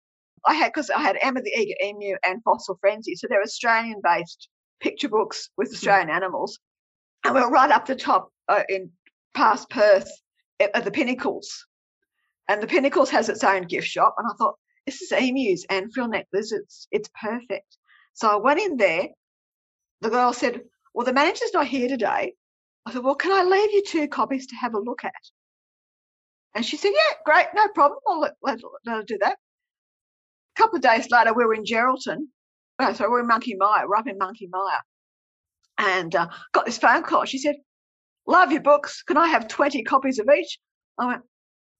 I 0.46 0.54
had 0.54 0.72
because 0.72 0.90
I 0.90 1.00
had 1.00 1.18
Emma 1.20 1.40
the 1.40 1.52
Eager 1.56 1.74
Emu 1.84 2.16
and 2.26 2.42
Fossil 2.42 2.78
Frenzy. 2.80 3.14
So 3.14 3.26
they're 3.28 3.42
Australian 3.42 4.00
based 4.02 4.48
picture 4.80 5.08
books 5.08 5.50
with. 5.56 5.72
Australian 5.72 6.10
animals. 6.10 6.58
And 7.24 7.34
we 7.34 7.40
are 7.40 7.50
right 7.50 7.70
up 7.70 7.86
the 7.86 7.94
top 7.94 8.30
uh, 8.48 8.62
in 8.68 8.90
past 9.34 9.70
Perth 9.70 10.10
at 10.60 10.84
the 10.84 10.90
Pinnacles. 10.90 11.66
And 12.48 12.62
the 12.62 12.66
Pinnacles 12.66 13.10
has 13.10 13.28
its 13.28 13.44
own 13.44 13.62
gift 13.62 13.86
shop. 13.86 14.14
And 14.18 14.26
I 14.28 14.34
thought, 14.36 14.56
this 14.86 15.00
is 15.00 15.12
emus 15.12 15.64
and 15.70 15.92
frill 15.92 16.08
neck 16.08 16.26
lizards. 16.32 16.88
It's 16.90 17.08
perfect. 17.20 17.76
So 18.14 18.28
I 18.28 18.36
went 18.36 18.60
in 18.60 18.76
there. 18.76 19.08
The 20.00 20.10
girl 20.10 20.32
said, 20.32 20.62
Well, 20.94 21.06
the 21.06 21.12
manager's 21.12 21.54
not 21.54 21.66
here 21.66 21.88
today. 21.88 22.34
I 22.84 22.92
said, 22.92 23.04
Well, 23.04 23.14
can 23.14 23.32
I 23.32 23.44
leave 23.44 23.70
you 23.72 23.84
two 23.84 24.08
copies 24.08 24.48
to 24.48 24.56
have 24.56 24.74
a 24.74 24.80
look 24.80 25.04
at? 25.04 25.12
And 26.54 26.64
she 26.64 26.76
said, 26.76 26.92
Yeah, 26.92 27.16
great, 27.24 27.46
no 27.54 27.68
problem. 27.68 27.98
I'll 28.06 29.04
do 29.04 29.18
that. 29.20 29.36
A 30.56 30.60
couple 30.60 30.76
of 30.76 30.82
days 30.82 31.10
later, 31.10 31.32
we 31.32 31.44
were 31.44 31.54
in 31.54 31.64
Geraldton. 31.64 32.26
Oh, 32.78 32.92
sorry, 32.92 33.08
we 33.08 33.14
we're 33.14 33.20
in 33.20 33.26
Monkey 33.26 33.56
Mia. 33.58 33.86
We're 33.86 33.96
up 33.96 34.06
in 34.06 34.18
Monkey 34.18 34.48
Mia. 34.52 34.82
And 35.78 36.14
uh, 36.14 36.28
got 36.52 36.66
this 36.66 36.78
phone 36.78 37.02
call. 37.02 37.24
She 37.24 37.38
said, 37.38 37.56
love 38.26 38.52
your 38.52 38.60
books. 38.60 39.02
Can 39.02 39.16
I 39.16 39.28
have 39.28 39.48
20 39.48 39.82
copies 39.84 40.18
of 40.18 40.28
each? 40.28 40.58
I 40.98 41.06
went, 41.06 41.22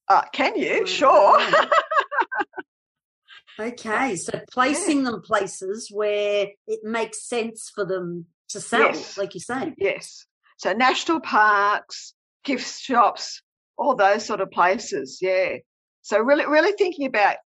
uh, 0.09 0.23
can 0.33 0.57
you? 0.57 0.87
Sure. 0.87 1.39
okay. 3.61 4.17
So 4.17 4.41
placing 4.51 4.99
yeah. 4.99 5.11
them 5.11 5.23
places 5.23 5.91
where 5.91 6.49
it 6.67 6.81
makes 6.83 7.29
sense 7.29 7.71
for 7.75 7.85
them 7.85 8.27
to 8.51 8.61
sell, 8.61 8.81
yes. 8.81 9.19
like 9.19 9.35
you 9.35 9.41
say. 9.41 9.75
Yes. 9.77 10.27
So 10.59 10.73
national 10.73 11.21
parks, 11.21 12.15
gift 12.45 12.81
shops, 12.81 13.43
all 13.77 13.97
those 13.97 14.25
sort 14.25 14.41
of 14.41 14.51
places. 14.51 15.19
Yeah. 15.21 15.57
So 16.03 16.19
really, 16.19 16.47
really 16.47 16.73
thinking 16.73 17.07
about 17.07 17.37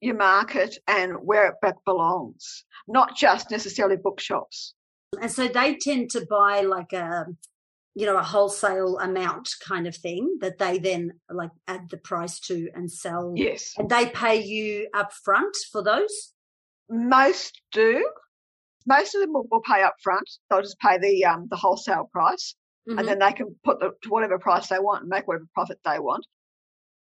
your 0.00 0.16
market 0.16 0.78
and 0.88 1.14
where 1.22 1.56
it 1.62 1.74
belongs, 1.84 2.64
not 2.88 3.16
just 3.16 3.50
necessarily 3.50 3.96
bookshops. 3.96 4.74
And 5.20 5.30
so 5.30 5.48
they 5.48 5.76
tend 5.76 6.10
to 6.10 6.26
buy 6.28 6.60
like 6.62 6.92
a 6.92 7.26
you 7.94 8.06
know, 8.06 8.16
a 8.16 8.22
wholesale 8.22 8.98
amount 8.98 9.48
kind 9.66 9.86
of 9.86 9.96
thing 9.96 10.38
that 10.40 10.58
they 10.58 10.78
then 10.78 11.12
like 11.28 11.50
add 11.66 11.90
the 11.90 11.96
price 11.96 12.38
to 12.40 12.68
and 12.74 12.90
sell. 12.90 13.32
Yes. 13.36 13.74
And 13.76 13.90
they 13.90 14.06
pay 14.06 14.42
you 14.42 14.88
up 14.94 15.12
front 15.24 15.56
for 15.72 15.82
those? 15.82 16.32
Most 16.88 17.60
do. 17.72 18.08
Most 18.86 19.14
of 19.14 19.20
them 19.20 19.32
will, 19.32 19.46
will 19.50 19.62
pay 19.62 19.82
up 19.82 19.94
front. 20.02 20.28
They'll 20.48 20.62
just 20.62 20.78
pay 20.78 20.98
the 20.98 21.24
um, 21.24 21.48
the 21.50 21.56
wholesale 21.56 22.08
price, 22.12 22.54
Mhm. 22.88 22.98
and 22.98 23.08
then 23.08 23.18
they 23.18 23.32
can 23.32 23.54
put 23.62 23.78
the, 23.80 23.92
to 24.02 24.08
whatever 24.08 24.38
price 24.38 24.68
they 24.68 24.78
want 24.78 25.02
and 25.02 25.10
make 25.10 25.26
whatever 25.28 25.46
profit 25.54 25.78
they 25.84 25.98
want. 25.98 26.24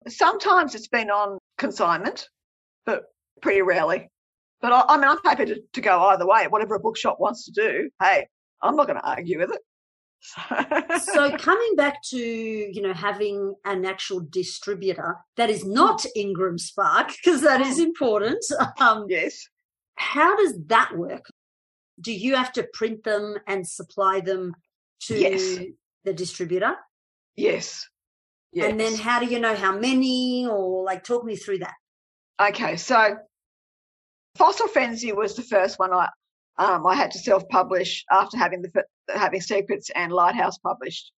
Sometimes 0.09 0.75
it's 0.75 0.89
been 0.89 1.11
on 1.11 1.39
consignment, 1.59 2.29
but 2.87 3.05
pretty 3.43 3.61
rarely. 3.63 4.09
But 4.63 4.73
I, 4.73 4.85
I 4.89 4.97
mean, 4.97 5.09
I'm 5.09 5.19
happy 5.25 5.47
to, 5.47 5.61
to 5.75 5.81
go 5.81 6.01
either 6.07 6.27
way. 6.27 6.47
Whatever 6.49 6.77
a 6.77 6.81
bookshop 6.81 7.19
wants 7.21 7.45
to 7.47 7.53
do, 7.53 7.91
hey, 8.03 8.27
I'm 8.63 8.77
not 8.77 8.87
going 8.87 8.99
to 8.99 9.07
argue 9.07 9.39
with 9.39 9.51
it. 9.53 9.61
so 11.03 11.31
coming 11.39 11.77
back 11.77 12.03
to 12.03 12.19
you 12.19 12.83
know 12.83 12.93
having 12.93 13.55
an 13.65 13.87
actual 13.87 14.21
distributor 14.21 15.17
that 15.39 15.49
is 15.49 15.65
not 15.65 16.05
Ingram 16.15 16.59
Spark 16.59 17.09
because 17.09 17.41
that 17.43 17.61
is 17.61 17.79
important. 17.79 18.45
Um, 18.81 19.07
yes, 19.09 19.47
how 19.95 20.37
does 20.37 20.55
that 20.67 20.97
work? 20.97 21.25
Do 22.01 22.13
you 22.13 22.37
have 22.37 22.53
to 22.55 22.67
print 22.73 23.05
them 23.05 23.37
and 23.47 23.67
supply 23.67 24.21
them 24.21 24.55
to 25.07 25.19
Yes. 25.19 25.59
the 26.05 26.13
distributor? 26.13 26.77
yes, 27.37 27.89
yes. 28.53 28.71
And 28.71 28.79
then 28.79 28.95
how 28.95 29.21
do 29.21 29.27
you 29.27 29.39
know 29.39 29.55
how 29.55 29.73
many 29.79 30.47
or 30.47 30.85
like 30.85 31.05
talk 31.05 31.25
me 31.25 31.37
through 31.37 31.59
that? 31.59 31.75
Okay, 32.41 32.77
so 32.77 33.17
Fossil 34.37 34.69
Frenzy 34.69 35.13
was 35.13 35.37
the 35.37 35.43
first 35.43 35.79
one 35.79 35.93
I 35.93 36.09
um, 36.59 36.87
I 36.87 36.95
had 36.95 37.11
to 37.13 37.19
self-publish 37.19 38.05
after 38.11 38.37
having 38.37 38.63
the 38.63 38.85
having 39.15 39.41
Secrets 39.41 39.91
and 39.95 40.13
Lighthouse 40.13 40.59
published. 40.59 41.13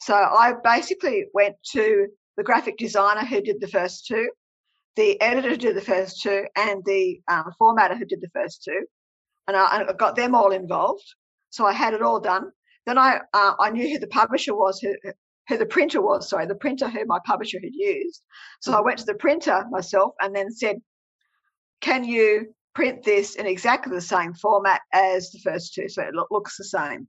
So 0.00 0.14
I 0.14 0.54
basically 0.62 1.26
went 1.32 1.56
to 1.72 2.08
the 2.36 2.42
graphic 2.42 2.76
designer 2.76 3.24
who 3.24 3.40
did 3.40 3.60
the 3.60 3.68
first 3.68 4.06
two, 4.06 4.28
the 4.96 5.20
editor 5.20 5.50
who 5.50 5.56
did 5.56 5.76
the 5.76 5.80
first 5.80 6.20
two, 6.22 6.44
and 6.56 6.82
the 6.84 7.20
um, 7.28 7.52
formatter 7.60 7.96
who 7.96 8.04
did 8.04 8.20
the 8.20 8.30
first 8.34 8.62
two, 8.64 8.84
and 9.46 9.56
I, 9.56 9.84
I 9.88 9.92
got 9.92 10.16
them 10.16 10.34
all 10.34 10.52
involved. 10.52 11.04
So 11.50 11.66
I 11.66 11.72
had 11.72 11.94
it 11.94 12.02
all 12.02 12.20
done. 12.20 12.50
Then 12.86 12.98
I 12.98 13.20
uh, 13.32 13.54
I 13.60 13.70
knew 13.70 13.88
who 13.88 13.98
the 13.98 14.08
publisher 14.08 14.54
was, 14.54 14.80
who 14.80 14.94
who 15.48 15.56
the 15.58 15.66
printer 15.66 16.00
was. 16.00 16.28
Sorry, 16.28 16.46
the 16.46 16.54
printer 16.54 16.88
who 16.88 17.04
my 17.06 17.18
publisher 17.24 17.58
had 17.62 17.74
used. 17.74 18.22
So 18.60 18.72
I 18.72 18.80
went 18.80 18.98
to 18.98 19.04
the 19.04 19.14
printer 19.14 19.64
myself 19.70 20.14
and 20.20 20.34
then 20.34 20.50
said, 20.50 20.76
"Can 21.80 22.04
you 22.04 22.54
print 22.74 23.04
this 23.04 23.36
in 23.36 23.46
exactly 23.46 23.92
the 23.94 24.00
same 24.00 24.34
format 24.34 24.80
as 24.92 25.30
the 25.30 25.38
first 25.40 25.74
two, 25.74 25.88
so 25.88 26.02
it 26.02 26.14
lo- 26.14 26.26
looks 26.30 26.56
the 26.56 26.64
same?" 26.64 27.08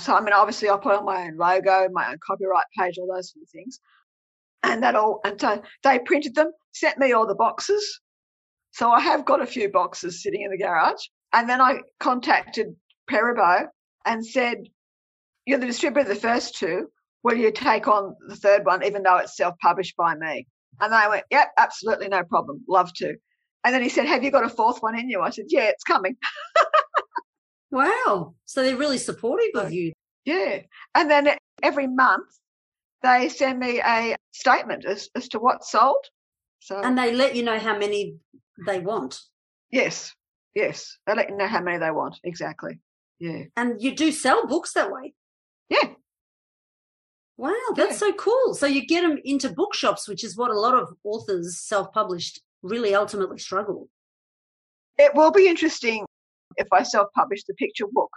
So 0.00 0.14
I 0.14 0.20
mean, 0.20 0.32
obviously, 0.32 0.70
I 0.70 0.76
put 0.76 0.94
on 0.94 1.04
my 1.04 1.26
own 1.26 1.36
logo, 1.36 1.88
my 1.92 2.10
own 2.10 2.18
copyright 2.24 2.66
page, 2.78 2.98
all 2.98 3.12
those 3.12 3.32
sort 3.32 3.42
of 3.42 3.50
things, 3.50 3.80
and 4.62 4.82
that 4.82 4.94
all. 4.94 5.20
And 5.24 5.40
so 5.40 5.62
they 5.82 5.98
printed 6.00 6.34
them, 6.34 6.52
sent 6.72 6.98
me 6.98 7.12
all 7.12 7.26
the 7.26 7.34
boxes. 7.34 8.00
So 8.72 8.90
I 8.90 9.00
have 9.00 9.24
got 9.24 9.40
a 9.40 9.46
few 9.46 9.70
boxes 9.70 10.22
sitting 10.22 10.42
in 10.42 10.50
the 10.50 10.58
garage, 10.58 11.02
and 11.32 11.48
then 11.48 11.60
I 11.60 11.78
contacted 12.00 12.74
Peribo 13.08 13.68
and 14.04 14.24
said, 14.24 14.68
"You're 15.46 15.58
the 15.58 15.66
distributor 15.66 16.08
of 16.08 16.14
the 16.14 16.20
first 16.20 16.56
two. 16.56 16.88
Will 17.22 17.36
you 17.36 17.50
take 17.52 17.88
on 17.88 18.14
the 18.28 18.36
third 18.36 18.64
one, 18.66 18.84
even 18.84 19.02
though 19.02 19.16
it's 19.18 19.36
self-published 19.36 19.96
by 19.96 20.14
me?" 20.14 20.46
And 20.80 20.92
they 20.92 21.08
went, 21.08 21.24
"Yep, 21.30 21.52
absolutely, 21.58 22.08
no 22.08 22.24
problem, 22.24 22.64
love 22.68 22.92
to." 22.94 23.16
And 23.64 23.74
then 23.74 23.82
he 23.82 23.88
said, 23.88 24.06
"Have 24.06 24.22
you 24.24 24.30
got 24.30 24.44
a 24.44 24.48
fourth 24.50 24.82
one 24.82 24.98
in 24.98 25.08
you?" 25.08 25.20
I 25.22 25.30
said, 25.30 25.46
"Yeah, 25.48 25.64
it's 25.68 25.84
coming." 25.84 26.16
Wow. 27.70 28.34
So 28.44 28.62
they're 28.62 28.76
really 28.76 28.98
supportive 28.98 29.50
of 29.54 29.72
you. 29.72 29.92
Yeah. 30.24 30.60
And 30.94 31.10
then 31.10 31.28
every 31.62 31.88
month 31.88 32.28
they 33.02 33.28
send 33.28 33.58
me 33.58 33.80
a 33.84 34.16
statement 34.30 34.84
as, 34.84 35.08
as 35.16 35.28
to 35.30 35.40
what's 35.40 35.72
sold. 35.72 36.04
So 36.60 36.80
And 36.80 36.96
they 36.96 37.12
let 37.12 37.34
you 37.34 37.42
know 37.42 37.58
how 37.58 37.76
many 37.76 38.16
they 38.64 38.78
want. 38.78 39.18
yes, 39.72 40.14
yes, 40.54 40.96
they 41.06 41.14
let 41.16 41.30
you 41.30 41.36
know 41.36 41.48
how 41.48 41.60
many 41.60 41.78
they 41.78 41.90
want 41.90 42.16
exactly. 42.22 42.78
Yeah, 43.18 43.44
And 43.56 43.80
you 43.80 43.94
do 43.94 44.10
sell 44.12 44.46
books 44.46 44.72
that 44.74 44.90
way. 44.90 45.14
yeah, 45.68 45.94
Wow, 47.36 47.52
that's 47.74 47.92
Yeah. 48.00 48.08
so 48.08 48.12
cool. 48.14 48.54
So 48.54 48.66
you 48.66 48.86
get 48.86 49.02
them 49.02 49.18
into 49.24 49.48
bookshops, 49.52 50.06
which 50.08 50.22
is 50.22 50.36
what 50.36 50.50
a 50.50 50.58
lot 50.58 50.74
of 50.74 50.96
authors 51.04 51.58
self 51.60 51.92
published 51.92 52.40
really 52.62 52.94
ultimately 52.94 53.38
struggle. 53.38 53.88
it 54.96 55.12
will 55.14 55.32
be 55.32 55.48
interesting 55.48 56.04
if 56.56 56.68
I 56.72 56.84
self-publish 56.84 57.42
the 57.44 57.54
picture 57.54 57.86
book, 57.90 58.10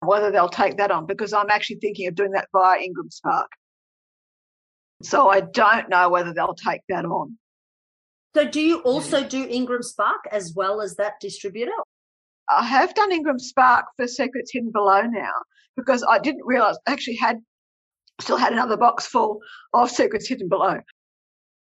whether 0.00 0.32
they'll 0.32 0.48
take 0.48 0.76
that 0.78 0.90
on 0.90 1.06
because 1.06 1.32
I'm 1.32 1.50
actually 1.50 1.76
thinking 1.76 2.08
of 2.08 2.16
doing 2.16 2.32
that 2.32 2.48
via 2.52 2.80
Ingram 2.80 3.10
Spark. 3.10 3.48
So 5.04 5.28
I 5.28 5.40
don't 5.42 5.88
know 5.88 6.08
whether 6.08 6.34
they'll 6.34 6.54
take 6.56 6.80
that 6.88 7.04
on. 7.04 7.38
So 8.34 8.44
do 8.48 8.60
you 8.60 8.80
also 8.80 9.22
do 9.26 9.46
Ingram 9.48 9.84
Spark 9.84 10.26
as 10.32 10.52
well 10.54 10.80
as 10.80 10.96
that 10.96 11.20
distributor? 11.20 11.70
I 12.50 12.64
have 12.64 12.94
done 12.94 13.12
Ingram 13.12 13.38
Spark 13.38 13.86
for 13.96 14.06
Secrets 14.06 14.52
Hidden 14.52 14.72
Below 14.72 15.02
now 15.02 15.32
because 15.76 16.04
I 16.08 16.18
didn't 16.18 16.46
realize 16.46 16.76
I 16.86 16.92
actually 16.92 17.16
had 17.16 17.38
still 18.20 18.36
had 18.36 18.52
another 18.52 18.76
box 18.76 19.06
full 19.06 19.40
of 19.72 19.90
Secrets 19.90 20.28
Hidden 20.28 20.48
Below. 20.48 20.80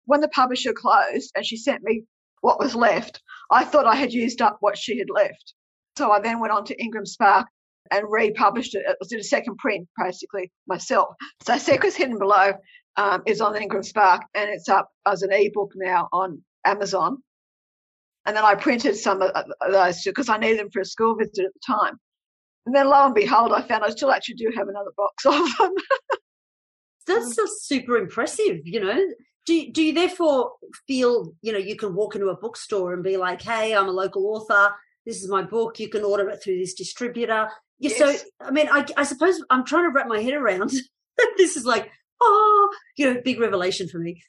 When 0.06 0.22
the 0.22 0.30
publisher 0.30 0.74
closed 0.74 1.32
and 1.36 1.46
she 1.46 1.58
sent 1.58 1.84
me 1.84 2.04
what 2.42 2.60
was 2.60 2.76
left, 2.76 3.22
I 3.52 3.66
thought 3.66 3.86
I 3.86 3.96
had 3.96 4.14
used 4.14 4.42
up 4.42 4.58
what 4.62 4.78
she 4.78 4.98
had 4.98 5.10
left. 5.10 5.54
So 5.98 6.12
I 6.12 6.20
then 6.22 6.40
went 6.40 6.54
on 6.54 6.66
to 6.66 6.82
Ingram 6.82 7.06
Spark 7.06 7.48
and 7.92 8.06
republished 8.10 8.76
it. 8.76 8.86
It 8.88 8.98
was 9.00 9.12
in 9.12 9.20
a 9.20 9.24
second 9.24 9.58
print 9.58 9.88
basically 9.98 10.52
myself. 10.68 11.10
So 11.44 11.58
Secrets 11.58 11.96
Hidden 11.96 12.18
Below 12.18 12.54
um, 12.98 13.22
is 13.26 13.42
on 13.42 13.56
Ingram 13.56 13.84
Spark 13.84 14.24
and 14.34 14.50
it's 14.50 14.70
up 14.70 14.90
as 15.06 15.24
an 15.24 15.32
ebook 15.32 15.72
now 15.76 16.08
on 16.12 16.42
Amazon. 16.66 17.22
And 18.26 18.36
then 18.36 18.44
I 18.44 18.56
printed 18.56 18.96
some 18.96 19.22
of 19.22 19.32
those 19.72 20.04
because 20.04 20.30
I 20.30 20.38
needed 20.38 20.60
them 20.60 20.70
for 20.72 20.82
a 20.82 20.86
school 20.86 21.16
visit 21.16 21.46
at 21.46 21.54
the 21.54 21.60
time. 21.66 21.98
And 22.66 22.76
then 22.76 22.88
lo 22.88 23.06
and 23.06 23.16
behold, 23.16 23.52
I 23.54 23.62
found 23.62 23.84
I 23.84 23.90
still 23.90 24.12
actually 24.12 24.36
do 24.36 24.52
have 24.56 24.68
another 24.68 24.92
box 24.96 25.26
of 25.26 25.34
them. 25.58 25.74
That's 27.08 27.36
just 27.36 27.68
super 27.68 27.98
impressive, 27.98 28.60
you 28.64 28.80
know. 28.80 29.00
Do, 29.46 29.72
do 29.72 29.82
you 29.82 29.94
therefore 29.94 30.52
feel, 30.86 31.34
you 31.42 31.52
know, 31.52 31.58
you 31.58 31.76
can 31.76 31.96
walk 31.96 32.14
into 32.14 32.28
a 32.28 32.38
bookstore 32.38 32.94
and 32.94 33.04
be 33.04 33.18
like, 33.18 33.42
hey, 33.42 33.76
I'm 33.76 33.88
a 33.88 33.92
local 33.92 34.28
author. 34.28 34.76
This 35.06 35.24
is 35.24 35.30
my 35.30 35.42
book. 35.42 35.80
You 35.80 35.90
can 35.90 36.04
order 36.04 36.30
it 36.30 36.44
through 36.44 36.60
this 36.60 36.76
distributor. 36.76 37.50
Yeah, 37.80 37.96
So, 37.98 38.16
I 38.40 38.52
mean, 38.52 38.68
I, 38.70 38.86
I 38.96 39.04
suppose 39.04 39.44
I'm 39.50 39.66
trying 39.66 39.86
to 39.86 39.90
wrap 39.90 40.08
my 40.08 40.22
head 40.22 40.36
around. 40.36 40.72
this 41.38 41.56
is 41.56 41.66
like, 41.66 41.90
oh, 42.22 42.70
you 42.98 43.12
know, 43.12 43.22
big 43.24 43.40
revelation 43.40 43.88
for 43.88 43.98
me. 43.98 44.22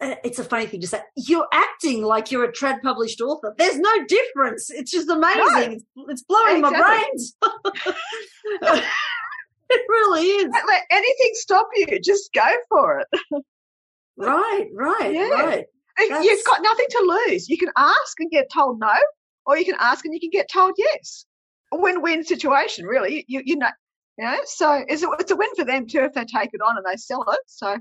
Uh, 0.00 0.14
It's 0.24 0.38
a 0.38 0.44
funny 0.44 0.66
thing 0.66 0.80
to 0.80 0.86
say. 0.86 1.00
You're 1.16 1.48
acting 1.52 2.02
like 2.02 2.30
you're 2.30 2.44
a 2.44 2.52
trad 2.52 2.82
published 2.82 3.20
author. 3.20 3.54
There's 3.58 3.78
no 3.78 4.04
difference. 4.06 4.70
It's 4.70 4.90
just 4.90 5.08
amazing. 5.08 5.72
It's, 5.72 5.84
it's 6.08 6.22
blowing 6.22 6.60
my 6.60 6.70
brains. 6.70 7.36
it 9.70 9.82
really 9.88 10.22
is. 10.22 10.44
Don't 10.52 10.66
let 10.68 10.82
anything 10.90 11.30
stop 11.34 11.68
you. 11.76 12.00
Just 12.00 12.32
go 12.32 12.46
for 12.68 13.00
it. 13.00 13.44
Right, 14.16 14.66
right, 14.74 15.12
Yeah. 15.14 15.28
right. 15.28 15.64
You've 16.00 16.44
got 16.44 16.62
nothing 16.62 16.86
to 16.90 17.20
lose. 17.26 17.48
You 17.48 17.58
can 17.58 17.70
ask 17.76 18.20
and 18.20 18.30
get 18.30 18.46
told 18.52 18.78
no, 18.78 18.92
or 19.46 19.58
you 19.58 19.64
can 19.64 19.74
ask 19.80 20.04
and 20.04 20.14
you 20.14 20.20
can 20.20 20.30
get 20.30 20.48
told 20.52 20.72
yes. 20.78 21.24
A 21.72 21.76
win-win 21.76 22.24
situation, 22.24 22.86
really. 22.86 23.24
You 23.28 23.42
you 23.44 23.56
know, 23.56 23.68
you 24.16 24.24
know. 24.24 24.38
So 24.44 24.84
it's 24.88 25.02
a, 25.02 25.08
it's 25.18 25.30
a 25.32 25.36
win 25.36 25.50
for 25.56 25.64
them 25.64 25.86
too 25.86 26.00
if 26.00 26.14
they 26.14 26.24
take 26.24 26.50
it 26.52 26.60
on 26.60 26.76
and 26.76 26.86
they 26.88 26.96
sell 26.96 27.24
it. 27.30 27.40
So 27.46 27.76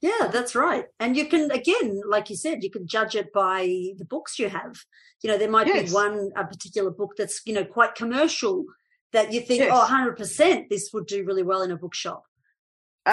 Yeah, 0.00 0.28
that's 0.32 0.54
right. 0.54 0.86
And 0.98 1.16
you 1.16 1.26
can, 1.26 1.50
again, 1.50 2.00
like 2.08 2.30
you 2.30 2.36
said, 2.36 2.62
you 2.62 2.70
can 2.70 2.86
judge 2.86 3.14
it 3.14 3.32
by 3.34 3.64
the 3.98 4.06
books 4.08 4.38
you 4.38 4.48
have. 4.48 4.76
You 5.22 5.28
know, 5.30 5.36
there 5.36 5.50
might 5.50 5.66
Yes. 5.66 5.90
be 5.90 5.94
one, 5.94 6.30
a 6.36 6.44
particular 6.46 6.90
book 6.90 7.12
that's, 7.18 7.42
you 7.44 7.52
know, 7.52 7.64
quite 7.66 7.94
commercial 7.94 8.64
that 9.12 9.32
you 9.32 9.40
think, 9.42 9.62
oh, 9.62 9.66
Yes. 9.66 9.74
oh, 9.76 9.86
100% 9.86 10.68
this 10.70 10.90
would 10.94 11.06
do 11.06 11.24
really 11.24 11.42
well 11.42 11.62
in 11.62 11.70
a 11.70 11.76
bookshop. 11.76 12.24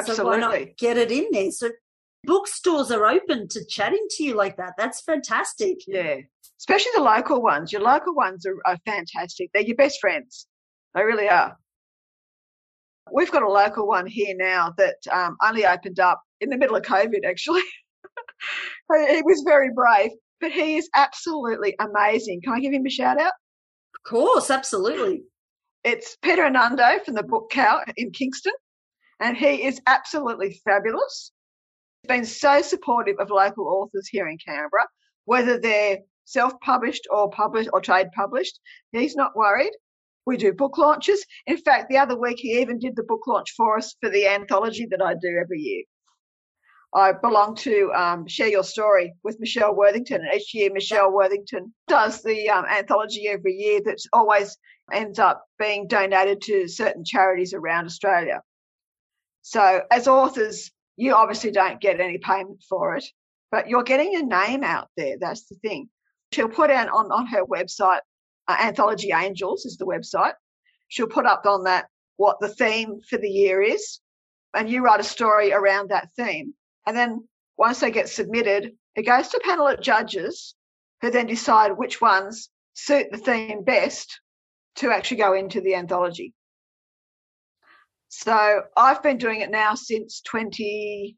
So 0.06 0.24
why 0.26 0.38
not 0.38 0.54
absolutely, 0.54 0.76
get 0.78 0.98
it 0.98 1.12
in 1.12 1.28
there? 1.32 1.52
So 1.52 1.72
bookstores 2.24 2.92
are 2.92 3.06
open 3.06 3.48
to 3.50 3.66
chatting 3.66 4.06
to 4.12 4.24
you 4.24 4.36
like 4.36 4.56
that. 4.58 4.74
That's 4.78 5.02
fantastic. 5.02 5.80
yeah. 5.88 6.18
Especially 6.60 6.92
the 6.96 7.04
local 7.04 7.42
ones. 7.42 7.72
Your 7.72 7.82
local 7.82 8.16
ones 8.16 8.46
are, 8.46 8.58
are 8.66 8.78
fantastic. 8.86 9.50
They're 9.54 9.64
your 9.64 9.76
best 9.76 10.00
friends. 10.00 10.48
They 10.96 11.04
really 11.04 11.30
are. 11.30 11.58
We've 13.12 13.32
got 13.32 13.44
a 13.44 13.50
local 13.50 13.88
one 13.88 14.06
here 14.06 14.36
now 14.38 14.74
that 14.78 14.96
um, 15.12 15.38
only 15.44 15.66
opened 15.66 16.00
up 16.00 16.22
in 16.42 16.50
the 16.50 16.58
middle 16.58 16.76
of 16.76 16.84
COVID, 16.84 17.26
actually. 17.26 17.64
he 19.10 19.22
was 19.24 19.44
very 19.46 19.72
brave, 19.74 20.12
but 20.40 20.52
he 20.52 20.78
is 20.78 20.90
absolutely 20.96 21.76
amazing. 21.80 22.42
Can 22.42 22.54
I 22.54 22.60
give 22.60 22.74
him 22.74 22.86
a 22.86 22.90
shout 22.90 23.20
out? 23.20 23.34
Of 23.96 24.04
course, 24.10 24.50
absolutely. 24.50 25.24
It's 25.84 26.18
Peter 26.22 26.44
Anando 26.44 27.04
from 27.04 27.16
the 27.16 27.24
Book 27.24 27.50
Cow 27.50 27.82
in 27.96 28.12
Kingston, 28.12 28.54
and 29.20 29.38
he 29.38 29.66
is 29.66 29.82
absolutely 29.88 30.60
fabulous. 30.66 31.32
He's 32.04 32.10
been 32.10 32.26
so 32.26 32.62
supportive 32.62 33.18
of 33.20 33.30
local 33.30 33.68
authors 33.68 34.08
here 34.08 34.28
in 34.28 34.38
Canberra, 34.38 34.88
whether 35.26 35.60
they're 35.60 36.00
self-published 36.26 37.08
or 37.10 37.30
published 37.30 37.70
or 37.74 37.82
trade 37.82 38.08
published. 38.16 38.60
He's 38.92 39.16
not 39.16 39.36
worried. 39.36 39.72
We 40.28 40.36
do 40.36 40.52
book 40.52 40.78
launches. 40.78 41.26
In 41.46 41.56
fact, 41.56 41.88
the 41.90 41.98
other 41.98 42.20
week 42.20 42.40
he 42.40 42.60
even 42.60 42.80
did 42.80 42.98
the 42.98 43.04
book 43.04 43.26
launch 43.28 43.54
for 43.56 43.78
us 43.78 43.96
for 44.02 44.10
the 44.10 44.28
anthology 44.28 44.86
that 44.92 45.02
I 45.02 45.14
do 45.14 45.40
every 45.42 45.62
year. 45.62 45.84
I 46.94 47.14
belong 47.14 47.56
to 47.56 47.94
um, 47.94 48.28
Share 48.28 48.50
Your 48.50 48.66
Story 48.66 49.14
with 49.24 49.40
Michelle 49.40 49.74
Worthington. 49.74 50.22
And 50.26 50.34
each 50.34 50.54
year, 50.54 50.70
Michelle 50.74 51.14
Worthington 51.14 51.74
does 51.88 52.24
the 52.24 52.50
um, 52.50 52.66
anthology 52.66 53.30
every 53.30 53.54
year 53.54 53.80
that 53.86 54.00
always 54.12 54.58
ends 54.92 55.18
up 55.18 55.46
being 55.60 55.88
donated 55.88 56.42
to 56.42 56.68
certain 56.68 57.06
charities 57.06 57.54
around 57.54 57.86
Australia. 57.86 58.42
So, 59.44 59.84
as 59.92 60.10
authors, 60.10 60.72
you 60.98 61.14
obviously 61.14 61.52
don't 61.52 61.80
get 61.80 62.02
any 62.02 62.18
payment 62.18 62.64
for 62.68 62.98
it, 62.98 63.06
but 63.50 63.70
you're 63.70 63.84
getting 63.84 64.12
your 64.12 64.26
name 64.26 64.66
out 64.66 64.90
there. 64.98 65.16
That's 65.18 65.46
the 65.46 65.56
thing. 65.56 65.88
She'll 66.34 66.50
put 66.50 66.70
out 66.70 66.90
on, 66.90 67.14
on 67.14 67.28
her 67.28 67.46
website, 67.46 68.02
uh, 68.48 68.58
Anthology 68.60 69.12
Angels 69.12 69.66
is 69.66 69.78
the 69.78 69.86
website. 69.86 70.34
She'll 70.88 71.08
put 71.08 71.26
up 71.26 71.46
on 71.46 71.64
that 71.66 71.88
what 72.18 72.40
the 72.40 72.50
theme 72.50 73.00
for 73.10 73.18
the 73.18 73.30
year 73.30 73.62
is, 73.62 74.00
and 74.54 74.70
you 74.70 74.84
write 74.84 75.00
a 75.00 75.04
story 75.04 75.54
around 75.54 75.90
that 75.90 76.10
theme. 76.18 76.54
And 76.86 76.96
then 76.96 77.28
once 77.58 77.80
they 77.80 77.92
get 77.92 78.10
submitted, 78.10 78.72
it 78.96 79.04
goes 79.04 79.28
to 79.30 79.38
a 79.38 79.48
panel 79.48 79.68
of 79.68 79.82
judges 79.82 80.56
who 81.02 81.12
then 81.12 81.28
decide 81.28 81.78
which 81.78 82.02
ones 82.02 82.50
suit 82.74 83.08
the 83.12 83.18
theme 83.18 83.64
best 83.64 84.20
to 84.78 84.92
actually 84.92 85.18
go 85.18 85.34
into 85.34 85.62
the 85.62 85.76
anthology. 85.76 86.34
So 88.10 88.62
I've 88.76 89.04
been 89.04 89.18
doing 89.18 89.42
it 89.42 89.52
now 89.52 89.76
since 89.76 90.22
2019, 90.22 91.18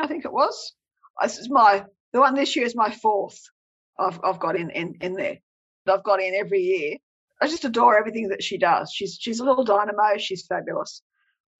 I 0.00 0.06
think 0.06 0.24
it 0.24 0.32
was. 0.32 0.74
This 1.22 1.38
is 1.38 1.50
my 1.50 1.84
the 2.12 2.20
one 2.20 2.34
this 2.34 2.54
year 2.56 2.64
is 2.64 2.76
my 2.76 2.90
fourth. 2.90 3.40
I've 3.98 4.20
I've 4.22 4.38
got 4.38 4.56
in 4.56 4.70
in 4.70 4.94
in 5.00 5.14
there. 5.14 5.38
I've 5.90 6.04
got 6.04 6.20
in 6.20 6.34
every 6.34 6.60
year. 6.60 6.96
I 7.40 7.46
just 7.46 7.64
adore 7.64 7.98
everything 7.98 8.28
that 8.28 8.42
she 8.42 8.58
does. 8.58 8.92
She's 8.92 9.16
she's 9.20 9.40
a 9.40 9.44
little 9.44 9.64
dynamo. 9.64 10.18
She's 10.18 10.46
fabulous. 10.46 11.02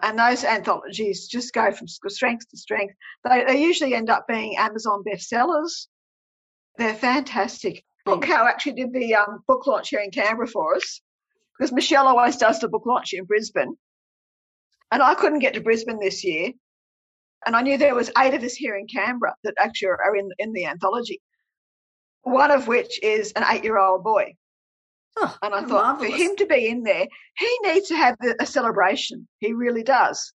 And 0.01 0.19
those 0.19 0.45
anthologies 0.45 1.27
just 1.27 1.53
go 1.53 1.73
from 1.73 1.89
strength 1.89 2.49
to 2.51 2.57
strength. 2.57 2.95
They, 3.25 3.45
they 3.45 3.63
usually 3.63 3.95
end 3.95 4.11
up 4.11 4.27
being 4.29 4.57
Amazon 4.57 5.03
bestsellers. 5.05 5.89
They're 6.77 6.95
fantastic. 6.95 7.85
Book 8.05 8.23
Cow 8.23 8.47
actually 8.47 8.75
did 8.75 8.93
the 8.93 9.17
um, 9.17 9.43
book 9.49 9.67
launch 9.67 9.89
here 9.89 10.01
in 10.01 10.13
Canberra 10.13 10.47
for 10.47 10.77
us 10.77 11.01
because 11.59 11.73
Michelle 11.73 12.07
always 12.07 12.37
does 12.37 12.61
the 12.61 12.69
book 12.69 12.87
launch 12.87 13.13
in 13.13 13.25
Brisbane. 13.25 13.77
And 14.93 15.03
I 15.03 15.15
couldn't 15.15 15.41
get 15.41 15.55
to 15.55 15.61
Brisbane 15.61 15.99
this 15.99 16.25
year. 16.25 16.53
And 17.45 17.55
I 17.55 17.63
knew 17.63 17.77
there 17.77 17.95
was 17.95 18.11
eight 18.19 18.35
of 18.35 18.43
us 18.43 18.55
here 18.55 18.77
in 18.77 18.87
Canberra 18.87 19.35
that 19.45 19.55
actually 19.59 19.89
are 19.89 20.17
in, 20.17 20.31
in 20.39 20.53
the 20.53 20.67
anthology. 20.67 21.21
One 22.23 22.51
of 22.51 22.69
which 22.69 23.03
is 23.03 23.33
an 23.33 23.45
eight 23.51 23.65
year 23.65 23.79
old 23.79 24.05
boy. 24.05 24.35
Oh, 25.17 25.37
and 25.43 25.55
I 25.55 25.61
thought 25.63 25.99
marvelous. 25.99 26.11
for 26.11 26.17
him 26.17 26.37
to 26.37 26.47
be 26.47 26.69
in 26.69 26.83
there, 26.83 27.07
he 27.37 27.59
needs 27.65 27.89
to 27.89 27.97
have 27.97 28.17
a 28.41 28.47
celebration. 28.47 29.27
He 29.41 29.53
really 29.53 29.83
does. 29.83 30.33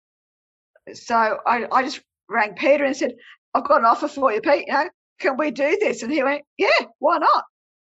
So 0.95 1.15
I, 1.15 1.67
I 1.71 1.83
just 1.83 2.01
rang 2.29 2.55
Peter 2.55 2.85
and 2.85 2.97
said, 2.97 3.15
I've 3.53 3.67
got 3.67 3.81
an 3.81 3.85
offer 3.85 4.09
for 4.09 4.33
you, 4.33 4.41
Pete. 4.41 4.67
You 4.67 4.73
know, 4.73 4.89
can 5.21 5.37
we 5.37 5.51
do 5.51 5.77
this? 5.81 6.03
And 6.03 6.13
he 6.13 6.23
went, 6.23 6.43
Yeah, 6.57 6.69
why 6.99 7.19
not? 7.19 7.45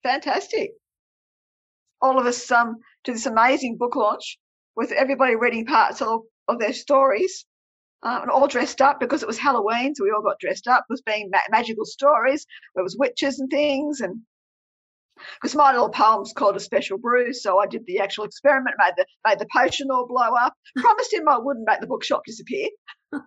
Fantastic. 0.04 0.72
All 2.02 2.20
of 2.20 2.26
us 2.26 2.52
um, 2.52 2.78
to 3.06 3.14
this 3.14 3.26
amazing 3.26 3.78
book 3.78 3.96
launch 3.96 4.38
with 4.76 4.92
everybody 4.92 5.36
reading 5.36 5.66
parts 5.66 6.02
of, 6.02 6.22
of 6.48 6.60
their 6.60 6.74
stories 6.74 7.46
uh, 8.04 8.20
and 8.22 8.30
all 8.30 8.48
dressed 8.48 8.82
up 8.82 9.00
because 9.00 9.24
it 9.24 9.28
was 9.28 9.38
Halloween. 9.38 9.96
So 9.96 10.04
we 10.04 10.12
all 10.12 10.22
got 10.22 10.40
dressed 10.40 10.68
up. 10.68 10.86
It 10.90 10.94
was 10.94 11.02
being 11.02 11.30
ma- 11.32 11.40
magical 11.50 11.86
stories. 11.86 12.46
There 12.76 12.84
was 12.84 12.98
witches 12.98 13.40
and 13.40 13.50
things 13.50 14.02
and 14.02 14.20
because 15.36 15.56
my 15.56 15.72
little 15.72 15.90
poem's 15.90 16.34
called 16.34 16.56
a 16.56 16.60
special 16.60 16.98
brew, 16.98 17.34
so 17.34 17.60
I 17.60 17.68
did 17.68 17.86
the 17.86 18.00
actual 18.00 18.24
experiment, 18.24 18.76
made 18.80 18.94
the 18.98 19.06
made 19.26 19.40
the 19.40 19.48
potion 19.56 19.92
all 19.92 20.08
blow 20.08 20.34
up. 20.36 20.54
Promised 20.76 21.14
him 21.14 21.30
I 21.30 21.38
wouldn't 21.38 21.68
make 21.68 21.82
the 21.82 21.88
bookshop 21.88 22.24
disappear. 22.26 22.70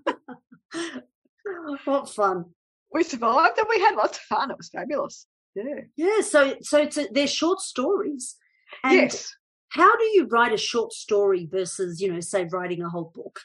what 1.84 2.08
fun! 2.08 2.46
We 2.92 3.04
survived 3.04 3.58
and 3.58 3.68
we 3.70 3.80
had 3.80 3.94
lots 3.94 4.18
of 4.18 4.24
fun. 4.24 4.50
It 4.50 4.56
was 4.56 4.68
fabulous. 4.68 5.26
Yeah. 5.54 5.82
Yeah. 5.96 6.20
So 6.22 6.56
so 6.60 6.78
it's 6.78 6.98
a, 6.98 7.06
they're 7.12 7.26
short 7.26 7.60
stories. 7.60 8.36
And 8.82 8.94
yes. 8.94 9.32
How 9.68 9.96
do 9.96 10.04
you 10.04 10.26
write 10.30 10.52
a 10.52 10.58
short 10.58 10.92
story 10.92 11.48
versus 11.50 12.00
you 12.00 12.12
know 12.12 12.20
say 12.20 12.46
writing 12.50 12.82
a 12.82 12.88
whole 12.88 13.12
book? 13.14 13.40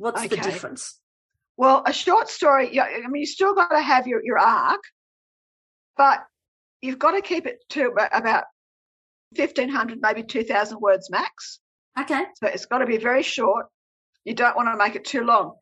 What's 0.00 0.22
the 0.28 0.36
difference? 0.52 0.98
Well, 1.58 1.82
a 1.86 1.92
short 1.92 2.30
story. 2.30 2.80
I 2.80 3.00
mean, 3.08 3.20
you 3.20 3.26
still 3.26 3.54
got 3.54 3.68
to 3.68 3.80
have 3.82 4.06
your 4.06 4.24
your 4.24 4.38
arc, 4.38 4.80
but 5.96 6.24
you've 6.80 6.98
got 6.98 7.10
to 7.12 7.20
keep 7.20 7.46
it 7.46 7.58
to 7.70 7.88
about- 7.88 8.16
about 8.16 8.44
fifteen 9.36 9.68
hundred, 9.68 9.98
maybe 10.00 10.22
two 10.22 10.42
thousand 10.42 10.80
words 10.80 11.10
max. 11.10 11.60
Okay. 12.00 12.24
So 12.36 12.46
it's 12.46 12.64
got 12.64 12.78
to 12.78 12.86
be 12.86 12.96
very 12.96 13.22
short. 13.22 13.66
You 14.24 14.34
don't 14.34 14.56
want 14.56 14.68
to 14.68 14.76
make 14.76 14.94
it 14.96 15.04
too 15.04 15.22
long. 15.22 15.54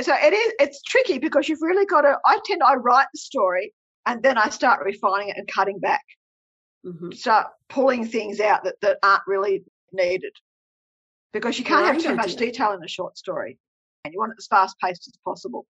So 0.00 0.14
it 0.14 0.32
is. 0.32 0.52
It's 0.60 0.80
tricky 0.82 1.18
because 1.18 1.48
you've 1.48 1.62
really 1.62 1.86
got 1.86 2.02
to. 2.02 2.16
I 2.24 2.38
tend. 2.44 2.62
I 2.62 2.76
write 2.76 3.08
the 3.12 3.18
story 3.18 3.74
and 4.06 4.22
then 4.22 4.38
I 4.38 4.48
start 4.48 4.84
refining 4.84 5.30
it 5.30 5.36
and 5.38 5.48
cutting 5.48 5.80
back. 5.80 6.04
hmm 6.84 7.10
Start 7.10 7.48
pulling 7.68 8.06
things 8.06 8.38
out 8.38 8.62
that 8.62 8.76
that 8.82 8.98
aren't 9.02 9.22
really 9.26 9.64
needed 9.92 10.34
because 11.32 11.58
you 11.58 11.64
can't 11.64 11.84
have 11.86 12.00
too 12.00 12.14
much 12.14 12.36
detail 12.36 12.72
in 12.72 12.84
a 12.84 12.88
short 12.88 13.18
story, 13.18 13.58
you 14.10 14.18
want 14.18 14.32
it 14.32 14.38
as 14.38 14.46
fast 14.46 14.78
paced 14.80 15.06
as 15.06 15.18
possible. 15.24 15.66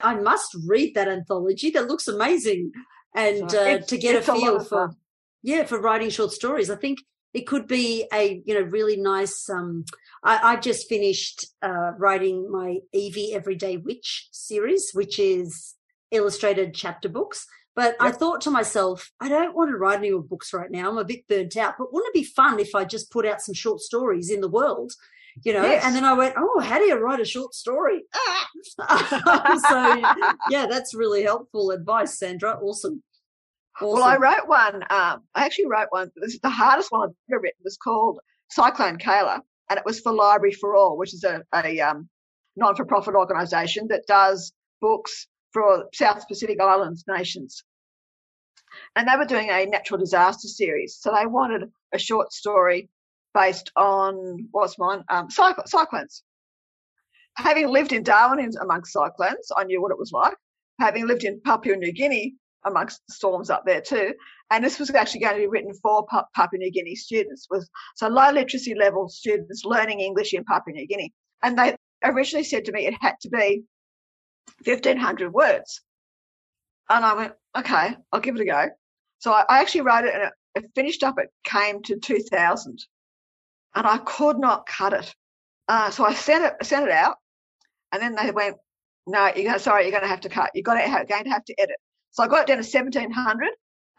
I 0.00 0.14
must 0.14 0.54
read 0.66 0.94
that 0.94 1.08
anthology. 1.08 1.70
That 1.70 1.88
looks 1.88 2.08
amazing, 2.08 2.72
and 3.14 3.54
uh, 3.54 3.78
to 3.78 3.96
get 3.96 4.16
a 4.16 4.22
feel 4.22 4.56
of 4.56 4.68
for 4.68 4.90
yeah 5.42 5.64
for 5.64 5.80
writing 5.80 6.10
short 6.10 6.32
stories. 6.32 6.68
I 6.68 6.76
think 6.76 6.98
it 7.32 7.46
could 7.46 7.66
be 7.66 8.06
a 8.12 8.42
you 8.44 8.54
know 8.54 8.66
really 8.66 8.96
nice. 8.96 9.48
Um, 9.48 9.84
I, 10.22 10.52
I 10.52 10.56
just 10.56 10.88
finished 10.88 11.46
uh, 11.62 11.92
writing 11.96 12.50
my 12.50 12.78
Evie 12.92 13.32
Everyday 13.32 13.78
Witch 13.78 14.28
series, 14.32 14.90
which 14.92 15.18
is 15.18 15.74
illustrated 16.10 16.74
chapter 16.74 17.08
books. 17.08 17.46
But 17.76 17.96
I 17.98 18.12
thought 18.12 18.40
to 18.42 18.52
myself, 18.52 19.10
I 19.20 19.28
don't 19.28 19.56
want 19.56 19.70
to 19.70 19.76
write 19.76 19.98
any 19.98 20.12
more 20.12 20.22
books 20.22 20.52
right 20.52 20.70
now. 20.70 20.88
I'm 20.90 20.98
a 20.98 21.04
bit 21.04 21.26
burnt 21.26 21.56
out. 21.56 21.74
But 21.76 21.92
wouldn't 21.92 22.14
it 22.14 22.20
be 22.20 22.24
fun 22.24 22.60
if 22.60 22.72
I 22.72 22.84
just 22.84 23.10
put 23.10 23.26
out 23.26 23.40
some 23.40 23.54
short 23.54 23.80
stories 23.80 24.30
in 24.30 24.40
the 24.40 24.48
world? 24.48 24.92
You 25.42 25.52
know, 25.52 25.62
Yes. 25.62 25.84
and 25.84 25.94
then 25.96 26.04
I 26.04 26.12
went, 26.12 26.34
oh, 26.38 26.60
how 26.60 26.78
do 26.78 26.84
you 26.84 26.96
write 26.96 27.20
a 27.20 27.24
short 27.24 27.54
story? 27.54 28.02
so 28.64 30.02
yeah, 30.50 30.66
that's 30.66 30.94
really 30.94 31.22
helpful 31.22 31.70
advice, 31.70 32.18
Sandra. 32.18 32.52
Awesome. 32.62 33.02
awesome. 33.80 33.94
Well, 33.94 34.02
I 34.04 34.16
wrote 34.16 34.46
one. 34.46 34.76
Um, 34.90 35.22
I 35.34 35.44
actually 35.44 35.66
wrote 35.66 35.88
one. 35.90 36.10
This 36.16 36.34
is 36.34 36.40
the 36.40 36.50
hardest 36.50 36.92
one 36.92 37.08
I've 37.08 37.14
ever 37.32 37.40
written. 37.42 37.58
It 37.60 37.64
was 37.64 37.76
called 37.76 38.20
Cyclone 38.50 38.98
Kayla, 38.98 39.40
and 39.70 39.78
it 39.78 39.84
was 39.84 40.00
for 40.00 40.12
Library 40.12 40.52
for 40.52 40.76
All, 40.76 40.96
which 40.96 41.12
is 41.14 41.24
a, 41.24 41.42
a 41.54 41.80
um, 41.80 42.08
non-for-profit 42.56 43.14
organisation 43.14 43.88
that 43.88 44.06
does 44.06 44.52
books 44.80 45.26
for 45.52 45.86
South 45.92 46.26
Pacific 46.28 46.60
Islands 46.60 47.04
nations. 47.08 47.64
And 48.96 49.08
they 49.08 49.16
were 49.16 49.24
doing 49.24 49.50
a 49.50 49.66
natural 49.66 49.98
disaster 49.98 50.48
series, 50.48 50.96
so 51.00 51.12
they 51.12 51.26
wanted 51.26 51.70
a 51.92 51.98
short 51.98 52.32
story 52.32 52.88
based 53.34 53.70
on 53.76 54.48
what's 54.52 54.78
mine, 54.78 55.04
um, 55.10 55.28
cycl- 55.28 55.66
cyclones. 55.66 56.22
Having 57.36 57.68
lived 57.68 57.92
in 57.92 58.04
Darwin 58.04 58.38
in, 58.38 58.52
amongst 58.60 58.92
cyclones, 58.92 59.50
I 59.56 59.64
knew 59.64 59.82
what 59.82 59.90
it 59.90 59.98
was 59.98 60.12
like. 60.12 60.36
Having 60.80 61.08
lived 61.08 61.24
in 61.24 61.40
Papua 61.40 61.76
New 61.76 61.92
Guinea 61.92 62.34
amongst 62.64 63.02
storms 63.10 63.50
up 63.50 63.64
there 63.66 63.80
too, 63.80 64.14
and 64.50 64.64
this 64.64 64.78
was 64.78 64.90
actually 64.90 65.20
going 65.20 65.34
to 65.34 65.40
be 65.40 65.46
written 65.46 65.74
for 65.82 66.06
Papua 66.34 66.58
New 66.58 66.70
Guinea 66.70 66.94
students, 66.94 67.46
with 67.50 67.68
so 67.96 68.08
low 68.08 68.30
literacy 68.30 68.74
level 68.74 69.08
students 69.08 69.64
learning 69.64 70.00
English 70.00 70.32
in 70.32 70.44
Papua 70.44 70.74
New 70.74 70.86
Guinea. 70.86 71.12
And 71.42 71.58
they 71.58 71.76
originally 72.04 72.44
said 72.44 72.64
to 72.64 72.72
me 72.72 72.86
it 72.86 72.94
had 73.00 73.14
to 73.22 73.28
be 73.28 73.64
1500 74.64 75.32
words. 75.32 75.82
And 76.88 77.04
I 77.04 77.14
went, 77.14 77.32
okay, 77.56 77.96
I'll 78.12 78.20
give 78.20 78.36
it 78.36 78.42
a 78.42 78.44
go. 78.44 78.68
So 79.18 79.32
I, 79.32 79.44
I 79.48 79.60
actually 79.60 79.82
wrote 79.82 80.04
it 80.04 80.14
and 80.14 80.24
it, 80.24 80.32
it 80.54 80.70
finished 80.74 81.02
up, 81.02 81.18
it 81.18 81.30
came 81.44 81.82
to 81.82 81.98
2000 81.98 82.78
and 83.74 83.86
I 83.86 83.98
could 83.98 84.38
not 84.38 84.66
cut 84.66 84.92
it. 84.92 85.14
Uh, 85.68 85.90
so 85.90 86.04
I 86.04 86.14
sent 86.14 86.44
it, 86.44 86.66
sent 86.66 86.86
it 86.86 86.92
out 86.92 87.16
and 87.92 88.02
then 88.02 88.14
they 88.14 88.32
went, 88.32 88.56
no, 89.06 89.30
you're 89.34 89.44
going, 89.44 89.58
sorry, 89.58 89.82
you're 89.84 89.92
going 89.92 90.02
to 90.02 90.08
have 90.08 90.22
to 90.22 90.28
cut. 90.28 90.50
You're 90.54 90.62
going 90.64 90.78
to 90.78 90.88
have, 90.88 91.08
going 91.08 91.24
to 91.24 91.30
have 91.30 91.44
to 91.44 91.54
edit. 91.60 91.76
So 92.10 92.22
I 92.22 92.28
got 92.28 92.42
it 92.42 92.46
down 92.48 92.62
to 92.62 92.68
1700. 92.68 93.48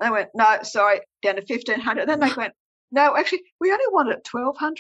They 0.02 0.10
went, 0.10 0.30
no, 0.36 0.58
sorry, 0.64 1.00
down 1.22 1.36
to 1.36 1.42
1500. 1.42 2.08
Then 2.08 2.20
they 2.20 2.32
went, 2.36 2.54
no, 2.92 3.16
actually, 3.16 3.44
we 3.62 3.72
only 3.72 3.86
want 3.92 4.10
it 4.10 4.28
1200. 4.30 4.78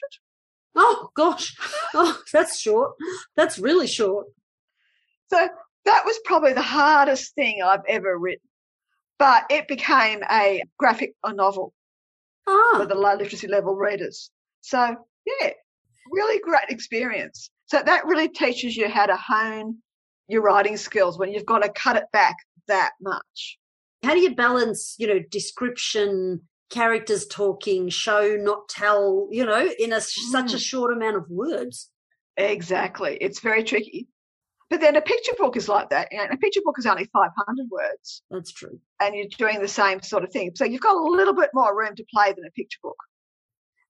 oh 0.75 1.09
gosh, 1.15 1.55
oh 1.93 2.19
that's 2.33 2.59
short. 2.59 2.93
That's 3.35 3.57
really 3.57 3.87
short. 3.87 4.27
So 5.29 5.47
that 5.85 6.03
was 6.05 6.19
probably 6.25 6.53
the 6.53 6.61
hardest 6.61 7.33
thing 7.35 7.61
I've 7.63 7.85
ever 7.87 8.17
written. 8.17 8.47
But 9.17 9.45
it 9.49 9.67
became 9.67 10.21
a 10.29 10.61
graphic 10.77 11.13
a 11.23 11.33
novel 11.33 11.73
for 12.45 12.53
Ah, 12.53 12.85
the 12.85 12.95
low 12.95 13.15
literacy 13.15 13.47
level 13.47 13.75
readers. 13.75 14.29
So 14.65 14.95
yeah, 15.25 15.51
really 16.11 16.39
great 16.39 16.69
experience. 16.69 17.49
So 17.67 17.81
that 17.85 18.05
really 18.05 18.27
teaches 18.29 18.75
you 18.75 18.89
how 18.89 19.05
to 19.05 19.15
hone 19.15 19.77
your 20.27 20.41
writing 20.41 20.75
skills 20.77 21.19
when 21.19 21.31
you've 21.31 21.45
got 21.45 21.59
to 21.61 21.69
cut 21.69 21.97
it 21.97 22.05
back 22.11 22.35
that 22.67 22.91
much. 22.99 23.59
how 24.03 24.13
do 24.13 24.19
you 24.19 24.35
balance, 24.35 24.95
you 24.99 25.07
know, 25.07 25.19
description, 25.31 26.41
characters 26.69 27.25
talking, 27.27 27.89
show 27.89 28.35
not 28.39 28.67
tell, 28.69 29.27
you 29.31 29.43
know, 29.45 29.67
in 29.79 29.91
a 29.93 30.01
such 30.01 30.53
a 30.53 30.57
Mm. 30.57 30.59
short 30.69 30.93
amount 30.93 31.15
of 31.15 31.25
words? 31.29 31.89
Exactly. 32.37 33.17
It's 33.21 33.39
very 33.39 33.63
tricky. 33.63 34.07
But 34.69 34.81
then 34.81 34.95
a 34.95 35.01
picture 35.01 35.33
book 35.39 35.55
is 35.57 35.67
like 35.69 35.89
that. 35.89 36.09
Know, 36.11 36.23
a 36.31 36.37
picture 36.37 36.61
book 36.63 36.77
is 36.79 36.85
only 36.87 37.05
500 37.05 37.67
words. 37.69 38.23
That's 38.31 38.51
true. 38.51 38.79
And 38.99 39.15
you're 39.15 39.27
doing 39.37 39.59
the 39.59 39.67
same 39.67 40.01
sort 40.01 40.23
of 40.23 40.31
thing. 40.31 40.51
So 40.55 40.65
you've 40.65 40.81
got 40.81 40.95
a 40.95 41.03
little 41.19 41.33
bit 41.33 41.51
more 41.53 41.75
room 41.77 41.95
to 41.95 42.05
play 42.13 42.33
than 42.33 42.45
a 42.45 42.51
picture 42.51 42.79
book. 42.83 42.97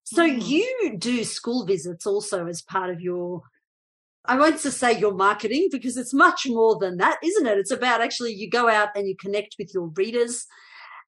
So 0.06 0.28
mm. 0.28 0.48
you 0.48 0.96
do 0.98 1.24
school 1.24 1.66
visits 1.66 2.06
also 2.06 2.48
as 2.48 2.62
part 2.62 2.90
of 2.90 3.02
your 3.02 3.42
I 4.28 4.38
won't 4.38 4.62
just 4.62 4.80
say 4.80 4.98
your 4.98 5.14
marketing 5.14 5.70
because 5.72 5.98
it's 5.98 6.14
much 6.14 6.48
more 6.48 6.78
than 6.80 6.98
that, 6.98 7.18
isn't 7.24 7.46
it? 7.46 7.58
It's 7.58 7.72
about 7.72 8.02
actually 8.02 8.34
you 8.34 8.50
go 8.50 8.68
out 8.68 8.90
and 8.96 9.08
you 9.08 9.16
connect 9.16 9.56
with 9.60 9.72
your 9.74 9.92
readers. 9.96 10.48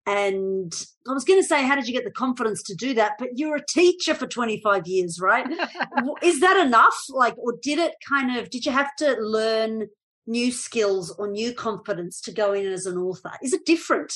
And 0.05 0.71
I 1.07 1.13
was 1.13 1.25
going 1.25 1.41
to 1.41 1.47
say, 1.47 1.65
how 1.65 1.75
did 1.75 1.87
you 1.87 1.93
get 1.93 2.05
the 2.05 2.11
confidence 2.11 2.63
to 2.63 2.75
do 2.75 2.93
that? 2.93 3.13
But 3.19 3.29
you're 3.33 3.57
a 3.57 3.65
teacher 3.65 4.13
for 4.13 4.27
25 4.27 4.87
years, 4.87 5.19
right? 5.19 5.45
Is 6.23 6.39
that 6.39 6.63
enough? 6.65 6.95
Like, 7.09 7.37
or 7.37 7.55
did 7.61 7.79
it 7.79 7.95
kind 8.07 8.37
of, 8.37 8.49
did 8.49 8.65
you 8.65 8.71
have 8.71 8.95
to 8.99 9.17
learn 9.19 9.87
new 10.25 10.51
skills 10.51 11.13
or 11.17 11.27
new 11.29 11.53
confidence 11.53 12.21
to 12.21 12.31
go 12.31 12.53
in 12.53 12.67
as 12.67 12.85
an 12.85 12.97
author? 12.97 13.31
Is 13.41 13.51
it 13.53 13.65
different? 13.65 14.13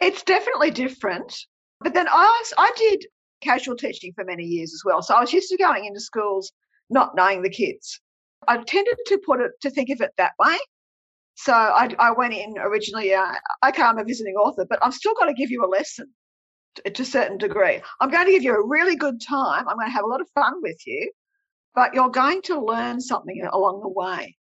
It's 0.00 0.22
definitely 0.22 0.70
different. 0.70 1.36
But 1.80 1.92
then 1.92 2.06
I, 2.08 2.44
I 2.56 2.72
did 2.76 3.04
casual 3.40 3.76
teaching 3.76 4.12
for 4.14 4.24
many 4.24 4.44
years 4.44 4.72
as 4.72 4.82
well. 4.84 5.02
So 5.02 5.14
I 5.14 5.20
was 5.20 5.32
used 5.32 5.50
to 5.50 5.56
going 5.56 5.84
into 5.84 6.00
schools 6.00 6.52
not 6.90 7.14
knowing 7.14 7.42
the 7.42 7.50
kids. 7.50 8.00
I 8.46 8.58
tended 8.58 8.96
to 9.06 9.20
put 9.24 9.40
it 9.40 9.52
to 9.62 9.70
think 9.70 9.90
of 9.90 10.00
it 10.00 10.12
that 10.18 10.32
way. 10.38 10.56
So 11.36 11.52
I, 11.52 11.88
I 11.98 12.12
went 12.12 12.34
in 12.34 12.56
originally. 12.58 13.12
Uh, 13.14 13.34
okay, 13.66 13.82
I'm 13.82 13.98
a 13.98 14.04
visiting 14.04 14.34
author, 14.34 14.66
but 14.68 14.78
I've 14.82 14.94
still 14.94 15.14
got 15.18 15.26
to 15.26 15.34
give 15.34 15.50
you 15.50 15.64
a 15.64 15.68
lesson 15.68 16.06
to, 16.76 16.90
to 16.90 17.02
a 17.02 17.06
certain 17.06 17.38
degree. 17.38 17.80
I'm 18.00 18.10
going 18.10 18.26
to 18.26 18.32
give 18.32 18.42
you 18.42 18.54
a 18.54 18.66
really 18.66 18.96
good 18.96 19.20
time. 19.20 19.66
I'm 19.68 19.76
going 19.76 19.88
to 19.88 19.92
have 19.92 20.04
a 20.04 20.08
lot 20.08 20.20
of 20.20 20.28
fun 20.34 20.54
with 20.62 20.78
you, 20.86 21.10
but 21.74 21.94
you're 21.94 22.10
going 22.10 22.42
to 22.42 22.60
learn 22.60 23.00
something 23.00 23.42
along 23.52 23.80
the 23.80 23.88
way. 23.88 24.36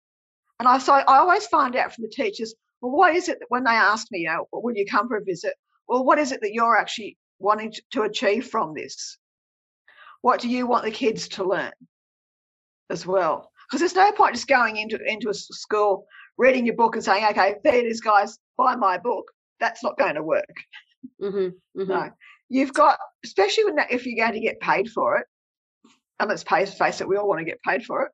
And 0.59 0.67
I 0.67 0.77
so 0.77 0.93
I 0.93 1.17
always 1.17 1.47
find 1.47 1.75
out 1.75 1.93
from 1.93 2.03
the 2.03 2.09
teachers, 2.09 2.53
well, 2.81 2.91
what 2.91 3.15
is 3.15 3.27
it 3.27 3.39
that 3.39 3.47
when 3.49 3.63
they 3.63 3.71
ask 3.71 4.07
me, 4.11 4.19
you 4.19 4.27
know, 4.27 4.45
will 4.51 4.75
you 4.75 4.85
come 4.85 5.07
for 5.07 5.17
a 5.17 5.23
visit? 5.23 5.53
Well, 5.87 6.05
what 6.05 6.19
is 6.19 6.31
it 6.31 6.41
that 6.41 6.53
you're 6.53 6.77
actually 6.77 7.17
wanting 7.43 7.73
to 7.91 8.03
achieve 8.03 8.47
from 8.47 8.73
this? 8.73 9.17
What 10.21 10.39
do 10.39 10.47
you 10.47 10.65
want 10.65 10.85
the 10.85 10.91
kids 10.91 11.27
to 11.29 11.43
learn 11.43 11.73
as 12.89 13.05
well? 13.05 13.51
Because 13.67 13.81
there's 13.81 13.95
no 13.95 14.11
point 14.13 14.35
just 14.35 14.47
going 14.47 14.77
into 14.77 14.97
into 15.05 15.29
a 15.29 15.33
school, 15.33 16.05
reading 16.37 16.65
your 16.65 16.75
book, 16.75 16.95
and 16.95 17.03
saying, 17.03 17.25
"Okay, 17.31 17.55
there 17.63 17.75
it 17.75 17.85
is, 17.85 18.01
guys, 18.01 18.39
buy 18.57 18.75
my 18.75 18.97
book." 18.97 19.25
That's 19.59 19.83
not 19.83 19.97
going 19.97 20.15
to 20.15 20.23
work. 20.23 20.55
Mm-hmm, 21.21 21.81
mm-hmm. 21.81 21.91
No, 21.91 22.09
you've 22.49 22.73
got, 22.73 22.97
especially 23.25 23.65
when 23.65 23.77
if 23.89 24.05
you're 24.05 24.25
going 24.25 24.39
to 24.39 24.47
get 24.47 24.59
paid 24.61 24.89
for 24.89 25.17
it, 25.17 25.27
and 26.19 26.29
let's 26.29 26.43
face 26.43 27.01
it, 27.01 27.07
we 27.07 27.17
all 27.17 27.27
want 27.27 27.39
to 27.39 27.45
get 27.45 27.61
paid 27.61 27.83
for 27.83 28.03
it. 28.03 28.11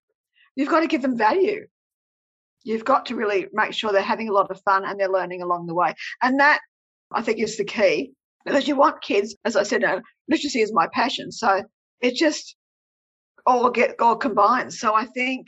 You've 0.56 0.70
got 0.70 0.82
to 0.82 0.88
give 0.88 1.04
them 1.04 1.18
value. 1.18 1.68
You've 2.64 2.86
got 2.86 3.06
to 3.06 3.16
really 3.16 3.48
make 3.54 3.74
sure 3.74 3.92
they're 3.92 4.02
having 4.02 4.30
a 4.30 4.34
lot 4.34 4.52
of 4.52 4.62
fun 4.64 4.84
and 4.86 5.00
they're 5.00 5.08
learning 5.08 5.42
along 5.44 5.68
the 5.68 5.76
way, 5.76 5.94
and 6.24 6.40
that 6.40 6.60
I 7.12 7.22
think 7.22 7.40
is 7.40 7.58
the 7.58 7.64
key 7.64 8.14
because 8.46 8.68
you 8.68 8.76
want 8.76 9.02
kids. 9.02 9.36
As 9.46 9.56
I 9.56 9.64
said, 9.64 9.84
literacy 10.30 10.62
is 10.62 10.74
my 10.74 10.88
passion, 10.94 11.32
so 11.32 11.64
it 12.02 12.16
just 12.16 12.56
all 13.46 13.70
get 13.70 14.00
all 14.00 14.16
combined. 14.16 14.74
So 14.74 14.94
I 14.94 15.06
think 15.06 15.48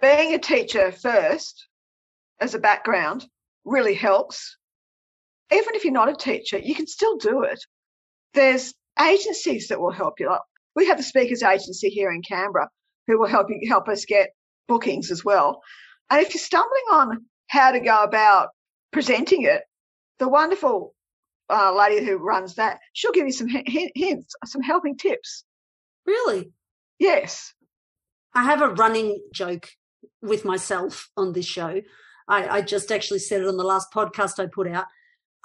being 0.00 0.34
a 0.34 0.38
teacher 0.38 0.92
first 0.92 1.66
as 2.40 2.54
a 2.54 2.58
background 2.58 3.26
really 3.64 3.94
helps. 3.94 4.56
Even 5.52 5.74
if 5.74 5.84
you're 5.84 5.92
not 5.92 6.10
a 6.10 6.14
teacher, 6.14 6.58
you 6.58 6.74
can 6.74 6.86
still 6.86 7.16
do 7.16 7.42
it. 7.42 7.58
There's 8.34 8.74
agencies 9.00 9.68
that 9.68 9.80
will 9.80 9.92
help 9.92 10.20
you. 10.20 10.28
Like 10.28 10.40
We 10.76 10.86
have 10.86 11.00
a 11.00 11.02
speakers 11.02 11.42
agency 11.42 11.88
here 11.88 12.12
in 12.12 12.22
Canberra 12.22 12.68
who 13.06 13.18
will 13.18 13.28
help 13.28 13.48
you 13.48 13.68
help 13.68 13.88
us 13.88 14.04
get 14.04 14.30
bookings 14.68 15.10
as 15.10 15.24
well. 15.24 15.62
And 16.10 16.20
if 16.20 16.34
you're 16.34 16.40
stumbling 16.40 16.84
on 16.92 17.24
how 17.48 17.72
to 17.72 17.80
go 17.80 18.02
about 18.02 18.50
presenting 18.92 19.42
it, 19.42 19.62
the 20.18 20.28
wonderful 20.28 20.94
uh, 21.50 21.74
lady 21.74 22.04
who 22.04 22.16
runs 22.16 22.54
that, 22.56 22.80
she'll 22.92 23.12
give 23.12 23.26
you 23.26 23.32
some 23.32 23.48
hints, 23.48 24.34
some 24.44 24.62
helping 24.62 24.96
tips. 24.96 25.44
Really? 26.06 26.50
Yes. 26.98 27.52
I 28.34 28.44
have 28.44 28.62
a 28.62 28.68
running 28.68 29.20
joke 29.32 29.68
with 30.22 30.44
myself 30.44 31.10
on 31.16 31.32
this 31.32 31.46
show. 31.46 31.80
I, 32.28 32.58
I 32.58 32.60
just 32.62 32.92
actually 32.92 33.20
said 33.20 33.40
it 33.40 33.48
on 33.48 33.56
the 33.56 33.64
last 33.64 33.92
podcast 33.92 34.38
I 34.38 34.46
put 34.46 34.68
out. 34.68 34.86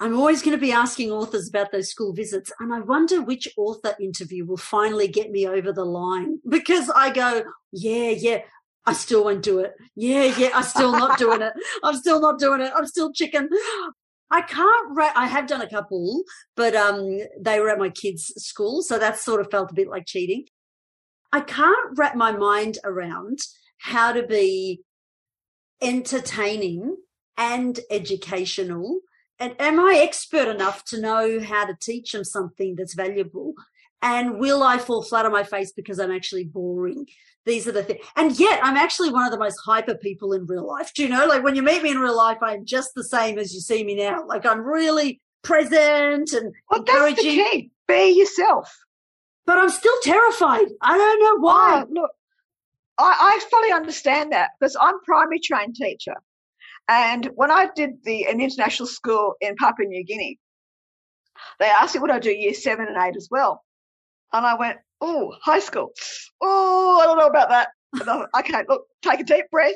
I'm 0.00 0.18
always 0.18 0.42
going 0.42 0.56
to 0.56 0.60
be 0.60 0.72
asking 0.72 1.12
authors 1.12 1.48
about 1.48 1.70
those 1.70 1.88
school 1.88 2.12
visits, 2.12 2.52
and 2.58 2.74
I 2.74 2.80
wonder 2.80 3.22
which 3.22 3.48
author 3.56 3.94
interview 4.00 4.44
will 4.44 4.56
finally 4.56 5.08
get 5.08 5.30
me 5.30 5.46
over 5.46 5.72
the 5.72 5.84
line 5.84 6.40
because 6.48 6.90
I 6.90 7.10
go, 7.10 7.44
yeah, 7.72 8.10
yeah, 8.10 8.40
I 8.84 8.92
still 8.92 9.24
won't 9.24 9.42
do 9.42 9.60
it. 9.60 9.74
Yeah, 9.94 10.24
yeah, 10.36 10.50
I'm 10.54 10.64
still 10.64 10.92
not 10.92 11.18
doing 11.18 11.40
it. 11.40 11.52
I'm 11.82 11.96
still 11.96 12.20
not 12.20 12.38
doing 12.38 12.60
it. 12.60 12.72
I'm 12.76 12.86
still 12.86 13.12
chicken. 13.12 13.48
I 14.34 14.42
can't. 14.42 14.96
Ra- 14.96 15.12
I 15.14 15.28
have 15.28 15.46
done 15.46 15.62
a 15.62 15.70
couple, 15.70 16.24
but 16.56 16.74
um, 16.74 17.20
they 17.38 17.60
were 17.60 17.70
at 17.70 17.78
my 17.78 17.88
kids' 17.88 18.32
school, 18.36 18.82
so 18.82 18.98
that 18.98 19.16
sort 19.16 19.40
of 19.40 19.48
felt 19.48 19.70
a 19.70 19.74
bit 19.74 19.86
like 19.86 20.06
cheating. 20.06 20.46
I 21.32 21.40
can't 21.40 21.96
wrap 21.96 22.16
my 22.16 22.32
mind 22.32 22.78
around 22.82 23.38
how 23.78 24.12
to 24.12 24.26
be 24.26 24.82
entertaining 25.80 26.96
and 27.36 27.78
educational. 27.92 29.02
And 29.38 29.54
am 29.60 29.78
I 29.78 30.00
expert 30.02 30.48
enough 30.48 30.84
to 30.86 31.00
know 31.00 31.38
how 31.40 31.66
to 31.66 31.76
teach 31.80 32.10
them 32.10 32.24
something 32.24 32.74
that's 32.74 32.94
valuable? 32.94 33.54
And 34.02 34.40
will 34.40 34.64
I 34.64 34.78
fall 34.78 35.02
flat 35.02 35.26
on 35.26 35.32
my 35.32 35.44
face 35.44 35.70
because 35.70 36.00
I'm 36.00 36.10
actually 36.10 36.44
boring? 36.44 37.06
These 37.46 37.68
are 37.68 37.72
the 37.72 37.82
things. 37.82 38.00
And 38.16 38.38
yet 38.38 38.60
I'm 38.62 38.76
actually 38.76 39.10
one 39.10 39.24
of 39.24 39.30
the 39.30 39.38
most 39.38 39.58
hyper 39.64 39.94
people 39.94 40.32
in 40.32 40.46
real 40.46 40.66
life. 40.66 40.92
Do 40.94 41.02
you 41.02 41.08
know? 41.08 41.26
Like 41.26 41.44
when 41.44 41.54
you 41.54 41.62
meet 41.62 41.82
me 41.82 41.90
in 41.90 41.98
real 41.98 42.16
life, 42.16 42.38
I'm 42.42 42.64
just 42.64 42.94
the 42.94 43.04
same 43.04 43.38
as 43.38 43.52
you 43.52 43.60
see 43.60 43.84
me 43.84 43.96
now. 43.96 44.26
Like 44.26 44.46
I'm 44.46 44.60
really 44.60 45.20
present 45.42 46.32
and 46.32 46.54
well, 46.70 46.80
encouraging. 46.80 47.36
That's 47.36 47.50
the 47.50 47.58
key. 47.58 47.70
Be 47.86 48.18
yourself 48.18 48.74
but 49.46 49.58
I'm 49.58 49.70
still 49.70 49.94
terrified. 50.02 50.66
I 50.80 50.96
don't 50.96 51.22
know 51.22 51.46
why. 51.46 51.84
Oh, 51.84 51.92
look, 51.92 52.10
I, 52.98 53.16
I 53.20 53.44
fully 53.50 53.72
understand 53.72 54.32
that 54.32 54.50
because 54.58 54.76
I'm 54.80 55.00
primary 55.00 55.40
trained 55.40 55.76
teacher. 55.76 56.14
And 56.88 57.26
when 57.34 57.50
I 57.50 57.68
did 57.74 58.04
the 58.04 58.26
an 58.26 58.40
international 58.40 58.86
school 58.86 59.34
in 59.40 59.56
Papua 59.56 59.88
New 59.88 60.04
Guinea, 60.04 60.38
they 61.58 61.66
asked 61.66 61.94
me 61.94 62.00
would 62.00 62.10
I 62.10 62.18
do 62.18 62.30
year 62.30 62.54
seven 62.54 62.86
and 62.86 62.96
eight 62.96 63.16
as 63.16 63.28
well. 63.30 63.64
And 64.34 64.44
I 64.44 64.54
went, 64.56 64.78
oh, 65.00 65.32
high 65.40 65.60
school. 65.60 65.92
Oh, 66.42 67.00
I 67.00 67.06
don't 67.06 67.18
know 67.18 67.26
about 67.28 67.48
that. 67.50 67.68
Thought, 67.96 68.28
okay, 68.40 68.64
look, 68.68 68.82
take 69.00 69.20
a 69.20 69.24
deep 69.24 69.46
breath. 69.50 69.72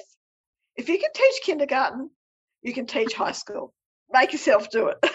If 0.76 0.88
you 0.88 0.98
can 0.98 1.10
teach 1.14 1.42
kindergarten, 1.44 2.10
you 2.62 2.74
can 2.74 2.86
teach 2.86 3.14
high 3.14 3.32
school. 3.32 3.72
Make 4.12 4.32
yourself 4.32 4.68
do 4.70 4.88
it. 4.88 4.98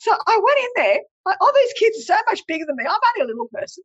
So 0.00 0.10
I 0.12 0.40
went 0.42 0.58
in 0.58 0.68
there, 0.76 1.00
like, 1.26 1.36
all 1.40 1.52
these 1.54 1.72
kids 1.74 1.98
are 1.98 2.16
so 2.16 2.20
much 2.28 2.40
bigger 2.48 2.64
than 2.66 2.76
me. 2.76 2.84
I'm 2.84 2.98
only 3.20 3.24
a 3.24 3.32
little 3.32 3.48
person. 3.52 3.84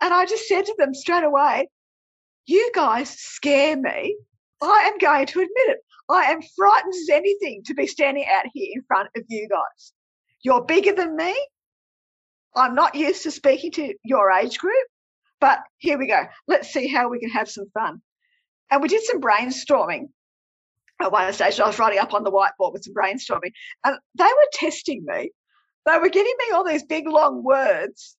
And 0.00 0.12
I 0.12 0.24
just 0.24 0.48
said 0.48 0.64
to 0.64 0.74
them 0.78 0.94
straight 0.94 1.22
away, 1.22 1.68
You 2.46 2.70
guys 2.74 3.10
scare 3.10 3.76
me. 3.76 4.16
I 4.62 4.90
am 4.90 4.98
going 4.98 5.26
to 5.26 5.38
admit 5.40 5.68
it. 5.68 5.78
I 6.08 6.24
am 6.32 6.40
frightened 6.56 6.94
as 6.94 7.08
anything 7.10 7.62
to 7.66 7.74
be 7.74 7.86
standing 7.86 8.24
out 8.30 8.46
here 8.54 8.68
in 8.74 8.82
front 8.88 9.10
of 9.16 9.22
you 9.28 9.48
guys. 9.48 9.92
You're 10.42 10.64
bigger 10.64 10.92
than 10.92 11.14
me. 11.14 11.34
I'm 12.56 12.74
not 12.74 12.94
used 12.94 13.22
to 13.24 13.30
speaking 13.30 13.70
to 13.72 13.94
your 14.04 14.30
age 14.30 14.58
group, 14.58 14.86
but 15.40 15.60
here 15.78 15.98
we 15.98 16.06
go. 16.06 16.22
Let's 16.46 16.72
see 16.72 16.86
how 16.86 17.08
we 17.08 17.18
can 17.18 17.30
have 17.30 17.48
some 17.48 17.66
fun. 17.74 18.00
And 18.70 18.82
we 18.82 18.88
did 18.88 19.02
some 19.02 19.20
brainstorming 19.20 20.08
at 21.00 21.12
one 21.12 21.32
stage, 21.32 21.58
I 21.60 21.66
was 21.66 21.78
writing 21.78 21.98
up 21.98 22.14
on 22.14 22.24
the 22.24 22.30
whiteboard 22.30 22.72
with 22.72 22.84
some 22.84 22.94
brainstorming, 22.94 23.52
and 23.84 23.98
they 24.16 24.24
were 24.24 24.48
testing 24.52 25.04
me. 25.04 25.30
They 25.86 25.98
were 25.98 26.08
giving 26.08 26.34
me 26.38 26.54
all 26.54 26.64
these 26.64 26.84
big 26.84 27.06
long 27.06 27.42
words 27.42 28.16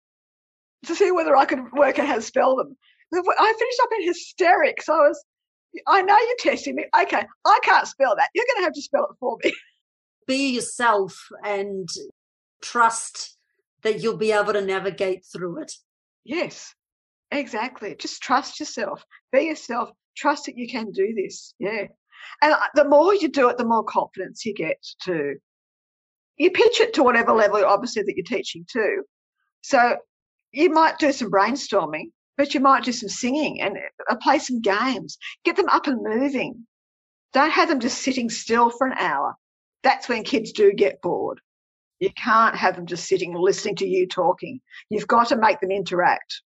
to 0.85 0.95
see 0.95 1.11
whether 1.11 1.35
I 1.35 1.45
could 1.45 1.71
work 1.73 1.99
out 1.99 2.07
how 2.07 2.15
to 2.15 2.21
spell 2.21 2.55
them. 2.55 2.75
I 3.13 3.53
finished 3.57 3.79
up 3.81 3.89
in 3.97 4.07
hysterics. 4.07 4.89
I 4.89 4.97
was, 4.97 5.23
I 5.87 6.01
know 6.01 6.17
you're 6.17 6.53
testing 6.53 6.75
me. 6.75 6.85
Okay, 7.01 7.23
I 7.45 7.59
can't 7.63 7.87
spell 7.87 8.15
that. 8.17 8.29
You're 8.35 8.45
going 8.53 8.61
to 8.61 8.65
have 8.65 8.73
to 8.73 8.81
spell 8.81 9.05
it 9.05 9.15
for 9.19 9.37
me. 9.43 9.53
Be 10.27 10.55
yourself 10.55 11.17
and 11.43 11.87
trust 12.61 13.37
that 13.85 14.01
you'll 14.01 14.17
be 14.17 14.31
able 14.31 14.51
to 14.51 14.61
navigate 14.61 15.23
through 15.31 15.61
it. 15.61 15.71
Yes, 16.25 16.73
exactly. 17.31 17.95
Just 17.97 18.21
trust 18.21 18.59
yourself. 18.59 19.05
Be 19.31 19.43
yourself. 19.43 19.91
Trust 20.17 20.47
that 20.47 20.57
you 20.57 20.67
can 20.67 20.91
do 20.91 21.13
this. 21.15 21.53
Yeah. 21.59 21.85
And 22.41 22.55
the 22.73 22.85
more 22.85 23.13
you 23.13 23.27
do 23.27 23.47
it, 23.49 23.57
the 23.59 23.63
more 23.63 23.83
confidence 23.83 24.43
you 24.43 24.55
get 24.55 24.77
to. 25.03 25.35
You 26.37 26.49
pitch 26.49 26.81
it 26.81 26.95
to 26.95 27.03
whatever 27.03 27.31
level, 27.31 27.63
obviously, 27.63 28.01
that 28.01 28.15
you're 28.17 28.25
teaching 28.25 28.65
to. 28.73 29.03
So 29.61 29.97
you 30.51 30.71
might 30.71 30.97
do 30.97 31.11
some 31.11 31.29
brainstorming, 31.29 32.05
but 32.37 32.55
you 32.55 32.61
might 32.61 32.83
do 32.83 32.91
some 32.91 33.09
singing 33.09 33.61
and 33.61 33.77
uh, 34.09 34.15
play 34.15 34.39
some 34.39 34.61
games. 34.61 35.17
Get 35.43 35.57
them 35.57 35.69
up 35.69 35.85
and 35.85 36.01
moving. 36.01 36.65
Don't 37.33 37.51
have 37.51 37.69
them 37.69 37.79
just 37.79 37.99
sitting 37.99 38.31
still 38.31 38.71
for 38.71 38.87
an 38.87 38.97
hour. 38.97 39.35
That's 39.83 40.09
when 40.09 40.23
kids 40.23 40.53
do 40.53 40.73
get 40.73 41.01
bored. 41.03 41.39
You 41.99 42.09
can't 42.11 42.55
have 42.55 42.75
them 42.75 42.85
just 42.85 43.07
sitting 43.07 43.33
listening 43.33 43.75
to 43.77 43.87
you 43.87 44.07
talking. 44.07 44.59
You've 44.89 45.07
got 45.07 45.29
to 45.29 45.37
make 45.37 45.59
them 45.59 45.71
interact 45.71 46.41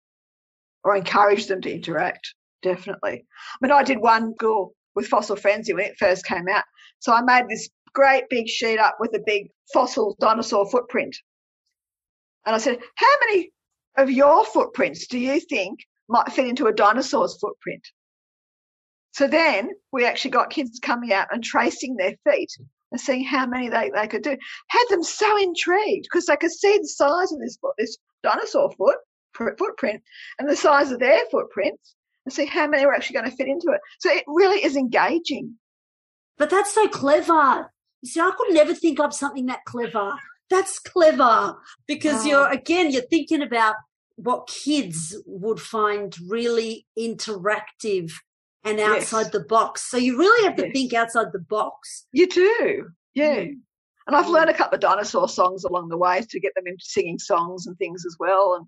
or 0.83 0.97
encourage 0.97 1.47
them 1.47 1.61
to 1.63 1.73
interact, 1.73 2.35
definitely. 2.63 3.25
I 3.25 3.57
mean, 3.61 3.73
I 3.73 3.83
did 3.83 3.99
one 3.99 4.35
school 4.35 4.75
with 4.95 5.07
Fossil 5.07 5.37
Frenzy 5.37 5.73
when 5.73 5.85
it 5.85 5.99
first 5.99 6.25
came 6.25 6.49
out. 6.49 6.65
So 6.99 7.13
I 7.13 7.23
made 7.23 7.49
this 7.49 7.69
great 7.93 8.25
big 8.29 8.49
sheet 8.49 8.79
up 8.79 8.97
with 8.99 9.15
a 9.15 9.23
big 9.25 9.49
fossil 9.73 10.17
dinosaur 10.21 10.69
footprint. 10.71 11.17
And 12.45 12.55
I 12.55 12.59
said, 12.59 12.79
How 12.97 13.13
many 13.27 13.51
of 13.97 14.11
your 14.11 14.45
footprints 14.45 15.07
do 15.07 15.19
you 15.19 15.41
think 15.41 15.81
might 16.09 16.33
fit 16.33 16.47
into 16.47 16.67
a 16.67 16.73
dinosaur's 16.73 17.39
footprint? 17.39 17.87
So 19.13 19.27
then 19.27 19.71
we 19.93 20.05
actually 20.05 20.33
got 20.33 20.51
kids 20.51 20.79
coming 20.79 21.13
out 21.13 21.29
and 21.31 21.43
tracing 21.43 21.97
their 21.97 22.15
feet 22.29 22.51
and 22.97 23.01
seeing 23.01 23.25
how 23.25 23.47
many 23.47 23.69
they, 23.69 23.91
they 23.95 24.07
could 24.07 24.23
do. 24.23 24.37
Had 24.69 24.85
them 24.89 25.03
so 25.03 25.37
intrigued 25.37 26.05
because 26.05 26.25
they 26.25 26.37
could 26.37 26.51
see 26.51 26.79
the 26.79 26.89
size 26.89 27.31
of 27.31 27.39
this 27.41 27.59
this 27.77 27.99
dinosaur 28.23 28.73
foot 28.73 28.97
footprint 29.59 30.03
and 30.39 30.49
the 30.49 30.57
size 30.57 30.91
of 30.91 30.99
their 30.99 31.21
footprints 31.31 31.95
and 32.25 32.33
see 32.33 32.47
how 32.47 32.67
many 32.67 32.87
were 32.87 32.95
actually 32.95 33.15
going 33.15 33.31
to 33.31 33.37
fit 33.37 33.49
into 33.49 33.69
it. 33.69 33.81
So 34.01 34.11
it 34.11 34.25
really 34.27 34.65
is 34.65 34.77
engaging. 34.77 35.57
But 36.39 36.49
that's 36.49 36.73
so 36.73 36.89
clever. 36.89 37.71
You 38.01 38.09
see, 38.09 38.21
I 38.21 38.33
could 38.35 38.55
never 38.55 38.75
think 38.75 38.99
up 38.99 39.13
something 39.13 39.45
that 39.47 39.65
clever. 39.67 40.15
That's 40.49 40.79
clever 40.79 41.57
because 41.87 42.25
oh. 42.25 42.29
you're 42.29 42.51
again 42.51 42.91
you're 42.91 43.03
thinking 43.03 43.43
about 43.43 43.75
what 44.17 44.49
kids 44.49 45.15
would 45.27 45.61
find 45.61 46.17
really 46.27 46.87
interactive 46.99 48.13
and 48.67 48.81
outside 48.81 49.23
yes. 49.23 49.31
the 49.31 49.41
box. 49.41 49.91
So 49.91 49.97
you 49.97 50.19
really 50.19 50.45
have 50.45 50.57
to 50.57 50.65
yes. 50.65 50.73
think 50.73 50.93
outside 50.93 51.27
the 51.33 51.39
box. 51.39 52.07
You 52.13 52.29
do. 52.29 52.89
Yeah. 53.15 53.37
Mm. 53.37 53.61
And 54.07 54.15
I've 54.15 54.29
learned 54.29 54.51
a 54.51 54.55
couple 54.55 54.77
of 54.77 54.81
dinosaur 54.81 55.29
songs 55.29 55.65
along 55.65 55.89
the 55.89 55.97
way 55.97 56.25
to 56.29 56.41
get 56.41 56.55
them 56.55 56.67
into 56.67 56.85
singing 56.85 57.19
songs 57.19 57.67
and 57.67 57.77
things 57.79 58.05
as 58.07 58.17
well. 58.21 58.55
And 58.55 58.67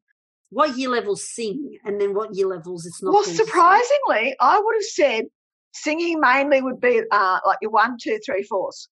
what 0.50 0.76
year 0.76 0.88
levels 0.88 1.28
sing 1.28 1.78
and 1.84 2.00
then 2.00 2.14
what 2.14 2.34
year 2.34 2.46
levels 2.46 2.86
it's 2.86 3.02
not? 3.02 3.12
Well, 3.12 3.24
surprisingly, 3.24 4.34
I 4.40 4.58
would 4.58 4.74
have 4.74 4.84
said 4.84 5.24
singing 5.72 6.20
mainly 6.20 6.60
would 6.60 6.80
be 6.80 7.02
uh, 7.10 7.38
like 7.46 7.58
your 7.62 7.70
one, 7.70 7.98
two, 8.02 8.18
three, 8.24 8.42
fours. 8.42 8.88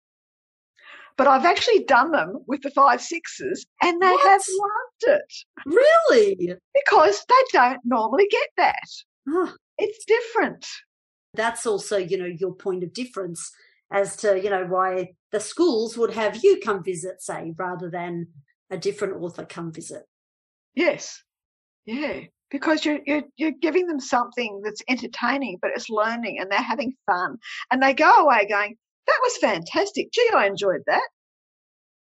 But 1.17 1.27
I've 1.27 1.47
actually 1.47 1.85
done 1.85 2.11
them 2.13 2.45
with 2.47 2.63
the 2.63 2.71
five 2.71 3.01
sixes 3.01 3.67
and 3.83 4.01
they 4.01 4.11
what? 4.11 4.29
have 4.29 4.43
loved 4.61 5.21
it. 5.21 5.35
Really? 5.65 6.55
Because 6.75 7.25
they 7.29 7.59
don't 7.59 7.81
normally 7.85 8.29
get 8.31 8.49
that. 8.59 8.89
Oh. 9.29 9.53
It's 9.79 10.05
different 10.05 10.67
that's 11.37 11.67
also, 11.67 11.97
you 11.97 12.19
know, 12.19 12.27
your 12.27 12.55
point 12.55 12.83
of 12.83 12.93
difference 12.93 13.51
as 13.93 14.17
to, 14.17 14.41
you 14.43 14.51
know, 14.51 14.65
why 14.65 15.11
the 15.33 15.41
schools 15.41 15.97
would 15.97 16.13
have 16.15 16.43
you 16.43 16.61
come 16.65 16.83
visit, 16.83 17.23
say, 17.23 17.53
rather 17.57 17.91
than 17.91 18.29
a 18.71 18.77
different 18.77 19.23
author 19.23 19.45
come 19.45 19.73
visit. 19.73 20.03
Yes. 20.75 21.23
Yeah. 21.85 22.21
Because 22.51 22.85
you're, 22.85 23.01
you're 23.07 23.23
you're 23.37 23.53
giving 23.61 23.87
them 23.87 23.99
something 23.99 24.61
that's 24.65 24.83
entertaining, 24.89 25.59
but 25.61 25.73
it's 25.75 25.91
learning 25.91 26.39
and 26.39 26.51
they're 26.51 26.61
having 26.61 26.95
fun. 27.07 27.37
And 27.71 27.83
they 27.83 27.93
go 27.93 28.11
away 28.11 28.47
going, 28.49 28.77
That 29.07 29.21
was 29.23 29.37
fantastic. 29.39 30.13
Gee, 30.13 30.31
I 30.35 30.47
enjoyed 30.47 30.83
that. 30.87 31.09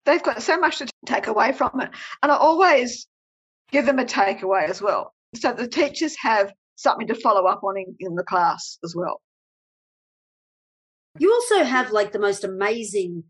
They've 0.05 0.21
got 0.21 0.43
so 0.43 0.57
much 0.57 0.77
to 0.79 0.87
take 1.07 1.27
away 1.27 1.51
from 1.51 1.81
it. 1.81 1.89
And 2.21 2.31
I 2.31 2.35
always 2.35 3.07
give 3.71 3.87
them 3.87 3.97
a 3.97 4.05
takeaway 4.05 4.69
as 4.69 4.81
well. 4.81 5.13
So 5.35 5.51
the 5.51 5.67
teachers 5.67 6.15
have 6.21 6.53
something 6.75 7.07
to 7.07 7.15
follow 7.15 7.47
up 7.47 7.63
on 7.63 7.77
in, 7.77 7.95
in 7.99 8.15
the 8.15 8.23
class 8.23 8.77
as 8.83 8.95
well. 8.95 9.21
You 11.17 11.33
also 11.33 11.63
have 11.63 11.91
like 11.91 12.11
the 12.11 12.19
most 12.19 12.43
amazing 12.43 13.23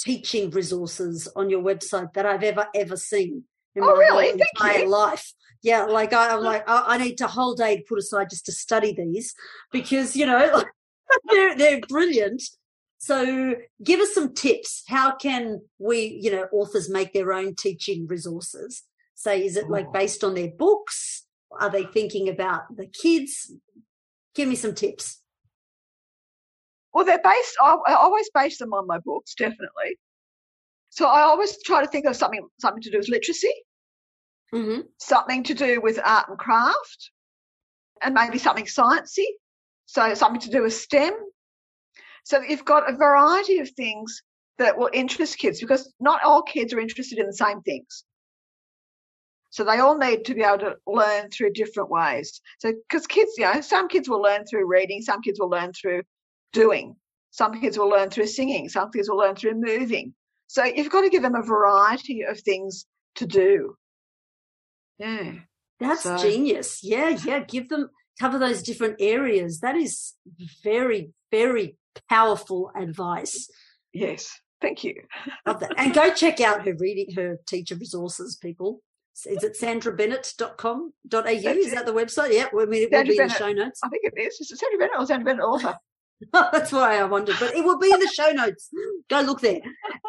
teaching 0.00 0.50
resources 0.50 1.28
on 1.36 1.50
your 1.50 1.62
website 1.62 2.12
that 2.14 2.26
I've 2.26 2.42
ever 2.42 2.66
ever 2.74 2.96
seen 2.96 3.44
in 3.74 3.82
oh, 3.82 3.86
my 3.86 3.92
really? 3.92 4.28
Thank 4.28 4.42
entire 4.54 4.78
you. 4.80 4.88
life. 4.88 5.32
Yeah, 5.62 5.84
like 5.84 6.12
I, 6.12 6.30
am 6.30 6.40
like 6.40 6.68
I, 6.68 6.84
I, 6.88 6.98
need 6.98 7.20
a 7.20 7.28
whole 7.28 7.54
day 7.54 7.76
to 7.76 7.82
put 7.88 7.98
aside 7.98 8.30
just 8.30 8.46
to 8.46 8.52
study 8.52 8.92
these 8.92 9.32
because 9.70 10.16
you 10.16 10.26
know 10.26 10.64
they're 11.30 11.56
they're 11.56 11.80
brilliant. 11.88 12.42
So 12.98 13.56
give 13.82 14.00
us 14.00 14.14
some 14.14 14.32
tips. 14.32 14.84
How 14.86 15.16
can 15.16 15.62
we, 15.78 16.20
you 16.22 16.30
know, 16.30 16.46
authors 16.52 16.88
make 16.88 17.12
their 17.12 17.32
own 17.32 17.56
teaching 17.56 18.06
resources? 18.06 18.84
Say, 19.16 19.44
is 19.44 19.56
it 19.56 19.68
like 19.68 19.86
oh. 19.88 19.92
based 19.92 20.22
on 20.22 20.34
their 20.34 20.50
books? 20.50 21.24
Are 21.60 21.70
they 21.70 21.84
thinking 21.84 22.28
about 22.28 22.76
the 22.76 22.86
kids? 22.86 23.52
Give 24.34 24.48
me 24.48 24.54
some 24.54 24.74
tips. 24.74 25.21
Well, 26.94 27.04
they're 27.04 27.20
based, 27.22 27.56
I, 27.60 27.76
I 27.86 27.94
always 27.94 28.28
base 28.34 28.58
them 28.58 28.74
on 28.74 28.86
my 28.86 28.98
books, 28.98 29.34
definitely. 29.34 29.98
So 30.90 31.06
I 31.06 31.22
always 31.22 31.62
try 31.62 31.80
to 31.80 31.88
think 31.88 32.04
of 32.04 32.16
something, 32.16 32.46
something 32.60 32.82
to 32.82 32.90
do 32.90 32.98
with 32.98 33.08
literacy, 33.08 33.52
mm-hmm. 34.54 34.82
something 34.98 35.42
to 35.44 35.54
do 35.54 35.80
with 35.80 35.98
art 36.04 36.28
and 36.28 36.38
craft, 36.38 37.10
and 38.02 38.14
maybe 38.14 38.38
something 38.38 38.66
sciencey. 38.66 39.24
So 39.86 40.14
something 40.14 40.40
to 40.42 40.50
do 40.50 40.62
with 40.62 40.74
STEM. 40.74 41.14
So 42.24 42.40
you've 42.40 42.64
got 42.64 42.90
a 42.90 42.96
variety 42.96 43.58
of 43.58 43.70
things 43.70 44.22
that 44.58 44.76
will 44.76 44.90
interest 44.92 45.38
kids 45.38 45.60
because 45.60 45.92
not 46.00 46.22
all 46.22 46.42
kids 46.42 46.72
are 46.72 46.80
interested 46.80 47.18
in 47.18 47.26
the 47.26 47.32
same 47.32 47.62
things. 47.62 48.04
So 49.50 49.64
they 49.64 49.80
all 49.80 49.98
need 49.98 50.24
to 50.26 50.34
be 50.34 50.42
able 50.42 50.58
to 50.58 50.76
learn 50.86 51.28
through 51.30 51.52
different 51.52 51.90
ways. 51.90 52.40
So 52.58 52.72
because 52.88 53.06
kids, 53.06 53.32
you 53.36 53.44
know, 53.44 53.60
some 53.60 53.88
kids 53.88 54.08
will 54.08 54.22
learn 54.22 54.46
through 54.46 54.66
reading, 54.66 55.02
some 55.02 55.20
kids 55.20 55.38
will 55.38 55.50
learn 55.50 55.72
through 55.72 56.02
doing. 56.52 56.96
Some 57.30 57.60
kids 57.60 57.78
will 57.78 57.88
learn 57.88 58.10
through 58.10 58.26
singing, 58.26 58.68
some 58.68 58.90
kids 58.90 59.08
will 59.08 59.16
learn 59.16 59.36
through 59.36 59.54
moving. 59.54 60.14
So 60.46 60.64
you've 60.64 60.90
got 60.90 61.00
to 61.02 61.08
give 61.08 61.22
them 61.22 61.34
a 61.34 61.42
variety 61.42 62.22
of 62.22 62.38
things 62.40 62.86
to 63.16 63.26
do. 63.26 63.76
Yeah. 64.98 65.32
That's 65.80 66.02
so. 66.02 66.16
genius. 66.18 66.80
Yeah, 66.82 67.18
yeah. 67.24 67.40
Give 67.40 67.68
them 67.68 67.88
cover 68.20 68.38
those 68.38 68.62
different 68.62 68.96
areas. 69.00 69.60
That 69.60 69.76
is 69.76 70.12
very, 70.62 71.12
very 71.30 71.76
powerful 72.08 72.70
advice. 72.76 73.48
Yes. 73.92 74.38
Thank 74.60 74.84
you. 74.84 74.94
Love 75.44 75.60
that. 75.60 75.72
And 75.76 75.92
go 75.92 76.12
check 76.14 76.40
out 76.40 76.64
her 76.66 76.74
reading 76.78 77.14
her 77.16 77.38
teacher 77.46 77.74
resources, 77.74 78.36
people. 78.36 78.80
Is 79.26 79.42
it 79.42 79.56
sandrabennett.com.au? 79.60 81.26
Is 81.26 81.72
that 81.72 81.86
the 81.86 81.92
website? 81.92 82.32
Yeah, 82.32 82.46
I 82.46 82.64
mean, 82.64 82.82
it 82.82 82.90
will 82.92 83.02
be 83.02 83.16
Bennett. 83.16 83.18
in 83.18 83.26
the 83.28 83.28
show 83.28 83.52
notes. 83.52 83.80
I 83.82 83.88
think 83.88 84.04
it 84.04 84.14
is. 84.18 84.40
Is 84.40 84.52
it 84.52 84.58
Sandra 84.58 84.78
Bennett 84.78 84.98
or 84.98 85.06
Sandra 85.06 85.24
Bennett 85.24 85.44
author? 85.44 85.76
That's 86.32 86.72
why 86.72 86.98
I 86.98 87.04
wondered, 87.04 87.36
but 87.40 87.54
it 87.54 87.64
will 87.64 87.78
be 87.78 87.90
in 87.90 87.98
the 87.98 88.12
show 88.14 88.30
notes. 88.30 88.70
Go 89.08 89.20
look 89.20 89.40
there, 89.40 89.60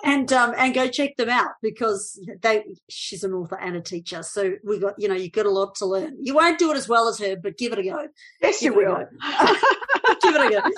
and 0.03 0.32
um, 0.34 0.53
and 0.57 0.74
go 0.74 0.88
check 0.88 1.16
them 1.18 1.30
out 1.30 1.51
because 1.61 2.20
they. 2.41 2.64
She's 2.89 3.24
an 3.24 3.34
author 3.34 3.59
and 3.59 3.76
a 3.76 3.82
teacher, 3.82 4.24
so 4.24 4.53
we 4.64 4.80
got 4.80 4.95
you 4.97 5.07
know 5.07 5.16
you 5.16 5.30
got 5.30 5.45
a 5.45 5.51
lot 5.51 5.76
to 5.76 5.86
learn. 5.86 6.18
You 6.22 6.36
won't 6.36 6.59
do 6.59 6.72
it 6.72 6.78
as 6.78 6.88
well 6.88 7.07
as 7.07 7.20
her, 7.20 7.36
but 7.36 7.57
give 7.57 7.74
it 7.74 7.80
a 7.80 7.84
go. 7.84 8.07
Yes, 8.41 8.59
give 8.59 8.74
you 8.74 8.80
will. 8.80 8.95
give 10.22 10.36
it 10.36 10.53
a 10.53 10.61
go. 10.61 10.72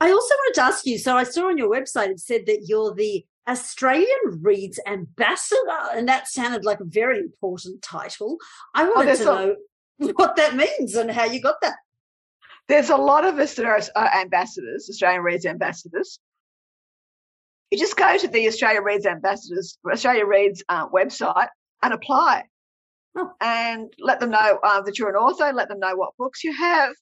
I 0.00 0.10
also 0.10 0.34
wanted 0.34 0.54
to 0.54 0.62
ask 0.62 0.86
you. 0.86 0.98
So 0.98 1.16
I 1.16 1.24
saw 1.24 1.48
on 1.48 1.58
your 1.58 1.70
website 1.70 2.10
it 2.10 2.20
said 2.20 2.46
that 2.46 2.66
you're 2.66 2.94
the 2.94 3.24
Australian 3.48 4.40
Reads 4.42 4.78
ambassador, 4.86 5.58
and 5.92 6.08
that 6.08 6.28
sounded 6.28 6.64
like 6.64 6.80
a 6.80 6.84
very 6.84 7.18
important 7.18 7.82
title. 7.82 8.38
I 8.74 8.84
oh, 8.84 8.92
wanted 8.94 9.12
oh, 9.12 9.16
to 9.16 9.24
know 9.24 10.12
what 10.16 10.36
that 10.36 10.54
means 10.54 10.94
and 10.94 11.10
how 11.10 11.24
you 11.24 11.40
got 11.40 11.60
that. 11.62 11.76
There's 12.68 12.90
a 12.90 12.96
lot 12.96 13.24
of 13.24 13.38
us 13.38 13.54
that 13.54 13.64
are 13.64 13.80
uh, 13.96 14.08
ambassadors, 14.20 14.88
Australian 14.90 15.22
Reads 15.22 15.46
ambassadors. 15.46 16.18
You 17.70 17.78
just 17.78 17.96
go 17.96 18.16
to 18.16 18.28
the 18.28 18.46
Australia 18.46 18.82
Reads 18.82 19.06
ambassadors, 19.06 19.78
Australia 19.90 20.26
Reads 20.26 20.62
uh, 20.68 20.88
website 20.88 21.48
and 21.82 21.94
apply. 21.94 22.44
Oh. 23.16 23.30
And 23.40 23.92
let 23.98 24.20
them 24.20 24.30
know 24.30 24.58
uh, 24.62 24.82
that 24.82 24.98
you're 24.98 25.08
an 25.08 25.16
author, 25.16 25.52
let 25.52 25.68
them 25.68 25.80
know 25.80 25.96
what 25.96 26.16
books 26.18 26.44
you 26.44 26.54
have, 26.54 26.92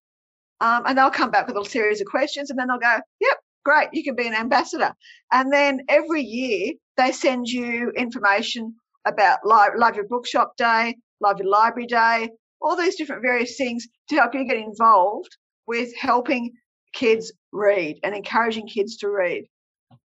um, 0.61 0.85
and 0.87 0.97
they'll 0.97 1.11
come 1.11 1.31
back 1.31 1.49
with 1.49 1.57
a 1.57 1.65
series 1.69 2.01
of 2.01 2.07
questions, 2.07 2.49
and 2.49 2.59
then 2.59 2.69
they'll 2.69 2.79
go, 2.79 3.01
"Yep, 3.21 3.37
great, 3.65 3.89
you 3.93 4.05
can 4.05 4.15
be 4.15 4.27
an 4.27 4.35
ambassador." 4.35 4.95
And 5.33 5.53
then 5.53 5.81
every 5.89 6.23
year 6.23 6.75
they 6.97 7.13
send 7.13 7.49
you 7.49 7.91
information 7.91 8.77
about 9.05 9.45
Live, 9.45 9.73
Love 9.77 9.97
Your 9.97 10.07
Bookshop 10.07 10.57
Day, 10.57 10.97
Live 11.21 11.39
Your 11.39 11.49
Library 11.49 11.87
Day, 11.87 12.31
all 12.63 12.77
these 12.77 12.97
different 12.97 13.23
various 13.23 13.57
things 13.57 13.87
to 14.09 14.15
help 14.15 14.35
you 14.35 14.45
get 14.45 14.57
involved 14.57 15.37
with 15.67 15.95
helping 15.97 16.53
kids 16.93 17.33
read 17.53 17.99
and 18.03 18.15
encouraging 18.15 18.67
kids 18.67 18.97
to 18.99 19.09
read. 19.09 19.45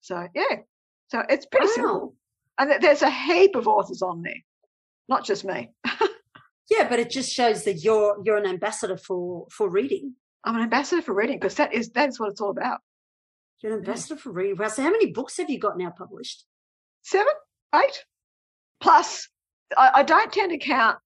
So 0.02 0.28
yeah, 0.34 0.58
so 1.10 1.24
it's 1.30 1.46
pretty 1.46 1.68
wow. 1.68 1.74
simple, 1.76 2.16
and 2.58 2.84
there's 2.84 3.02
a 3.02 3.10
heap 3.10 3.56
of 3.56 3.68
authors 3.68 4.02
on 4.02 4.22
there, 4.22 4.42
not 5.08 5.26
just 5.26 5.46
me. 5.46 5.72
yeah, 6.70 6.88
but 6.90 7.00
it 7.00 7.10
just 7.10 7.32
shows 7.32 7.64
that 7.66 7.84
you're 7.84 8.18
you're 8.24 8.38
an 8.38 8.46
ambassador 8.46 8.98
for 8.98 9.48
for 9.52 9.70
reading. 9.70 10.16
I'm 10.44 10.56
an 10.56 10.62
ambassador 10.62 11.02
for 11.02 11.14
reading 11.14 11.38
because 11.38 11.56
that 11.56 11.74
is 11.74 11.90
that's 11.90 12.20
what 12.20 12.32
it's 12.32 12.42
all 12.42 12.52
about. 12.52 12.80
You're 13.62 13.74
an 13.74 13.80
ambassador 13.80 14.16
yeah. 14.16 14.22
for 14.22 14.32
reading. 14.32 14.58
Well, 14.58 14.70
so 14.70 14.84
how 14.84 14.92
many 14.92 15.12
books 15.12 15.38
have 15.38 15.50
you 15.50 15.60
got 15.60 15.78
now 15.78 15.92
published? 15.96 16.46
Seven, 17.04 17.34
eight. 17.76 18.06
Plus, 18.82 19.28
I, 19.78 19.92
I 19.96 20.04
don't 20.04 20.32
tend 20.32 20.52
to 20.52 20.58
count 20.58 20.98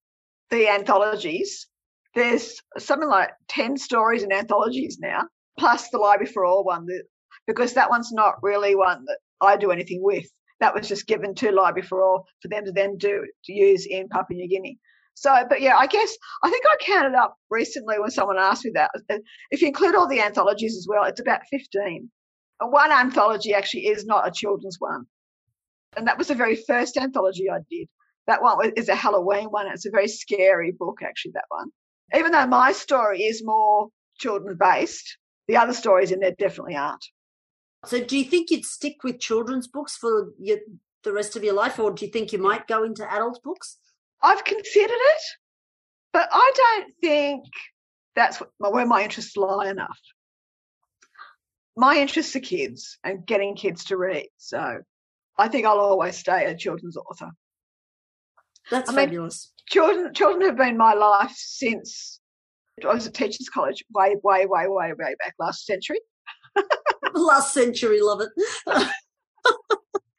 the 0.51 0.69
anthologies 0.69 1.67
there's 2.15 2.61
something 2.77 3.09
like 3.09 3.31
10 3.49 3.77
stories 3.77 4.23
in 4.23 4.31
anthologies 4.31 4.99
now, 4.99 5.23
plus 5.57 5.89
the 5.89 5.97
Library 5.97 6.31
for 6.31 6.45
All 6.45 6.63
one, 6.63 6.85
that, 6.85 7.03
because 7.47 7.73
that 7.73 7.89
one's 7.89 8.11
not 8.11 8.35
really 8.41 8.75
one 8.75 9.03
that 9.05 9.17
I 9.41 9.57
do 9.57 9.71
anything 9.71 10.01
with. 10.01 10.25
That 10.59 10.73
was 10.73 10.87
just 10.87 11.07
given 11.07 11.35
to 11.35 11.51
Library 11.51 11.87
for 11.87 12.03
All 12.03 12.25
for 12.41 12.47
them 12.47 12.65
to 12.65 12.71
then 12.71 12.97
do 12.97 13.25
to 13.45 13.53
use 13.53 13.85
in 13.85 14.07
Papua 14.09 14.37
New 14.37 14.47
Guinea. 14.47 14.77
So, 15.15 15.45
but 15.47 15.61
yeah, 15.61 15.77
I 15.77 15.87
guess 15.87 16.15
I 16.41 16.49
think 16.49 16.63
I 16.65 16.83
counted 16.83 17.15
up 17.15 17.35
recently 17.49 17.99
when 17.99 18.11
someone 18.11 18.37
asked 18.37 18.65
me 18.65 18.71
that. 18.75 18.91
If 19.51 19.61
you 19.61 19.67
include 19.67 19.95
all 19.95 20.07
the 20.07 20.21
anthologies 20.21 20.77
as 20.77 20.87
well, 20.89 21.03
it's 21.03 21.19
about 21.19 21.41
15. 21.51 22.09
And 22.61 22.71
one 22.71 22.91
anthology 22.91 23.53
actually 23.53 23.87
is 23.87 24.05
not 24.05 24.27
a 24.27 24.31
children's 24.31 24.77
one. 24.79 25.05
And 25.97 26.07
that 26.07 26.17
was 26.17 26.29
the 26.29 26.35
very 26.35 26.55
first 26.55 26.97
anthology 26.97 27.49
I 27.49 27.59
did. 27.69 27.87
That 28.25 28.41
one 28.41 28.71
is 28.75 28.89
a 28.89 28.95
Halloween 28.95 29.45
one. 29.45 29.67
It's 29.67 29.85
a 29.85 29.91
very 29.91 30.07
scary 30.07 30.71
book, 30.71 30.99
actually, 31.03 31.33
that 31.33 31.45
one. 31.49 31.69
Even 32.15 32.31
though 32.31 32.45
my 32.45 32.71
story 32.71 33.23
is 33.23 33.43
more 33.43 33.89
children 34.17 34.57
based, 34.59 35.17
the 35.47 35.57
other 35.57 35.73
stories 35.73 36.11
in 36.11 36.19
there 36.19 36.35
definitely 36.37 36.75
aren't. 36.75 37.05
So, 37.85 38.03
do 38.03 38.17
you 38.17 38.23
think 38.23 38.49
you'd 38.49 38.65
stick 38.65 39.03
with 39.03 39.19
children's 39.19 39.67
books 39.67 39.97
for 39.97 40.31
your, 40.39 40.59
the 41.03 41.11
rest 41.11 41.35
of 41.35 41.43
your 41.43 41.53
life, 41.53 41.79
or 41.79 41.91
do 41.91 42.05
you 42.05 42.11
think 42.11 42.31
you 42.31 42.39
might 42.39 42.67
go 42.67 42.83
into 42.83 43.11
adult 43.11 43.41
books? 43.43 43.77
I've 44.21 44.43
considered 44.45 44.93
it, 44.93 45.21
but 46.13 46.29
I 46.31 46.51
don't 46.55 46.93
think 47.01 47.43
that's 48.15 48.37
what, 48.37 48.73
where 48.73 48.85
my 48.85 49.03
interests 49.03 49.35
lie 49.35 49.69
enough. 49.69 49.99
My 51.75 51.97
interests 51.97 52.35
are 52.35 52.41
kids 52.41 52.97
and 53.03 53.25
getting 53.25 53.55
kids 53.55 53.85
to 53.85 53.97
read. 53.97 54.27
So 54.37 54.79
I 55.37 55.47
think 55.47 55.65
I'll 55.65 55.79
always 55.79 56.15
stay 56.15 56.45
a 56.45 56.55
children's 56.55 56.97
author. 56.97 57.31
That's 58.71 58.89
I 58.89 59.05
mean- 59.05 59.29
Children, 59.69 60.13
children 60.13 60.41
have 60.45 60.57
been 60.57 60.77
my 60.77 60.93
life 60.93 61.33
since 61.35 62.19
I 62.83 62.93
was 62.93 63.07
at 63.07 63.13
teachers 63.13 63.47
college 63.53 63.83
way, 63.93 64.15
way, 64.23 64.45
way, 64.45 64.67
way, 64.67 64.91
way 64.91 65.15
back 65.19 65.33
last 65.39 65.65
century. 65.65 65.99
Last 67.15 67.53
century, 67.53 67.99
love 68.01 68.21
it. 68.21 68.29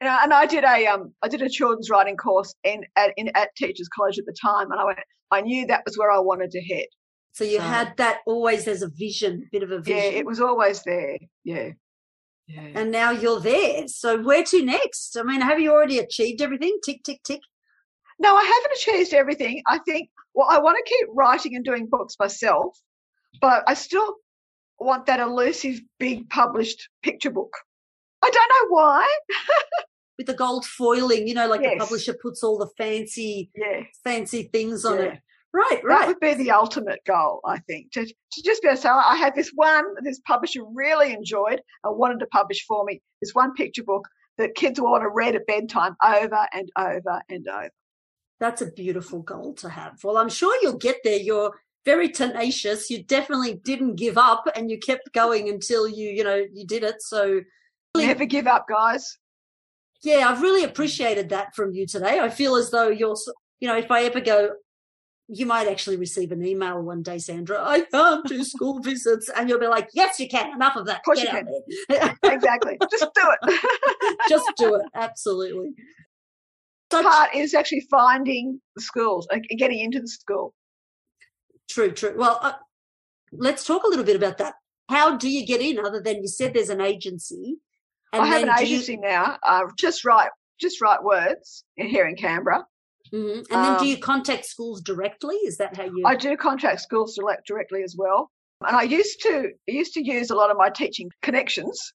You 0.03 0.11
know, 0.11 0.18
and 0.22 0.34
I 0.34 0.45
did 0.45 0.64
a 0.64 0.86
um, 0.86 1.14
I 1.22 1.28
did 1.28 1.40
a 1.40 1.49
children's 1.49 1.88
writing 1.88 2.16
course 2.18 2.55
in 2.62 2.84
at 2.95 3.12
in 3.16 3.30
at 3.34 3.49
teachers 3.57 3.88
college 3.88 4.18
at 4.18 4.26
the 4.26 4.34
time, 4.38 4.70
and 4.70 4.78
I 4.78 4.84
went, 4.84 4.99
I 5.30 5.40
knew 5.40 5.66
that 5.66 5.82
was 5.86 5.97
where 5.97 6.11
I 6.11 6.18
wanted 6.18 6.51
to 6.51 6.61
head. 6.62 6.84
So 7.32 7.45
you 7.45 7.57
So- 7.57 7.62
had 7.64 7.97
that 7.97 8.18
always 8.26 8.68
as 8.68 8.82
a 8.82 8.88
vision, 8.88 9.49
bit 9.51 9.62
of 9.62 9.70
a 9.70 9.78
vision. 9.80 9.97
Yeah, 10.12 10.18
it 10.18 10.26
was 10.26 10.40
always 10.42 10.82
there. 10.82 11.16
Yeah, 11.42 11.70
yeah. 12.49 12.68
and 12.74 12.90
now 12.90 13.12
you're 13.12 13.40
there. 13.40 13.88
So 13.88 14.20
where 14.20 14.45
to 14.45 14.62
next? 14.62 15.16
I 15.16 15.22
mean, 15.22 15.40
have 15.40 15.59
you 15.59 15.72
already 15.72 15.99
achieved 15.99 16.42
everything? 16.42 16.76
Tick, 16.84 17.03
tick, 17.03 17.22
tick. 17.24 17.40
No, 18.18 18.34
I 18.36 18.42
haven't 18.44 18.72
achieved 18.76 19.14
everything. 19.14 19.62
I 19.66 19.78
think, 19.78 20.08
well, 20.34 20.48
I 20.50 20.58
want 20.58 20.76
to 20.78 20.90
keep 20.90 21.08
writing 21.14 21.56
and 21.56 21.64
doing 21.64 21.86
books 21.86 22.16
myself, 22.18 22.78
but 23.40 23.64
I 23.66 23.74
still 23.74 24.16
want 24.78 25.06
that 25.06 25.20
elusive, 25.20 25.80
big 25.98 26.28
published 26.30 26.88
picture 27.02 27.30
book. 27.30 27.52
I 28.22 28.30
don't 28.30 28.48
know 28.70 28.74
why. 28.74 29.14
With 30.18 30.28
the 30.28 30.34
gold 30.34 30.64
foiling, 30.64 31.26
you 31.26 31.34
know, 31.34 31.48
like 31.48 31.60
the 31.62 31.76
publisher 31.78 32.14
puts 32.20 32.44
all 32.44 32.56
the 32.58 32.68
fancy, 32.78 33.50
Yeah, 33.56 33.80
fancy 34.04 34.44
things 34.44 34.84
on 34.84 34.98
Yeah. 34.98 35.04
it. 35.04 35.18
Right, 35.52 35.80
right. 35.84 36.00
that 36.00 36.08
would 36.08 36.18
be 36.20 36.34
the 36.34 36.50
ultimate 36.50 36.98
goal, 37.06 37.40
I 37.44 37.58
think, 37.58 37.92
to, 37.92 38.04
to 38.04 38.42
just 38.44 38.60
be 38.60 38.66
able 38.66 38.76
to 38.76 38.82
say, 38.82 38.88
I 38.88 39.14
had 39.16 39.36
this 39.36 39.52
one, 39.54 39.84
this 40.02 40.20
publisher 40.26 40.62
really 40.72 41.12
enjoyed 41.12 41.60
and 41.84 41.96
wanted 41.96 42.18
to 42.20 42.26
publish 42.26 42.64
for 42.66 42.84
me 42.84 43.00
this 43.22 43.34
one 43.36 43.54
picture 43.54 43.84
book 43.84 44.08
that 44.36 44.56
kids 44.56 44.80
will 44.80 44.90
want 44.90 45.04
to 45.04 45.10
read 45.10 45.36
at 45.36 45.46
bedtime 45.46 45.94
over 46.04 46.46
and 46.52 46.68
over 46.76 47.22
and 47.28 47.46
over. 47.46 47.70
That's 48.41 48.62
a 48.62 48.70
beautiful 48.70 49.20
goal 49.22 49.55
to 49.55 49.68
have. 49.68 50.03
Well, 50.03 50.16
I'm 50.16 50.28
sure 50.28 50.57
you'll 50.62 50.78
get 50.78 50.97
there. 51.05 51.18
You're 51.18 51.53
very 51.85 52.09
tenacious. 52.09 52.91
You 52.91 53.03
definitely 53.03 53.55
didn't 53.64 53.97
give 53.97 54.18
up 54.18 54.45
and 54.55 54.70
you 54.70 54.78
kept 54.78 55.12
going 55.12 55.49
until 55.49 55.87
you, 55.89 56.09
you 56.11 56.24
know, 56.24 56.43
you 56.53 56.66
did 56.66 56.82
it. 56.82 56.97
So? 57.01 57.43
Never 57.97 58.24
give 58.24 58.47
up, 58.47 58.66
guys. 58.68 59.18
yeah, 60.03 60.28
I've 60.28 60.43
really 60.43 60.64
appreciated 60.64 61.28
that 61.30 61.55
from 61.55 61.72
you 61.72 61.87
today. 61.87 62.18
I 62.20 62.28
feel 62.28 62.57
as 62.57 62.70
though 62.70 62.89
you're, 62.89 63.16
you 63.61 63.68
know, 63.68 63.76
if 63.76 63.91
I 63.91 64.03
ever 64.03 64.20
go, 64.20 64.51
you 65.28 65.47
might 65.47 65.68
actually 65.68 65.97
receive 65.97 66.32
an 66.32 66.45
email 66.45 66.82
one 66.82 67.03
day, 67.03 67.18
Sandra. 67.18 67.62
I 67.62 67.80
can't 67.82 68.26
do 68.26 68.45
school 68.45 68.80
visits, 68.80 69.30
and 69.35 69.49
you'll 69.49 69.59
be 69.61 69.68
like, 69.68 69.89
"Yes, 69.95 70.20
you 70.20 70.28
can. 70.28 70.53
Enough 70.53 70.76
of 70.76 70.85
that. 70.87 70.99
Of 70.99 71.03
course 71.05 71.22
Get 71.22 71.47
you 71.47 71.62
there. 71.89 72.14
Exactly. 72.24 72.76
just 72.91 73.09
do 73.14 73.22
it. 73.43 74.18
Just 74.28 74.53
do 74.57 74.74
it. 74.74 74.82
Absolutely." 74.95 75.70
Part 77.03 77.34
is 77.34 77.55
actually 77.55 77.86
finding 77.90 78.61
the 78.76 78.82
schools 78.82 79.26
and 79.30 79.45
getting 79.59 79.80
into 79.80 80.01
the 80.01 80.09
school. 80.09 80.55
true, 81.68 81.90
true. 81.90 82.14
Well, 82.16 82.38
uh, 82.42 82.53
let's 83.32 83.64
talk 83.64 83.84
a 83.84 83.88
little 83.88 84.05
bit 84.05 84.16
about 84.16 84.38
that. 84.38 84.55
How 84.88 85.16
do 85.16 85.28
you 85.30 85.47
get 85.47 85.61
in? 85.61 85.78
Other 85.78 86.01
than 86.01 86.20
you 86.22 86.28
said, 86.28 86.55
there's 86.55 86.68
an 86.70 86.80
agency. 86.80 87.57
I 88.12 88.26
have 88.26 88.42
an 88.42 88.55
do 88.59 88.66
you- 88.66 88.74
agency 88.76 88.97
now. 88.97 89.38
Uh, 89.42 89.62
just 89.78 90.05
write, 90.05 90.30
just 90.61 90.80
write 90.80 91.03
words 91.03 91.64
here 91.74 92.07
in 92.07 92.16
Canberra. 92.16 92.66
Mhm. 93.12 93.36
And 93.38 93.47
then 93.51 93.74
do 93.78 93.84
Um, 93.84 93.86
you 93.86 93.99
contact 93.99 94.45
schools 94.47 94.80
directly? 94.82 95.36
Is 95.36 95.57
that 95.59 95.76
how 95.76 95.84
you? 95.84 96.03
I 96.07 96.14
do 96.16 96.36
contact 96.36 96.80
schools 96.80 97.16
direct, 97.16 97.47
directly 97.47 97.82
as 97.82 97.95
well. 97.97 98.30
And 98.61 98.76
I 98.76 98.82
used 98.82 99.20
to 99.22 99.49
I 99.68 99.70
used 99.72 99.95
to 99.95 100.03
use 100.05 100.30
a 100.30 100.34
lot 100.36 100.51
of 100.51 100.57
my 100.57 100.70
teaching 100.70 101.11
connections, 101.22 101.92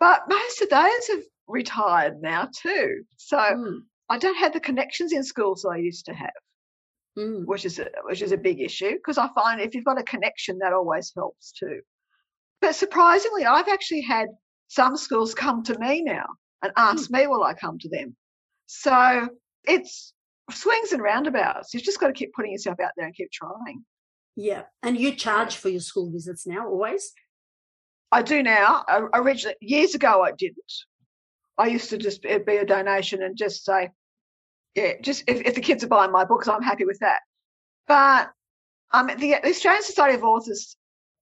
but 0.00 0.22
most 0.28 0.62
of 0.62 0.68
those 0.70 1.06
have 1.08 1.22
retired 1.48 2.20
now 2.20 2.48
too. 2.54 3.04
So 3.16 3.38
Mm, 3.38 3.80
I 4.08 4.18
don't 4.18 4.36
have 4.36 4.52
the 4.52 4.60
connections 4.60 5.12
in 5.12 5.24
schools 5.24 5.64
I 5.64 5.76
used 5.76 6.06
to 6.06 6.14
have, 6.14 6.30
mm. 7.18 7.44
which 7.44 7.64
is 7.64 7.78
a, 7.78 7.88
which 8.04 8.22
is 8.22 8.32
a 8.32 8.36
big 8.36 8.60
issue 8.60 8.92
because 8.92 9.18
I 9.18 9.28
find 9.34 9.60
if 9.60 9.74
you've 9.74 9.84
got 9.84 10.00
a 10.00 10.04
connection, 10.04 10.58
that 10.58 10.72
always 10.72 11.12
helps 11.16 11.52
too. 11.52 11.80
But 12.60 12.74
surprisingly, 12.74 13.44
I've 13.44 13.68
actually 13.68 14.02
had 14.02 14.28
some 14.68 14.96
schools 14.96 15.34
come 15.34 15.62
to 15.64 15.78
me 15.78 16.02
now 16.02 16.26
and 16.62 16.72
ask 16.76 17.10
me 17.10 17.26
will 17.26 17.44
I 17.44 17.54
come 17.54 17.78
to 17.80 17.88
them. 17.88 18.16
So 18.66 19.28
it's 19.64 20.12
swings 20.50 20.92
and 20.92 21.02
roundabouts. 21.02 21.74
You've 21.74 21.82
just 21.82 22.00
got 22.00 22.08
to 22.08 22.12
keep 22.12 22.32
putting 22.34 22.52
yourself 22.52 22.80
out 22.80 22.92
there 22.96 23.06
and 23.06 23.14
keep 23.14 23.30
trying. 23.30 23.84
Yeah, 24.36 24.62
and 24.82 24.98
you 24.98 25.14
charge 25.14 25.56
for 25.56 25.68
your 25.68 25.80
school 25.80 26.10
visits 26.10 26.46
now, 26.46 26.66
always. 26.66 27.12
I 28.12 28.22
do 28.22 28.42
now. 28.42 28.84
Originally, 29.14 29.56
years 29.60 29.94
ago, 29.94 30.22
I 30.22 30.32
didn't. 30.32 30.72
I 31.58 31.66
used 31.68 31.90
to 31.90 31.98
just 31.98 32.24
it'd 32.24 32.46
be 32.46 32.56
a 32.56 32.64
donation 32.66 33.22
and 33.22 33.36
just 33.36 33.64
say, 33.64 33.90
yeah, 34.74 34.92
just 35.00 35.24
if, 35.26 35.40
if 35.46 35.54
the 35.54 35.60
kids 35.60 35.82
are 35.84 35.88
buying 35.88 36.12
my 36.12 36.24
books, 36.24 36.48
I'm 36.48 36.62
happy 36.62 36.84
with 36.84 36.98
that. 37.00 37.20
But 37.88 38.30
um, 38.92 39.06
the, 39.06 39.14
the 39.42 39.48
Australian 39.48 39.82
Society 39.82 40.14
of 40.16 40.24
Authors 40.24 40.76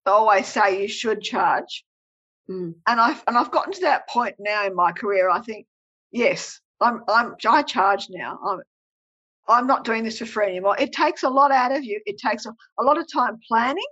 always 0.07 0.47
say 0.47 0.82
you 0.82 0.89
should 0.89 1.20
charge, 1.22 1.85
Mm. 2.51 2.74
and 2.87 3.01
I've 3.01 3.22
and 3.26 3.39
I've 3.39 3.51
gotten 3.51 3.72
to 3.72 3.80
that 3.82 4.07
point 4.11 4.35
now 4.39 4.66
in 4.66 4.74
my 4.74 4.93
career. 4.93 5.30
I 5.30 5.41
think 5.41 5.66
yes, 6.12 6.61
I'm 6.78 7.03
I'm 7.09 7.37
I 7.49 7.62
charge 7.62 8.09
now. 8.11 8.39
I'm 8.45 8.61
I'm 9.49 9.66
not 9.66 9.85
doing 9.85 10.05
this 10.05 10.18
for 10.18 10.26
free 10.26 10.49
anymore. 10.49 10.76
It 10.78 10.93
takes 10.93 11.22
a 11.22 11.28
lot 11.30 11.53
out 11.53 11.72
of 11.72 11.85
you. 11.85 12.03
It 12.05 12.18
takes 12.18 12.45
a, 12.45 12.53
a 12.78 12.82
lot 12.82 12.99
of 12.99 13.11
time 13.11 13.39
planning, 13.49 13.82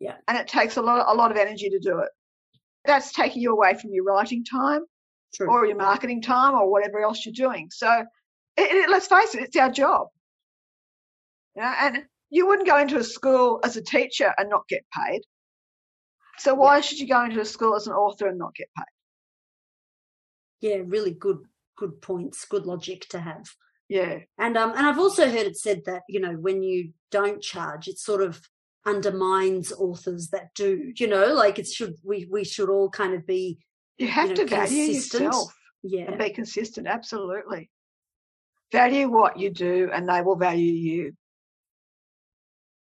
Yeah. 0.00 0.16
and 0.28 0.36
it 0.36 0.46
takes 0.48 0.76
a 0.76 0.82
lot 0.82 1.06
a 1.10 1.16
lot 1.16 1.30
of 1.30 1.38
energy 1.38 1.70
to 1.70 1.78
do 1.78 2.00
it. 2.00 2.10
That's 2.84 3.10
taking 3.10 3.40
you 3.40 3.52
away 3.52 3.72
from 3.72 3.94
your 3.94 4.04
writing 4.04 4.44
time 4.44 4.82
True. 5.34 5.50
or 5.50 5.66
your 5.66 5.76
marketing 5.76 6.22
time 6.22 6.54
or 6.54 6.70
whatever 6.70 7.00
else 7.00 7.24
you're 7.24 7.32
doing. 7.32 7.70
So 7.72 7.90
it, 8.56 8.62
it, 8.62 8.90
let's 8.90 9.06
face 9.06 9.34
it, 9.34 9.42
it's 9.42 9.56
our 9.56 9.70
job. 9.70 10.08
Know, 11.56 11.62
and 11.80 12.04
you 12.30 12.46
wouldn't 12.46 12.68
go 12.68 12.78
into 12.78 12.98
a 12.98 13.04
school 13.04 13.60
as 13.62 13.76
a 13.76 13.82
teacher 13.82 14.32
and 14.38 14.50
not 14.50 14.68
get 14.68 14.84
paid. 14.96 15.22
So 16.38 16.54
why 16.54 16.80
should 16.80 16.98
you 16.98 17.06
go 17.06 17.24
into 17.24 17.40
a 17.40 17.44
school 17.44 17.76
as 17.76 17.86
an 17.86 17.92
author 17.92 18.26
and 18.26 18.38
not 18.38 18.54
get 18.54 18.68
paid? 18.76 18.84
yeah, 20.64 20.78
really 20.86 21.12
good, 21.12 21.40
good 21.76 22.00
points, 22.00 22.46
good 22.46 22.64
logic 22.64 23.06
to 23.10 23.20
have. 23.20 23.44
Yeah, 23.88 24.20
And 24.38 24.56
um, 24.56 24.72
and 24.74 24.86
I've 24.86 24.98
also 24.98 25.28
heard 25.28 25.46
it 25.46 25.58
said 25.58 25.82
that 25.84 26.02
you 26.08 26.18
know 26.18 26.32
when 26.32 26.62
you 26.62 26.92
don't 27.10 27.42
charge, 27.42 27.86
it 27.86 27.98
sort 27.98 28.22
of 28.22 28.40
undermines 28.86 29.72
authors 29.72 30.28
that 30.28 30.54
do. 30.54 30.92
You 30.96 31.06
know, 31.06 31.34
like 31.34 31.58
it 31.58 31.66
should 31.66 31.96
we 32.02 32.26
we 32.30 32.44
should 32.44 32.70
all 32.70 32.88
kind 32.88 33.12
of 33.12 33.26
be 33.26 33.58
you 33.98 34.08
have 34.08 34.30
know, 34.30 34.34
to 34.36 34.46
value 34.46 34.84
yourself 34.84 35.54
yeah 35.84 36.06
and 36.06 36.18
be 36.18 36.30
consistent. 36.30 36.86
Absolutely. 36.86 37.70
Value 38.72 39.08
what 39.08 39.38
you 39.38 39.50
do 39.50 39.90
and 39.92 40.08
they 40.08 40.22
will 40.22 40.36
value 40.36 40.72
you. 40.72 41.12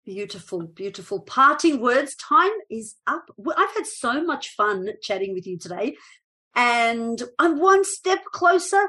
Beautiful, 0.06 0.64
beautiful. 0.64 1.22
Parting 1.22 1.80
words. 1.80 2.16
Time 2.16 2.52
is 2.70 2.96
up. 3.08 3.30
I've 3.56 3.76
had 3.76 3.86
so 3.86 4.24
much 4.24 4.50
fun 4.56 4.90
chatting 5.02 5.34
with 5.34 5.46
you 5.46 5.60
today, 5.60 5.96
and 6.56 7.22
I'm 7.38 7.60
one 7.60 7.86
step 7.86 8.24
closer 8.26 8.82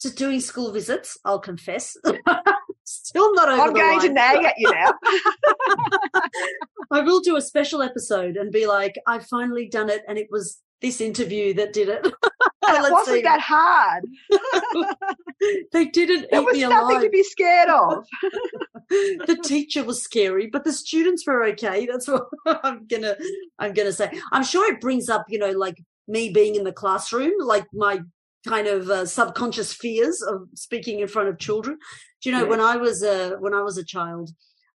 to 0.00 0.10
doing 0.10 0.40
school 0.40 0.70
visits. 0.72 1.18
I'll 1.24 1.40
confess. 1.40 1.96
Still 2.84 3.34
not 3.34 3.48
over 3.48 3.60
I'm 3.60 3.72
the 3.72 3.80
going 3.80 4.00
to 4.02 4.12
nag 4.12 4.44
at 4.44 4.54
you 4.56 4.70
now. 4.70 4.92
I 6.92 7.00
will 7.00 7.20
do 7.20 7.36
a 7.36 7.40
special 7.40 7.82
episode 7.82 8.36
and 8.36 8.52
be 8.52 8.66
like, 8.66 8.94
I've 9.04 9.26
finally 9.26 9.68
done 9.68 9.90
it, 9.90 10.02
and 10.06 10.16
it 10.16 10.28
was 10.30 10.60
this 10.82 11.00
interview 11.00 11.54
that 11.54 11.72
did 11.72 11.88
it. 11.88 12.06
And 12.64 12.86
it 12.86 12.92
wasn't 12.92 13.16
see. 13.16 13.22
that 13.22 13.40
hard. 13.40 14.04
they 15.72 15.86
didn't 15.86 16.28
There 16.30 16.40
eat 16.40 16.44
was 16.46 16.54
me 16.54 16.60
nothing 16.62 16.96
alive. 16.96 17.02
to 17.02 17.10
be 17.10 17.22
scared 17.24 17.68
of. 17.68 18.06
the 18.88 19.38
teacher 19.44 19.82
was 19.84 20.02
scary, 20.02 20.46
but 20.46 20.62
the 20.64 20.72
students 20.72 21.26
were 21.26 21.44
okay. 21.46 21.86
That's 21.86 22.06
what 22.08 22.26
I'm 22.46 22.86
gonna 22.86 23.16
I'm 23.58 23.72
gonna 23.74 23.92
say. 23.92 24.12
I'm 24.30 24.44
sure 24.44 24.72
it 24.72 24.80
brings 24.80 25.08
up, 25.08 25.24
you 25.28 25.38
know, 25.40 25.50
like 25.50 25.76
me 26.06 26.30
being 26.30 26.54
in 26.54 26.62
the 26.64 26.72
classroom, 26.72 27.32
like 27.40 27.66
my 27.72 28.00
kind 28.46 28.68
of 28.68 28.88
uh, 28.88 29.06
subconscious 29.06 29.72
fears 29.72 30.22
of 30.22 30.46
speaking 30.54 31.00
in 31.00 31.08
front 31.08 31.28
of 31.28 31.38
children. 31.38 31.78
Do 32.22 32.30
you 32.30 32.36
know 32.36 32.42
Yes. 32.42 32.50
when 32.50 32.60
I 32.60 32.76
was 32.76 33.02
a 33.02 33.36
when 33.40 33.54
I 33.54 33.62
was 33.62 33.76
a 33.76 33.84
child, 33.84 34.30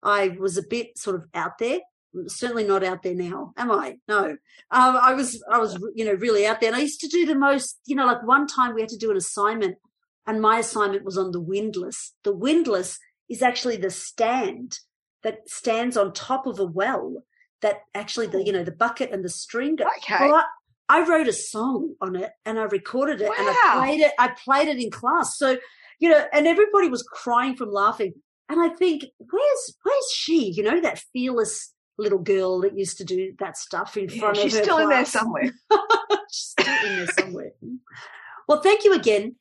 I 0.02 0.30
was 0.40 0.58
a 0.58 0.64
bit 0.64 0.98
sort 0.98 1.18
of 1.18 1.26
out 1.34 1.58
there. 1.60 1.80
Certainly 2.28 2.66
not 2.66 2.84
out 2.84 3.02
there 3.04 3.16
now, 3.16 3.54
am 3.58 3.72
I? 3.72 3.98
No, 4.08 4.26
um, 4.26 4.38
I 4.72 5.14
was. 5.14 5.44
I 5.52 5.58
was, 5.58 5.78
you 5.96 6.06
know, 6.06 6.14
really 6.14 6.46
out 6.46 6.62
there. 6.62 6.70
And 6.70 6.76
I 6.78 6.82
used 6.82 7.00
to 7.02 7.08
do 7.08 7.26
the 7.26 7.36
most. 7.36 7.80
You 7.86 7.96
know, 7.96 8.06
like 8.06 8.22
one 8.26 8.46
time 8.48 8.76
we 8.76 8.82
had 8.82 8.90
to 8.92 8.98
do 8.98 9.10
an 9.12 9.18
assignment, 9.18 9.78
and 10.28 10.42
my 10.42 10.60
assignment 10.60 11.04
was 11.06 11.18
on 11.18 11.32
the 11.32 11.42
windlass. 11.42 12.14
The 12.24 12.34
windlass 12.36 12.98
is 13.30 13.42
actually 13.42 13.78
the 13.78 13.90
stand 13.90 14.78
that 15.24 15.48
stands 15.50 15.98
on 15.98 16.14
top 16.14 16.46
of 16.46 16.60
a 16.60 16.66
well. 16.66 17.24
That 17.62 17.78
actually, 17.96 18.28
the 18.28 18.44
you 18.44 18.52
know, 18.52 18.64
the 18.64 18.72
bucket 18.74 19.12
and 19.12 19.24
the 19.24 19.30
string. 19.30 19.78
go- 19.78 19.86
Okay. 19.98 20.28
Well, 20.30 20.44
I, 20.90 21.00
I 21.00 21.08
wrote 21.08 21.28
a 21.30 21.34
song 21.34 21.96
on 22.02 22.16
it 22.18 22.32
and 22.46 22.60
I 22.60 22.64
recorded 22.64 23.22
it 23.22 23.32
and 23.40 23.48
I 23.50 23.54
played 23.80 24.02
it. 24.02 24.12
I 24.20 24.28
played 24.44 24.68
it 24.68 24.84
in 24.84 24.92
class. 24.92 25.38
So, 25.38 25.58
you 25.98 26.10
know, 26.10 26.26
and 26.34 26.46
everybody 26.46 26.90
was 26.90 27.04
crying 27.04 27.56
from 27.56 27.72
laughing. 27.72 28.14
And 28.50 28.60
I 28.62 28.68
think, 28.76 29.06
where's 29.18 29.76
where's 29.82 30.12
she? 30.14 30.52
You 30.52 30.64
know, 30.64 30.82
that 30.82 31.02
fearless 31.14 31.74
little 31.98 32.20
girl 32.20 32.62
that 32.62 32.78
used 32.78 32.98
to 32.98 33.04
do 33.04 33.34
that 33.40 33.58
stuff 33.58 33.98
in 33.98 34.10
Yeah, 34.10 34.20
front 34.20 34.38
of 34.38 34.44
her 34.44 34.50
She's 34.50 34.62
still 34.62 34.78
in 34.80 34.90
there 34.90 35.06
somewhere. 35.06 35.52
She's 36.32 36.56
still 36.60 36.90
in 36.90 36.98
there 36.98 37.08
somewhere. 37.08 37.52
Well, 38.48 38.62
thank 38.62 38.84
you 38.84 38.94
again. 38.94 39.36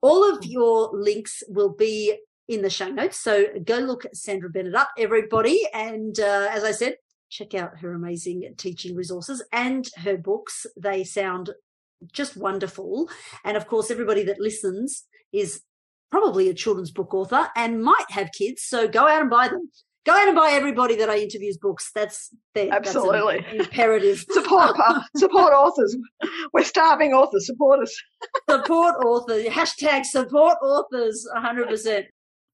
All 0.00 0.30
of 0.30 0.44
your 0.44 0.90
links 0.92 1.42
will 1.48 1.70
be 1.74 2.18
in 2.48 2.62
the 2.62 2.70
show 2.70 2.88
notes. 2.88 3.18
So 3.18 3.46
go 3.64 3.78
look 3.78 4.04
at 4.04 4.16
Sandra 4.16 4.48
Bennett 4.48 4.74
up, 4.74 4.90
everybody. 4.98 5.60
And 5.72 6.18
uh, 6.18 6.48
as 6.50 6.64
I 6.64 6.72
said, 6.72 6.96
check 7.30 7.54
out 7.54 7.78
her 7.80 7.92
amazing 7.92 8.54
teaching 8.56 8.96
resources 8.96 9.44
and 9.52 9.88
her 9.98 10.16
books. 10.16 10.66
They 10.76 11.04
sound 11.04 11.50
just 12.12 12.36
wonderful. 12.36 13.08
And 13.44 13.56
of 13.56 13.66
course, 13.66 13.90
everybody 13.90 14.24
that 14.24 14.40
listens 14.40 15.04
is 15.32 15.62
probably 16.10 16.48
a 16.48 16.54
children's 16.54 16.90
book 16.90 17.12
author 17.12 17.48
and 17.54 17.82
might 17.82 18.10
have 18.10 18.30
kids. 18.32 18.62
So 18.62 18.88
go 18.88 19.06
out 19.06 19.20
and 19.20 19.30
buy 19.30 19.48
them. 19.48 19.70
Go 20.08 20.16
and 20.16 20.34
buy 20.34 20.52
everybody 20.52 20.96
that 20.96 21.10
I 21.10 21.18
interview's 21.18 21.58
books. 21.58 21.90
That's. 21.94 22.34
That's 22.54 22.68
an 22.68 22.72
Absolutely. 22.72 23.44
imperative. 23.58 24.24
Support, 24.30 24.74
support 25.14 25.52
authors. 25.52 25.94
We're 26.54 26.64
starving 26.64 27.12
authors. 27.12 27.46
Support 27.46 27.80
us. 27.80 27.94
support 28.48 28.94
authors. 29.04 29.44
Hashtag 29.44 30.06
support 30.06 30.56
authors. 30.62 31.28
100%. 31.36 32.04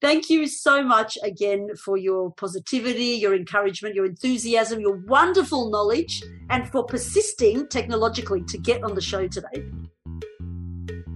Thank 0.00 0.28
you 0.30 0.48
so 0.48 0.82
much 0.82 1.16
again 1.22 1.68
for 1.82 1.96
your 1.96 2.32
positivity, 2.34 3.14
your 3.22 3.36
encouragement, 3.36 3.94
your 3.94 4.04
enthusiasm, 4.04 4.80
your 4.80 4.96
wonderful 5.06 5.70
knowledge, 5.70 6.22
and 6.50 6.68
for 6.70 6.84
persisting 6.84 7.68
technologically 7.68 8.42
to 8.48 8.58
get 8.58 8.82
on 8.82 8.96
the 8.96 9.00
show 9.00 9.28
today. 9.28 9.64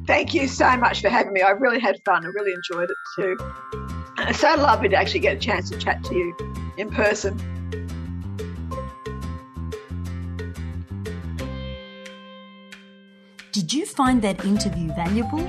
Thank 0.09 0.33
you 0.33 0.49
so 0.49 0.75
much 0.79 1.03
for 1.03 1.11
having 1.11 1.35
me. 1.35 1.43
I 1.43 1.51
really 1.51 1.79
had 1.79 2.01
fun. 2.03 2.25
I 2.25 2.29
really 2.29 2.55
enjoyed 2.55 2.91
it 2.91 2.97
too. 3.15 3.37
It's 4.21 4.41
so 4.41 4.55
lovely 4.57 4.89
to 4.89 4.97
actually 4.97 5.21
get 5.21 5.37
a 5.37 5.39
chance 5.39 5.69
to 5.69 5.77
chat 5.77 6.03
to 6.05 6.15
you 6.15 6.35
in 6.79 6.89
person. 6.89 7.37
Did 13.53 13.71
you 13.71 13.85
find 13.85 14.23
that 14.23 14.47
interview 14.47 14.89
valuable? 14.95 15.47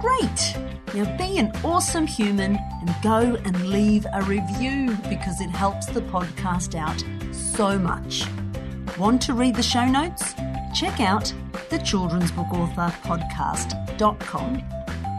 Great! 0.00 0.54
Now 0.94 1.16
be 1.18 1.38
an 1.38 1.50
awesome 1.64 2.06
human 2.06 2.56
and 2.56 2.94
go 3.02 3.34
and 3.44 3.70
leave 3.70 4.06
a 4.12 4.22
review 4.22 4.96
because 5.08 5.40
it 5.40 5.50
helps 5.50 5.86
the 5.86 6.02
podcast 6.02 6.78
out 6.78 7.02
so 7.34 7.76
much. 7.76 8.24
Want 8.96 9.20
to 9.22 9.34
read 9.34 9.56
the 9.56 9.64
show 9.64 9.84
notes? 9.84 10.32
Check 10.74 11.00
out 11.00 11.32
the 11.68 11.78
children's 11.78 12.30
book 12.32 12.52
author 12.52 12.94
podcast.com. 13.02 14.62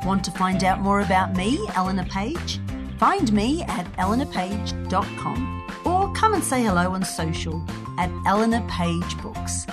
Want 0.05 0.23
to 0.23 0.31
find 0.31 0.63
out 0.63 0.79
more 0.79 1.01
about 1.01 1.35
me, 1.35 1.59
Eleanor 1.75 2.05
Page? 2.05 2.59
Find 2.97 3.31
me 3.33 3.63
at 3.63 3.85
eleanorpage.com 3.93 5.67
or 5.85 6.13
come 6.13 6.33
and 6.33 6.43
say 6.43 6.63
hello 6.63 6.91
on 6.91 7.03
social 7.03 7.63
at 7.97 8.09
Eleanor 8.25 8.65
Page 8.69 9.17
Books. 9.21 9.65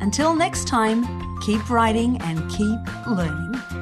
Until 0.00 0.34
next 0.34 0.66
time, 0.66 1.38
keep 1.40 1.68
writing 1.70 2.20
and 2.22 2.50
keep 2.50 3.06
learning. 3.06 3.75